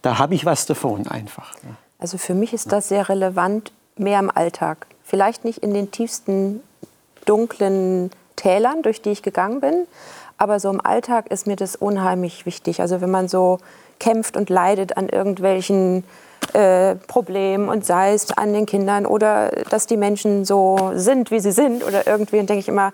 da 0.01 0.17
habe 0.17 0.35
ich 0.35 0.45
was 0.45 0.65
davon 0.65 1.07
einfach. 1.07 1.55
Also 1.99 2.17
für 2.17 2.33
mich 2.33 2.53
ist 2.53 2.71
das 2.71 2.87
sehr 2.87 3.09
relevant, 3.09 3.71
mehr 3.97 4.19
im 4.19 4.31
Alltag. 4.31 4.87
Vielleicht 5.03 5.45
nicht 5.45 5.59
in 5.59 5.73
den 5.73 5.91
tiefsten, 5.91 6.61
dunklen 7.25 8.11
Tälern, 8.41 8.81
durch 8.81 9.01
die 9.01 9.11
ich 9.11 9.21
gegangen 9.21 9.61
bin. 9.61 9.87
Aber 10.37 10.59
so 10.59 10.69
im 10.71 10.83
Alltag 10.83 11.27
ist 11.29 11.45
mir 11.45 11.55
das 11.55 11.75
unheimlich 11.75 12.45
wichtig. 12.45 12.81
Also 12.81 12.99
wenn 12.99 13.11
man 13.11 13.27
so 13.27 13.59
kämpft 13.99 14.35
und 14.35 14.49
leidet 14.49 14.97
an 14.97 15.07
irgendwelchen 15.07 16.03
äh, 16.53 16.95
Problemen 16.95 17.69
und 17.69 17.85
sei 17.85 18.13
es 18.13 18.35
an 18.35 18.51
den 18.51 18.65
Kindern 18.65 19.05
oder 19.05 19.51
dass 19.69 19.85
die 19.85 19.97
Menschen 19.97 20.43
so 20.43 20.91
sind, 20.95 21.29
wie 21.29 21.39
sie 21.39 21.51
sind 21.51 21.83
oder 21.83 22.07
irgendwie, 22.07 22.37
dann 22.37 22.47
denke 22.47 22.61
ich 22.61 22.67
immer, 22.67 22.91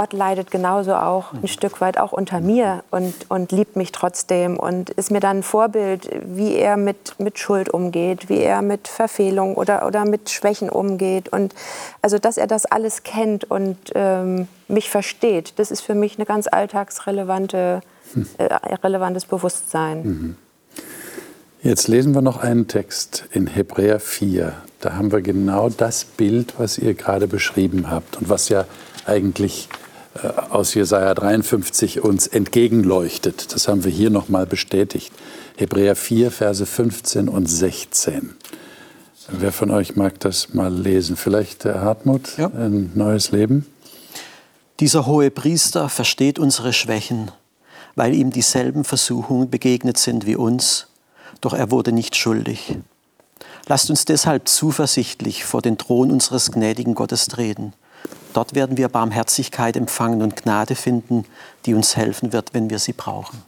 Gott 0.00 0.14
leidet 0.14 0.50
genauso 0.50 0.94
auch 0.94 1.34
ein 1.34 1.46
Stück 1.46 1.82
weit 1.82 1.98
auch 1.98 2.12
unter 2.12 2.40
mir 2.40 2.84
und, 2.90 3.12
und 3.28 3.52
liebt 3.52 3.76
mich 3.76 3.92
trotzdem 3.92 4.58
und 4.58 4.88
ist 4.88 5.10
mir 5.10 5.20
dann 5.20 5.40
ein 5.40 5.42
Vorbild, 5.42 6.08
wie 6.24 6.54
er 6.54 6.78
mit, 6.78 7.16
mit 7.18 7.38
Schuld 7.38 7.68
umgeht, 7.68 8.30
wie 8.30 8.38
er 8.38 8.62
mit 8.62 8.88
Verfehlung 8.88 9.56
oder, 9.56 9.86
oder 9.86 10.06
mit 10.06 10.30
Schwächen 10.30 10.70
umgeht. 10.70 11.28
Und 11.28 11.54
also, 12.00 12.18
dass 12.18 12.38
er 12.38 12.46
das 12.46 12.64
alles 12.64 13.02
kennt 13.02 13.44
und 13.50 13.76
ähm, 13.94 14.48
mich 14.68 14.88
versteht, 14.88 15.58
das 15.58 15.70
ist 15.70 15.82
für 15.82 15.94
mich 15.94 16.18
ein 16.18 16.24
ganz 16.24 16.46
alltagsrelevante, 16.50 17.82
äh, 18.38 18.44
relevantes 18.82 19.26
Bewusstsein. 19.26 20.02
Mhm. 20.02 20.36
Jetzt 21.62 21.88
lesen 21.88 22.14
wir 22.14 22.22
noch 22.22 22.38
einen 22.38 22.68
Text 22.68 23.26
in 23.32 23.46
Hebräer 23.46 24.00
4. 24.00 24.54
Da 24.80 24.94
haben 24.94 25.12
wir 25.12 25.20
genau 25.20 25.68
das 25.68 26.06
Bild, 26.06 26.54
was 26.56 26.78
ihr 26.78 26.94
gerade 26.94 27.26
beschrieben 27.26 27.90
habt 27.90 28.16
und 28.16 28.30
was 28.30 28.48
ja 28.48 28.64
eigentlich 29.04 29.68
aus 30.50 30.74
Jesaja 30.74 31.14
53 31.14 32.02
uns 32.02 32.26
entgegenleuchtet. 32.26 33.54
Das 33.54 33.68
haben 33.68 33.84
wir 33.84 33.92
hier 33.92 34.10
nochmal 34.10 34.46
bestätigt. 34.46 35.12
Hebräer 35.56 35.94
4, 35.94 36.30
Verse 36.30 36.66
15 36.66 37.28
und 37.28 37.46
16. 37.46 38.34
Wer 39.28 39.52
von 39.52 39.70
euch 39.70 39.94
mag 39.94 40.18
das 40.20 40.54
mal 40.54 40.72
lesen? 40.72 41.16
Vielleicht 41.16 41.64
der 41.64 41.82
Hartmut, 41.82 42.36
ja. 42.36 42.48
ein 42.48 42.90
neues 42.94 43.30
Leben? 43.30 43.66
Dieser 44.80 45.06
hohe 45.06 45.30
Priester 45.30 45.88
versteht 45.88 46.38
unsere 46.38 46.72
Schwächen, 46.72 47.30
weil 47.94 48.14
ihm 48.14 48.30
dieselben 48.30 48.82
Versuchungen 48.82 49.48
begegnet 49.50 49.98
sind 49.98 50.26
wie 50.26 50.36
uns, 50.36 50.88
doch 51.40 51.52
er 51.52 51.70
wurde 51.70 51.92
nicht 51.92 52.16
schuldig. 52.16 52.76
Lasst 53.68 53.90
uns 53.90 54.04
deshalb 54.06 54.48
zuversichtlich 54.48 55.44
vor 55.44 55.62
den 55.62 55.78
Thron 55.78 56.10
unseres 56.10 56.50
gnädigen 56.50 56.94
Gottes 56.94 57.26
treten 57.26 57.74
Dort 58.32 58.54
werden 58.54 58.76
wir 58.76 58.88
Barmherzigkeit 58.88 59.76
empfangen 59.76 60.22
und 60.22 60.36
Gnade 60.36 60.74
finden, 60.74 61.24
die 61.66 61.74
uns 61.74 61.96
helfen 61.96 62.32
wird, 62.32 62.54
wenn 62.54 62.70
wir 62.70 62.78
sie 62.78 62.92
brauchen. 62.92 63.42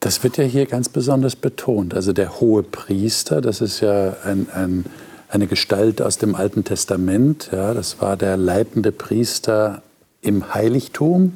Das 0.00 0.22
wird 0.22 0.36
ja 0.36 0.44
hier 0.44 0.66
ganz 0.66 0.88
besonders 0.88 1.34
betont. 1.34 1.94
Also 1.94 2.12
der 2.12 2.40
hohe 2.40 2.62
Priester, 2.62 3.40
das 3.40 3.60
ist 3.60 3.80
ja 3.80 4.16
ein, 4.24 4.48
ein, 4.50 4.84
eine 5.28 5.46
Gestalt 5.46 6.02
aus 6.02 6.18
dem 6.18 6.34
Alten 6.34 6.64
Testament. 6.64 7.48
Ja, 7.52 7.72
das 7.72 8.00
war 8.02 8.16
der 8.16 8.36
leitende 8.36 8.92
Priester 8.92 9.82
im 10.20 10.52
Heiligtum, 10.52 11.32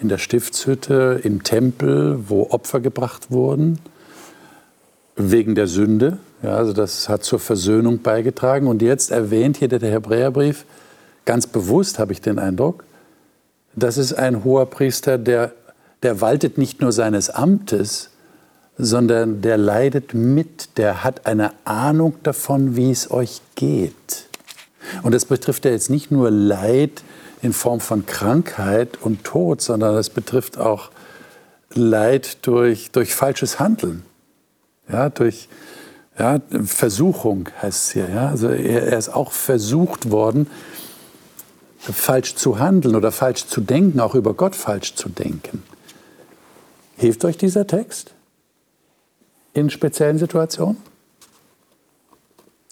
in 0.00 0.08
der 0.08 0.18
Stiftshütte, 0.18 1.20
im 1.22 1.44
Tempel, 1.44 2.28
wo 2.28 2.50
Opfer 2.50 2.80
gebracht 2.80 3.30
wurden, 3.30 3.78
wegen 5.16 5.54
der 5.54 5.66
Sünde. 5.66 6.18
Ja, 6.44 6.56
also 6.56 6.74
das 6.74 7.08
hat 7.08 7.24
zur 7.24 7.38
Versöhnung 7.38 8.02
beigetragen. 8.02 8.66
Und 8.66 8.82
jetzt 8.82 9.10
erwähnt 9.10 9.56
hier 9.56 9.68
der 9.68 9.80
Hebräerbrief, 9.80 10.66
ganz 11.24 11.46
bewusst 11.46 11.98
habe 11.98 12.12
ich 12.12 12.20
den 12.20 12.38
Eindruck, 12.38 12.84
das 13.74 13.96
ist 13.96 14.12
ein 14.12 14.44
hoher 14.44 14.66
Priester, 14.66 15.16
der, 15.16 15.52
der 16.02 16.20
waltet 16.20 16.58
nicht 16.58 16.82
nur 16.82 16.92
seines 16.92 17.30
Amtes, 17.30 18.10
sondern 18.76 19.40
der 19.40 19.56
leidet 19.56 20.12
mit, 20.12 20.76
der 20.76 21.02
hat 21.02 21.26
eine 21.26 21.52
Ahnung 21.64 22.14
davon, 22.22 22.76
wie 22.76 22.90
es 22.90 23.10
euch 23.10 23.40
geht. 23.54 24.26
Und 25.02 25.14
das 25.14 25.24
betrifft 25.24 25.64
ja 25.64 25.70
jetzt 25.70 25.88
nicht 25.88 26.10
nur 26.10 26.30
Leid 26.30 27.02
in 27.40 27.54
Form 27.54 27.80
von 27.80 28.04
Krankheit 28.04 28.98
und 29.00 29.24
Tod, 29.24 29.62
sondern 29.62 29.94
das 29.94 30.10
betrifft 30.10 30.58
auch 30.58 30.90
Leid 31.72 32.46
durch, 32.46 32.90
durch 32.90 33.14
falsches 33.14 33.58
Handeln, 33.58 34.04
ja, 34.88 35.08
durch, 35.08 35.48
ja, 36.18 36.38
Versuchung 36.64 37.48
heißt 37.60 37.84
es 37.84 37.90
hier. 37.92 38.08
Ja? 38.08 38.28
Also 38.28 38.48
er, 38.48 38.88
er 38.88 38.98
ist 38.98 39.08
auch 39.08 39.32
versucht 39.32 40.10
worden, 40.10 40.48
falsch 41.78 42.34
zu 42.34 42.58
handeln 42.58 42.96
oder 42.96 43.12
falsch 43.12 43.46
zu 43.46 43.60
denken, 43.60 44.00
auch 44.00 44.14
über 44.14 44.34
Gott 44.34 44.54
falsch 44.54 44.94
zu 44.94 45.08
denken. 45.08 45.62
Hilft 46.96 47.24
euch 47.24 47.36
dieser 47.36 47.66
Text 47.66 48.14
in 49.52 49.70
speziellen 49.70 50.18
Situationen? 50.18 50.76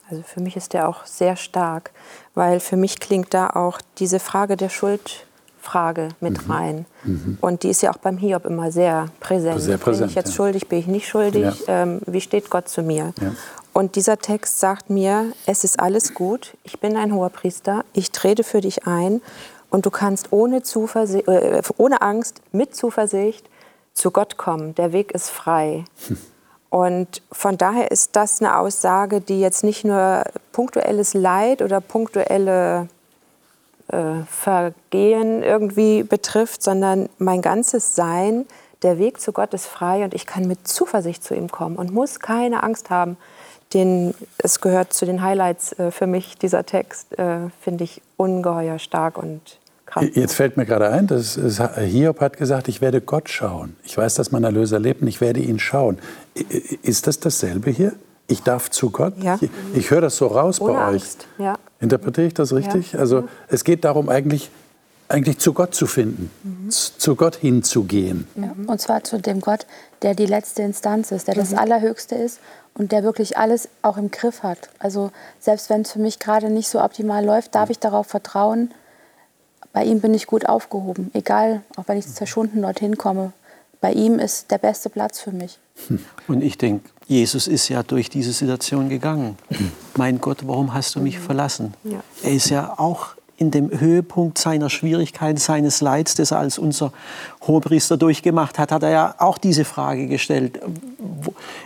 Also 0.09 0.23
für 0.23 0.41
mich 0.41 0.57
ist 0.57 0.73
der 0.75 0.89
auch 0.89 1.07
sehr 1.07 1.37
stark, 1.37 1.91
weil 2.35 2.61
für 2.61 2.77
mich 2.77 3.01
klingt 3.01 3.35
da 3.35 3.51
auch 3.51 3.81
diese 3.99 4.21
Frage 4.21 4.57
der 4.57 4.69
Schuld 4.69 5.27
Frage 5.63 6.09
mit 6.21 6.45
mhm. 6.47 6.53
rein. 6.53 6.87
Mhm. 7.05 7.39
Und 7.41 7.63
die 7.63 7.71
ist 7.71 7.83
ja 7.83 7.91
auch 7.93 7.99
beim 7.99 8.19
Hiob 8.19 8.45
immer 8.45 8.73
sehr 8.73 9.07
präsent. 9.21 9.61
Sehr 9.61 9.79
präsent 9.79 10.01
bin 10.01 10.11
ich 10.11 10.15
jetzt 10.17 10.31
ja. 10.31 10.35
schuldig, 10.35 10.69
bin 10.69 10.79
ich 10.81 10.87
nicht 10.89 11.09
schuldig? 11.09 11.67
Ja. 11.67 11.83
Ähm, 11.83 12.01
wie 12.07 12.21
steht 12.21 12.51
Gott 12.51 12.69
zu 12.69 12.83
mir? 12.83 13.15
Ja. 13.21 13.33
Und 13.73 13.97
dieser 13.97 14.19
Text 14.19 14.59
sagt 14.59 14.91
mir, 14.91 15.33
es 15.47 15.65
ist 15.65 15.81
alles 15.81 16.15
gut, 16.15 16.55
ich 16.65 16.81
bin 16.81 16.97
ein 16.97 17.15
hoher 17.15 17.31
Priester, 17.31 17.85
ich 17.95 18.11
trete 18.11 18.45
für 18.45 18.61
dich 18.61 18.87
ein 18.87 19.23
und 19.71 19.87
du 19.87 19.91
kannst 19.91 20.33
ohne, 20.33 20.59
äh, 20.59 21.63
ohne 21.79 22.03
Angst, 22.03 22.43
mit 22.53 22.77
Zuversicht 22.77 23.49
zu 23.95 24.11
Gott 24.11 24.37
kommen. 24.37 24.75
Der 24.75 24.93
Weg 24.93 25.13
ist 25.13 25.31
frei. 25.31 25.85
Hm. 26.09 26.19
Und 26.71 27.23
von 27.31 27.57
daher 27.57 27.91
ist 27.91 28.17
das 28.17 28.41
eine 28.41 28.59
Aussage, 28.59 29.21
die 29.21 29.41
jetzt 29.41 29.63
nicht 29.63 29.85
nur 29.85 30.25
punktuelles 30.53 31.15
Leid 31.15 31.63
oder 31.63 31.81
punktuelle 31.81 32.89
äh, 33.93 34.25
Vergehen 34.29 35.43
irgendwie 35.43 36.03
betrifft, 36.03 36.63
sondern 36.63 37.09
mein 37.19 37.43
ganzes 37.43 37.95
Sein, 37.95 38.47
der 38.83 38.99
Weg 38.99 39.21
zu 39.21 39.33
Gott 39.33 39.55
ist 39.55 39.67
frei 39.67 40.05
und 40.05 40.15
ich 40.15 40.27
kann 40.27 40.47
mit 40.47 40.67
Zuversicht 40.67 41.23
zu 41.23 41.35
ihm 41.35 41.51
kommen 41.51 41.77
und 41.77 41.93
muss 41.93 42.19
keine 42.21 42.63
Angst 42.63 42.91
haben. 42.91 43.17
Den, 43.75 44.15
es 44.39 44.61
gehört 44.61 44.93
zu 44.93 45.07
den 45.07 45.23
Highlights 45.23 45.73
äh, 45.79 45.91
für 45.91 46.07
mich, 46.07 46.37
dieser 46.37 46.67
Text, 46.67 47.19
äh, 47.19 47.49
finde 47.61 47.85
ich 47.85 48.03
ungeheuer 48.17 48.79
stark 48.79 49.17
und 49.17 49.41
kraftvoll. 49.87 50.21
Jetzt 50.21 50.35
fällt 50.35 50.57
mir 50.57 50.67
gerade 50.67 50.91
ein, 50.91 51.07
dass 51.07 51.39
Hiob 51.79 52.21
hat 52.21 52.37
gesagt, 52.37 52.69
ich 52.69 52.81
werde 52.81 53.01
Gott 53.01 53.31
schauen. 53.31 53.77
Ich 53.85 53.97
weiß, 53.97 54.15
dass 54.15 54.31
mein 54.31 54.45
Erlöser 54.45 54.79
lebt 54.79 55.03
und 55.03 55.09
ich 55.09 55.21
werde 55.21 55.41
ihn 55.41 55.59
schauen. 55.59 55.99
Ist 56.83 57.07
das 57.07 57.21
dasselbe 57.21 57.71
hier? 57.71 57.93
Ich 58.27 58.43
darf 58.43 58.71
zu 58.71 58.91
Gott? 58.91 59.15
Ja. 59.23 59.39
Ich, 59.41 59.51
ich 59.75 59.91
höre 59.91 60.01
das 60.01 60.17
so 60.17 60.27
raus 60.27 60.61
Ohne 60.61 60.75
bei 60.75 60.89
euch. 60.89 61.03
Angst. 61.03 61.27
Ja. 61.39 61.57
Interpretiere 61.83 62.29
ich 62.29 62.35
das 62.35 62.53
richtig? 62.53 62.93
Ja. 62.93 63.01
Also 63.01 63.29
es 63.49 63.65
geht 63.65 63.85
darum, 63.85 64.09
eigentlich, 64.09 64.51
eigentlich 65.09 65.39
zu 65.39 65.53
Gott 65.53 65.75
zu 65.75 65.87
finden, 65.87 66.31
mhm. 66.45 66.71
zu 66.71 67.17
Gott 67.17 67.37
hinzugehen. 67.37 68.27
Ja. 68.37 68.55
Und 68.67 68.81
zwar 68.81 69.03
zu 69.05 69.19
dem 69.19 69.41
Gott, 69.41 69.67
der 70.03 70.15
die 70.15 70.27
letzte 70.27 70.63
Instanz 70.63 71.11
ist, 71.11 71.27
der 71.27 71.35
mhm. 71.35 71.41
das 71.41 71.55
Allerhöchste 71.55 72.15
ist 72.15 72.39
und 72.75 72.93
der 72.93 73.03
wirklich 73.03 73.37
alles 73.37 73.69
auch 73.83 73.97
im 73.97 74.13
Griff 74.13 74.45
hat. 74.45 74.71
Also 74.79 75.11
selbst 75.41 75.69
wenn 75.71 75.83
es 75.83 75.93
für 75.93 75.99
mich 75.99 76.21
gerade 76.21 76.51
nicht 76.51 76.69
so 76.69 76.81
optimal 76.81 77.25
läuft, 77.25 77.55
darf 77.55 77.69
ich 77.69 77.81
darauf 77.81 78.07
vertrauen, 78.07 78.73
bei 79.73 79.85
ihm 79.85 80.01
bin 80.01 80.15
ich 80.15 80.27
gut 80.27 80.49
aufgehoben. 80.49 81.11
Egal, 81.15 81.63
auch 81.77 81.89
wenn 81.89 81.99
ich 81.99 82.07
zerschunden 82.07 82.63
dorthin 82.63 82.97
komme. 82.97 83.33
Bei 83.81 83.93
ihm 83.93 84.21
ist 84.21 84.51
der 84.51 84.59
beste 84.59 84.89
Platz 84.89 85.19
für 85.19 85.33
mich. 85.33 85.59
Und 86.29 86.43
ich 86.43 86.59
denke, 86.59 86.89
Jesus 87.07 87.49
ist 87.49 87.69
ja 87.69 87.83
durch 87.83 88.09
diese 88.09 88.33
Situation 88.33 88.89
gegangen. 88.89 89.37
Mein 89.97 90.21
Gott, 90.21 90.39
warum 90.47 90.75
hast 90.75 90.95
du 90.95 91.01
mich 91.01 91.19
verlassen? 91.19 91.75
Ja. 91.85 92.03
Er 92.23 92.33
ist 92.33 92.51
ja 92.51 92.75
auch 92.79 93.15
in 93.43 93.51
dem 93.51 93.71
Höhepunkt 93.81 94.39
seiner 94.39 94.71
Schwierigkeiten, 94.71 95.37
seines 95.37 95.81
Leids, 95.81 96.15
das 96.15 96.31
er 96.31 96.39
als 96.39 96.59
unser 96.59 96.93
Hohepriester 97.43 97.97
durchgemacht 97.97 98.57
hat, 98.57 98.71
hat 98.71 98.85
er 98.85 98.91
ja 98.91 99.15
auch 99.19 99.37
diese 99.37 99.65
Frage 99.65 100.07
gestellt. 100.07 100.61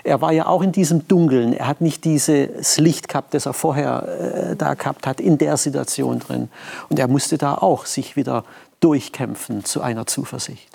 Er 0.03 0.23
war 0.23 0.33
ja 0.33 0.47
auch 0.47 0.63
in 0.63 0.73
diesem 0.73 1.07
Dunkeln. 1.07 1.53
Er 1.53 1.69
hat 1.69 1.83
nicht 1.83 2.05
dieses 2.05 2.79
Licht 2.79 3.09
gehabt, 3.09 3.35
das 3.35 3.45
er 3.45 3.53
vorher 3.53 4.53
äh, 4.53 4.57
da 4.57 4.73
gehabt 4.73 5.07
hat, 5.07 5.21
in 5.21 5.37
der 5.37 5.59
Situation 5.59 6.19
drin. 6.19 6.49
Und 6.89 6.99
er 6.99 7.09
musste 7.09 7.37
da 7.37 7.55
auch 7.55 7.85
sich 7.85 8.17
wieder 8.17 8.45
durchkämpfen 8.81 9.65
zu 9.65 9.83
einer 9.83 10.07
Zuversicht. 10.07 10.69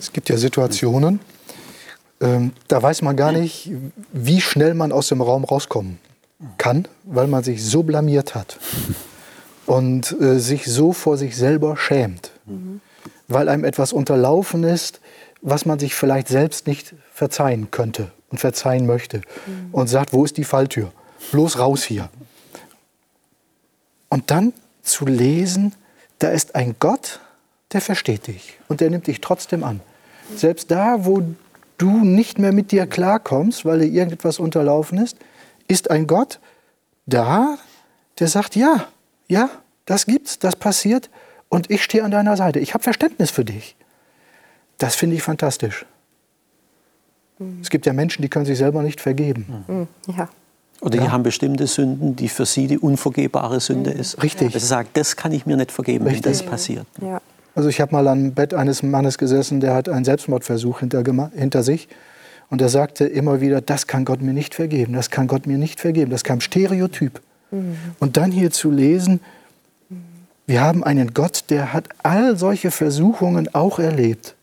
Es 0.00 0.12
gibt 0.12 0.28
ja 0.30 0.36
Situationen, 0.36 1.20
ähm, 2.20 2.52
da 2.66 2.82
weiß 2.82 3.02
man 3.02 3.16
gar 3.16 3.30
nicht, 3.30 3.70
wie 4.12 4.40
schnell 4.40 4.74
man 4.74 4.90
aus 4.90 5.08
dem 5.08 5.20
Raum 5.20 5.44
rauskommen 5.44 5.98
kann, 6.58 6.86
weil 7.04 7.26
man 7.26 7.42
sich 7.42 7.64
so 7.64 7.82
blamiert 7.82 8.34
hat 8.34 8.58
und 9.66 10.18
äh, 10.20 10.38
sich 10.38 10.66
so 10.66 10.92
vor 10.92 11.16
sich 11.16 11.36
selber 11.36 11.76
schämt, 11.76 12.32
mhm. 12.46 12.80
weil 13.28 13.48
einem 13.48 13.64
etwas 13.64 13.92
unterlaufen 13.92 14.64
ist, 14.64 15.00
was 15.42 15.66
man 15.66 15.78
sich 15.78 15.94
vielleicht 15.94 16.28
selbst 16.28 16.66
nicht 16.66 16.94
verzeihen 17.12 17.70
könnte 17.70 18.10
und 18.30 18.38
verzeihen 18.38 18.86
möchte 18.86 19.18
mhm. 19.18 19.68
und 19.72 19.88
sagt, 19.88 20.12
wo 20.12 20.24
ist 20.24 20.36
die 20.36 20.44
Falltür? 20.44 20.92
Bloß 21.32 21.58
raus 21.58 21.82
hier. 21.82 22.08
Und 24.08 24.30
dann 24.30 24.52
zu 24.82 25.06
lesen, 25.06 25.74
da 26.18 26.30
ist 26.30 26.54
ein 26.54 26.76
Gott, 26.78 27.20
der 27.72 27.80
versteht 27.80 28.26
dich 28.26 28.58
und 28.68 28.80
der 28.80 28.90
nimmt 28.90 29.06
dich 29.06 29.20
trotzdem 29.20 29.62
an. 29.64 29.80
Selbst 30.36 30.70
da, 30.70 31.04
wo 31.04 31.22
du 31.78 32.04
nicht 32.04 32.38
mehr 32.38 32.52
mit 32.52 32.72
dir 32.72 32.86
klarkommst, 32.86 33.64
weil 33.64 33.80
dir 33.80 33.86
irgendetwas 33.86 34.38
unterlaufen 34.38 34.98
ist, 34.98 35.16
ist 35.70 35.90
ein 35.90 36.06
Gott 36.06 36.40
da, 37.06 37.58
der 38.18 38.28
sagt, 38.28 38.56
ja, 38.56 38.86
ja, 39.28 39.48
das 39.86 40.06
gibt's, 40.06 40.38
das 40.38 40.56
passiert 40.56 41.10
und 41.48 41.70
ich 41.70 41.82
stehe 41.82 42.04
an 42.04 42.10
deiner 42.10 42.36
Seite. 42.36 42.58
Ich 42.60 42.74
habe 42.74 42.82
Verständnis 42.82 43.30
für 43.30 43.44
dich. 43.44 43.76
Das 44.78 44.94
finde 44.94 45.16
ich 45.16 45.22
fantastisch. 45.22 45.86
Mhm. 47.38 47.58
Es 47.62 47.70
gibt 47.70 47.86
ja 47.86 47.92
Menschen, 47.92 48.22
die 48.22 48.28
können 48.28 48.46
sich 48.46 48.58
selber 48.58 48.82
nicht 48.82 49.00
vergeben. 49.00 49.64
Mhm. 49.66 49.88
Ja. 50.16 50.28
Oder 50.80 50.98
die 50.98 51.10
haben 51.10 51.22
bestimmte 51.22 51.66
Sünden, 51.66 52.16
die 52.16 52.28
für 52.28 52.46
sie 52.46 52.66
die 52.66 52.78
unvergebare 52.78 53.60
Sünde 53.60 53.90
ist. 53.90 54.22
Richtig. 54.22 54.52
Dass 54.52 54.62
sie 54.62 54.68
sagen, 54.68 54.88
das 54.94 55.14
kann 55.14 55.30
ich 55.32 55.44
mir 55.44 55.56
nicht 55.56 55.72
vergeben, 55.72 56.06
Richtig. 56.06 56.24
wenn 56.24 56.32
das 56.32 56.42
passiert. 56.42 56.86
Ja. 57.02 57.20
Also 57.54 57.68
ich 57.68 57.80
habe 57.82 57.92
mal 57.92 58.08
am 58.08 58.32
Bett 58.32 58.54
eines 58.54 58.82
Mannes 58.82 59.18
gesessen, 59.18 59.60
der 59.60 59.74
hat 59.74 59.90
einen 59.90 60.06
Selbstmordversuch 60.06 60.80
hinter, 60.80 61.02
hinter 61.34 61.62
sich. 61.62 61.88
Und 62.50 62.60
er 62.60 62.68
sagte 62.68 63.06
immer 63.06 63.40
wieder, 63.40 63.60
das 63.60 63.86
kann 63.86 64.04
Gott 64.04 64.20
mir 64.20 64.34
nicht 64.34 64.54
vergeben, 64.54 64.92
das 64.92 65.10
kann 65.10 65.28
Gott 65.28 65.46
mir 65.46 65.56
nicht 65.56 65.80
vergeben. 65.80 66.10
Das 66.10 66.24
kam 66.24 66.40
Stereotyp. 66.40 67.22
Und 67.98 68.16
dann 68.16 68.30
hier 68.30 68.50
zu 68.50 68.70
lesen, 68.70 69.20
wir 70.46 70.60
haben 70.60 70.82
einen 70.82 71.14
Gott, 71.14 71.44
der 71.48 71.72
hat 71.72 71.88
all 72.02 72.36
solche 72.36 72.70
Versuchungen 72.70 73.54
auch 73.54 73.78
erlebt 73.78 74.34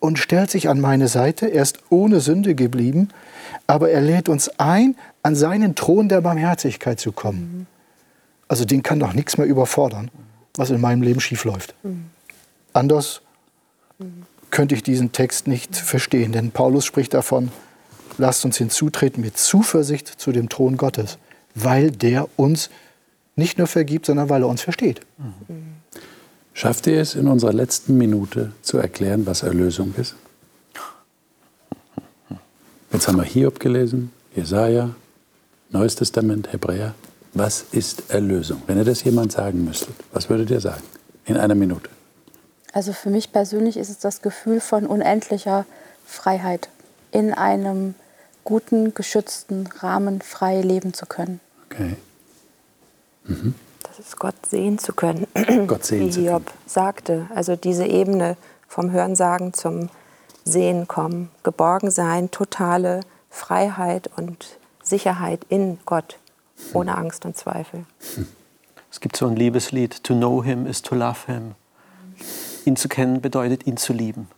und 0.00 0.18
stellt 0.18 0.50
sich 0.50 0.68
an 0.68 0.80
meine 0.80 1.08
Seite. 1.08 1.46
Er 1.46 1.62
ist 1.62 1.80
ohne 1.90 2.20
Sünde 2.20 2.54
geblieben, 2.54 3.08
aber 3.66 3.90
er 3.90 4.00
lädt 4.00 4.28
uns 4.28 4.48
ein, 4.58 4.96
an 5.22 5.34
seinen 5.34 5.74
Thron 5.74 6.08
der 6.08 6.20
Barmherzigkeit 6.20 7.00
zu 7.00 7.12
kommen. 7.12 7.66
Also 8.46 8.64
den 8.64 8.82
kann 8.82 9.00
doch 9.00 9.12
nichts 9.12 9.38
mehr 9.38 9.46
überfordern, 9.46 10.10
was 10.54 10.70
in 10.70 10.80
meinem 10.80 11.02
Leben 11.02 11.20
schiefläuft. 11.20 11.74
Anders 12.72 13.20
könnte 14.50 14.74
ich 14.74 14.82
diesen 14.82 15.12
Text 15.12 15.46
nicht 15.46 15.76
verstehen, 15.76 16.32
denn 16.32 16.50
Paulus 16.50 16.84
spricht 16.84 17.14
davon, 17.14 17.50
lasst 18.18 18.44
uns 18.44 18.56
hinzutreten 18.58 19.22
mit 19.22 19.36
Zuversicht 19.36 20.08
zu 20.08 20.32
dem 20.32 20.48
Thron 20.48 20.76
Gottes, 20.76 21.18
weil 21.54 21.90
der 21.90 22.28
uns 22.36 22.70
nicht 23.36 23.58
nur 23.58 23.66
vergibt, 23.66 24.06
sondern 24.06 24.28
weil 24.28 24.42
er 24.42 24.48
uns 24.48 24.62
versteht. 24.62 25.00
Schafft 26.54 26.86
ihr 26.88 27.00
es 27.00 27.14
in 27.14 27.28
unserer 27.28 27.52
letzten 27.52 27.96
Minute 27.96 28.52
zu 28.62 28.78
erklären, 28.78 29.26
was 29.26 29.42
Erlösung 29.44 29.94
ist? 29.96 30.16
Jetzt 32.92 33.06
haben 33.06 33.18
wir 33.18 33.24
Hiob 33.24 33.60
gelesen, 33.60 34.10
Jesaja, 34.34 34.90
Neues 35.70 35.94
Testament, 35.94 36.52
Hebräer. 36.52 36.94
Was 37.34 37.66
ist 37.72 38.10
Erlösung? 38.10 38.62
Wenn 38.66 38.78
ihr 38.78 38.84
das 38.84 39.04
jemand 39.04 39.32
sagen 39.32 39.64
müsstet, 39.64 39.94
was 40.12 40.30
würdet 40.30 40.50
ihr 40.50 40.60
sagen? 40.60 40.82
In 41.26 41.36
einer 41.36 41.54
Minute. 41.54 41.90
Also 42.78 42.92
für 42.92 43.10
mich 43.10 43.32
persönlich 43.32 43.76
ist 43.76 43.88
es 43.88 43.98
das 43.98 44.22
Gefühl 44.22 44.60
von 44.60 44.86
unendlicher 44.86 45.66
Freiheit, 46.06 46.68
in 47.10 47.34
einem 47.34 47.96
guten, 48.44 48.94
geschützten 48.94 49.66
Rahmen 49.66 50.20
frei 50.20 50.60
leben 50.60 50.94
zu 50.94 51.04
können. 51.04 51.40
Okay. 51.68 51.96
Das 53.82 53.98
ist 53.98 54.20
Gott 54.20 54.36
sehen 54.48 54.78
zu 54.78 54.92
können, 54.92 55.26
Gott 55.66 55.86
sehen 55.86 56.06
wie 56.06 56.20
Hiob 56.20 56.52
sagte. 56.66 57.26
Also 57.34 57.56
diese 57.56 57.84
Ebene 57.84 58.36
vom 58.68 58.92
Hörensagen 58.92 59.54
zum 59.54 59.88
Sehen 60.44 60.86
kommen, 60.86 61.32
geborgen 61.42 61.90
sein, 61.90 62.30
totale 62.30 63.00
Freiheit 63.28 64.08
und 64.16 64.56
Sicherheit 64.84 65.40
in 65.48 65.80
Gott, 65.84 66.20
ohne 66.74 66.96
Angst 66.96 67.24
und 67.24 67.36
Zweifel. 67.36 67.86
Es 68.88 69.00
gibt 69.00 69.16
so 69.16 69.26
ein 69.26 69.34
Liebeslied, 69.34 70.04
To 70.04 70.14
know 70.14 70.44
him 70.44 70.64
is 70.64 70.80
to 70.80 70.94
love 70.94 71.26
him. 71.26 71.56
Ihn 72.64 72.76
zu 72.76 72.88
kennen 72.88 73.20
bedeutet, 73.20 73.66
ihn 73.66 73.76
zu 73.76 73.92
lieben. 73.92 74.28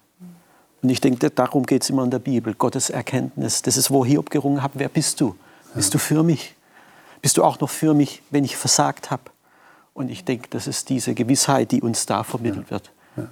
Und 0.83 0.89
ich 0.89 1.01
denke, 1.01 1.31
darum 1.31 1.67
geht 1.67 1.83
es 1.83 1.91
immer 1.91 2.05
in 2.05 2.11
der 2.11 2.19
Bibel, 2.19 2.55
Gottes 2.55 2.91
Erkenntnis. 2.91 3.63
Das 3.63 3.77
ist, 3.77 3.91
wo 3.91 4.05
Hiob 4.05 4.31
gerungen 4.31 4.63
hat, 4.63 4.73
wer 4.75 4.89
bist 4.89 5.21
du? 5.21 5.37
Bist 5.75 5.93
du 5.95 5.99
für 5.99 6.23
mich? 6.23 6.55
Bist 7.23 7.37
du 7.37 7.45
auch 7.45 7.61
noch 7.61 7.69
für 7.69 7.93
mich, 7.93 8.23
wenn 8.31 8.45
ich 8.45 8.57
versagt 8.57 9.11
habe? 9.11 9.25
Und 9.93 10.11
ich 10.11 10.25
denke, 10.25 10.49
das 10.51 10.67
ist 10.67 10.89
diese 10.89 11.15
Gewissheit, 11.15 11.71
die 11.73 11.83
uns 11.83 12.07
da 12.07 12.25
vermittelt 12.25 12.71
wird. 12.71 12.91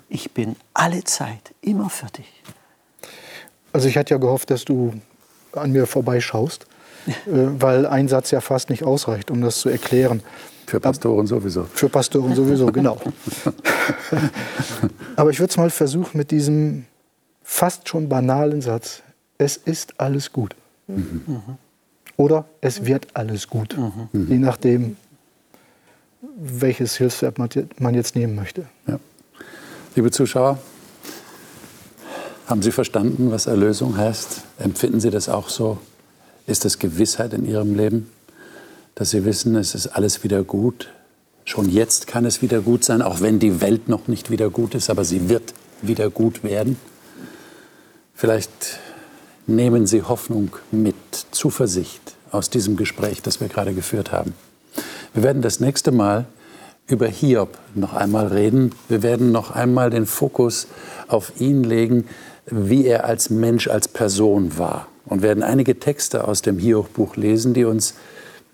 Ich 0.09 0.32
bin 0.32 0.57
alle 0.74 1.05
Zeit 1.05 1.55
immer 1.62 1.89
für 1.89 2.07
dich. 2.07 2.43
Also 3.72 3.89
ich 3.89 3.97
hatte 3.97 4.14
ja 4.14 4.18
gehofft, 4.18 4.51
dass 4.51 4.64
du 4.64 4.93
an 5.53 5.72
mir 5.72 5.86
vorbeischaust, 5.86 6.66
äh, 7.07 7.12
weil 7.26 7.86
ein 7.86 8.09
Satz 8.09 8.30
ja 8.30 8.41
fast 8.41 8.70
nicht 8.70 8.84
ausreicht, 8.84 9.30
um 9.30 9.41
das 9.41 9.61
zu 9.61 9.68
erklären. 9.68 10.22
Für 10.69 10.81
Pastoren 10.81 11.27
sowieso. 11.27 11.64
Für 11.73 11.89
Pastoren 11.89 12.35
sowieso, 12.35 12.66
genau. 12.73 13.01
Aber 15.16 15.31
ich 15.31 15.41
würde 15.41 15.51
es 15.51 15.57
mal 15.57 15.71
versuchen 15.71 16.19
mit 16.19 16.31
diesem 16.31 16.85
fast 17.43 17.89
schon 17.89 18.09
banalen 18.11 18.61
Satz. 18.61 19.03
Es 19.39 19.57
ist 19.57 19.99
alles 19.99 20.31
gut. 20.31 20.55
Oder 22.19 22.45
es 22.61 22.85
wird 22.85 23.07
alles 23.14 23.49
gut. 23.49 23.75
Je 24.12 24.37
nachdem, 24.39 24.97
welches 26.37 26.97
Hilfsverb 26.97 27.39
je- 27.55 27.64
man 27.79 27.95
jetzt 27.95 28.14
nehmen 28.14 28.35
möchte. 28.35 28.66
Ja. 28.87 29.01
Liebe 29.97 30.11
Zuschauer, 30.11 30.59
haben 32.47 32.61
Sie 32.61 32.73
verstanden, 32.73 33.31
was 33.31 33.47
Erlösung 33.47 33.97
heißt? 33.97 34.43
Empfinden 34.59 35.01
Sie 35.01 35.09
das 35.11 35.31
auch 35.31 35.49
so? 35.49 35.79
Ist 36.47 36.64
das 36.66 36.79
Gewissheit 36.79 37.33
in 37.33 37.47
Ihrem 37.47 37.75
Leben, 37.75 38.11
dass 38.99 39.11
Sie 39.11 39.24
wissen, 39.24 39.55
es 39.55 39.76
ist 39.76 39.86
alles 39.86 40.24
wieder 40.24 40.42
gut? 40.42 40.88
Schon 41.44 41.70
jetzt 41.70 42.09
kann 42.09 42.24
es 42.24 42.42
wieder 42.42 42.61
gut 42.61 42.82
sein, 42.82 43.01
auch 43.01 43.20
wenn 43.20 43.38
die 43.38 43.61
Welt 43.61 43.88
noch 43.88 44.09
nicht 44.09 44.28
wieder 44.28 44.51
gut 44.51 44.74
ist, 44.74 44.90
aber 44.90 45.05
sie 45.05 45.28
wird 45.28 45.55
wieder 45.82 46.11
gut 46.11 46.42
werden. 46.42 46.76
Vielleicht 48.12 48.51
nehmen 49.46 49.86
Sie 49.86 50.03
Hoffnung 50.03 50.51
mit, 50.72 50.96
Zuversicht 51.30 52.16
aus 52.32 52.51
diesem 52.51 52.76
Gespräch, 52.76 53.22
das 53.22 53.40
wir 53.40 53.46
gerade 53.46 53.72
geführt 53.72 54.11
haben. 54.11 54.34
Wir 55.14 55.22
werden 55.22 55.42
das 55.42 55.61
nächste 55.61 55.92
Mal 55.92 56.26
über 56.88 57.07
Hiob 57.07 57.57
noch 57.76 57.94
einmal 57.94 58.26
reden. 58.26 58.72
Wir 58.88 59.05
werden 59.05 59.30
noch 59.30 59.53
einmal 59.53 59.90
den 59.90 60.07
Fokus 60.07 60.66
auf 61.07 61.40
ihn 61.40 61.62
legen, 61.62 62.09
wie 62.46 62.84
er 62.84 63.05
als 63.05 63.30
Mensch, 63.30 63.68
als 63.68 63.86
Person 63.86 64.59
war. 64.59 64.88
Und 65.07 65.22
werden 65.22 65.44
einige 65.44 65.78
Texte 65.78 66.26
aus 66.26 66.42
dem 66.42 66.59
Hiob-Buch 66.59 67.14
lesen, 67.14 67.55
die 67.55 67.64
uns 67.64 67.94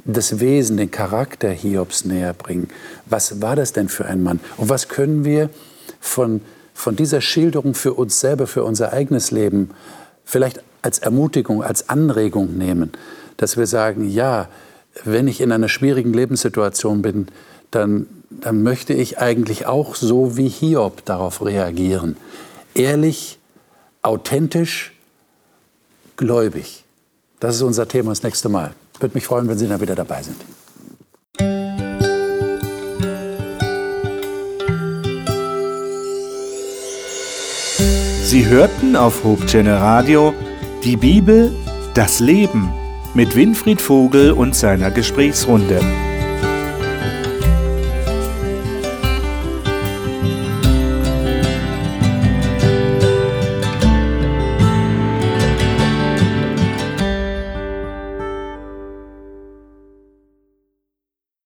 das 0.05 0.41
Wesen, 0.41 0.77
den 0.77 0.91
Charakter 0.91 1.51
Hiobs 1.51 2.05
näher 2.05 2.35
bringen. 2.35 2.69
Was 3.07 3.41
war 3.41 3.57
das 3.57 3.73
denn 3.73 3.89
für 3.89 4.05
ein 4.05 4.23
Mann? 4.23 4.41
Und 4.57 4.69
was 4.69 4.89
können 4.89 5.25
wir 5.25 5.51
von, 6.01 6.41
von 6.75 6.97
dieser 6.97 7.21
Schilderung 7.21 7.75
für 7.75 7.95
uns 7.95 8.21
selber, 8.21 8.47
für 8.47 8.65
unser 8.65 8.93
eigenes 8.93 9.31
Leben 9.31 9.71
vielleicht 10.25 10.63
als 10.83 10.99
Ermutigung, 10.99 11.63
als 11.63 11.89
Anregung 11.89 12.59
nehmen, 12.59 12.93
dass 13.37 13.57
wir 13.57 13.67
sagen, 13.67 14.09
ja, 14.09 14.49
wenn 15.05 15.27
ich 15.27 15.41
in 15.41 15.51
einer 15.51 15.69
schwierigen 15.69 16.13
Lebenssituation 16.13 17.03
bin, 17.03 17.29
dann, 17.71 18.07
dann 18.31 18.63
möchte 18.63 18.93
ich 18.93 19.19
eigentlich 19.19 19.67
auch 19.67 19.95
so 19.97 20.37
wie 20.37 20.49
Hiob 20.49 21.05
darauf 21.05 21.45
reagieren. 21.45 22.17
Ehrlich, 22.75 23.39
authentisch, 24.03 24.93
gläubig. 26.17 26.85
Das 27.41 27.57
ist 27.57 27.63
unser 27.63 27.89
Thema 27.89 28.11
das 28.11 28.23
nächste 28.23 28.49
Mal. 28.49 28.75
Würde 29.05 29.17
mich 29.17 29.27
freuen, 29.27 29.47
wenn 29.49 29.59
Sie 29.59 29.69
dann 29.69 29.83
wieder 29.83 29.95
dabei 29.95 30.23
sind. 30.23 30.41
Sie 38.23 38.47
hörten 38.47 38.97
auf 38.97 39.23
Hope 39.23 39.45
Channel 39.45 39.75
Radio 39.75 40.33
die 40.85 40.97
Bibel, 40.97 41.53
das 41.93 42.21
Leben 42.21 42.73
mit 43.13 43.37
Winfried 43.37 43.83
Vogel 43.83 44.33
und 44.33 44.55
seiner 44.55 44.91
Gesprächsrunde. 44.91 45.81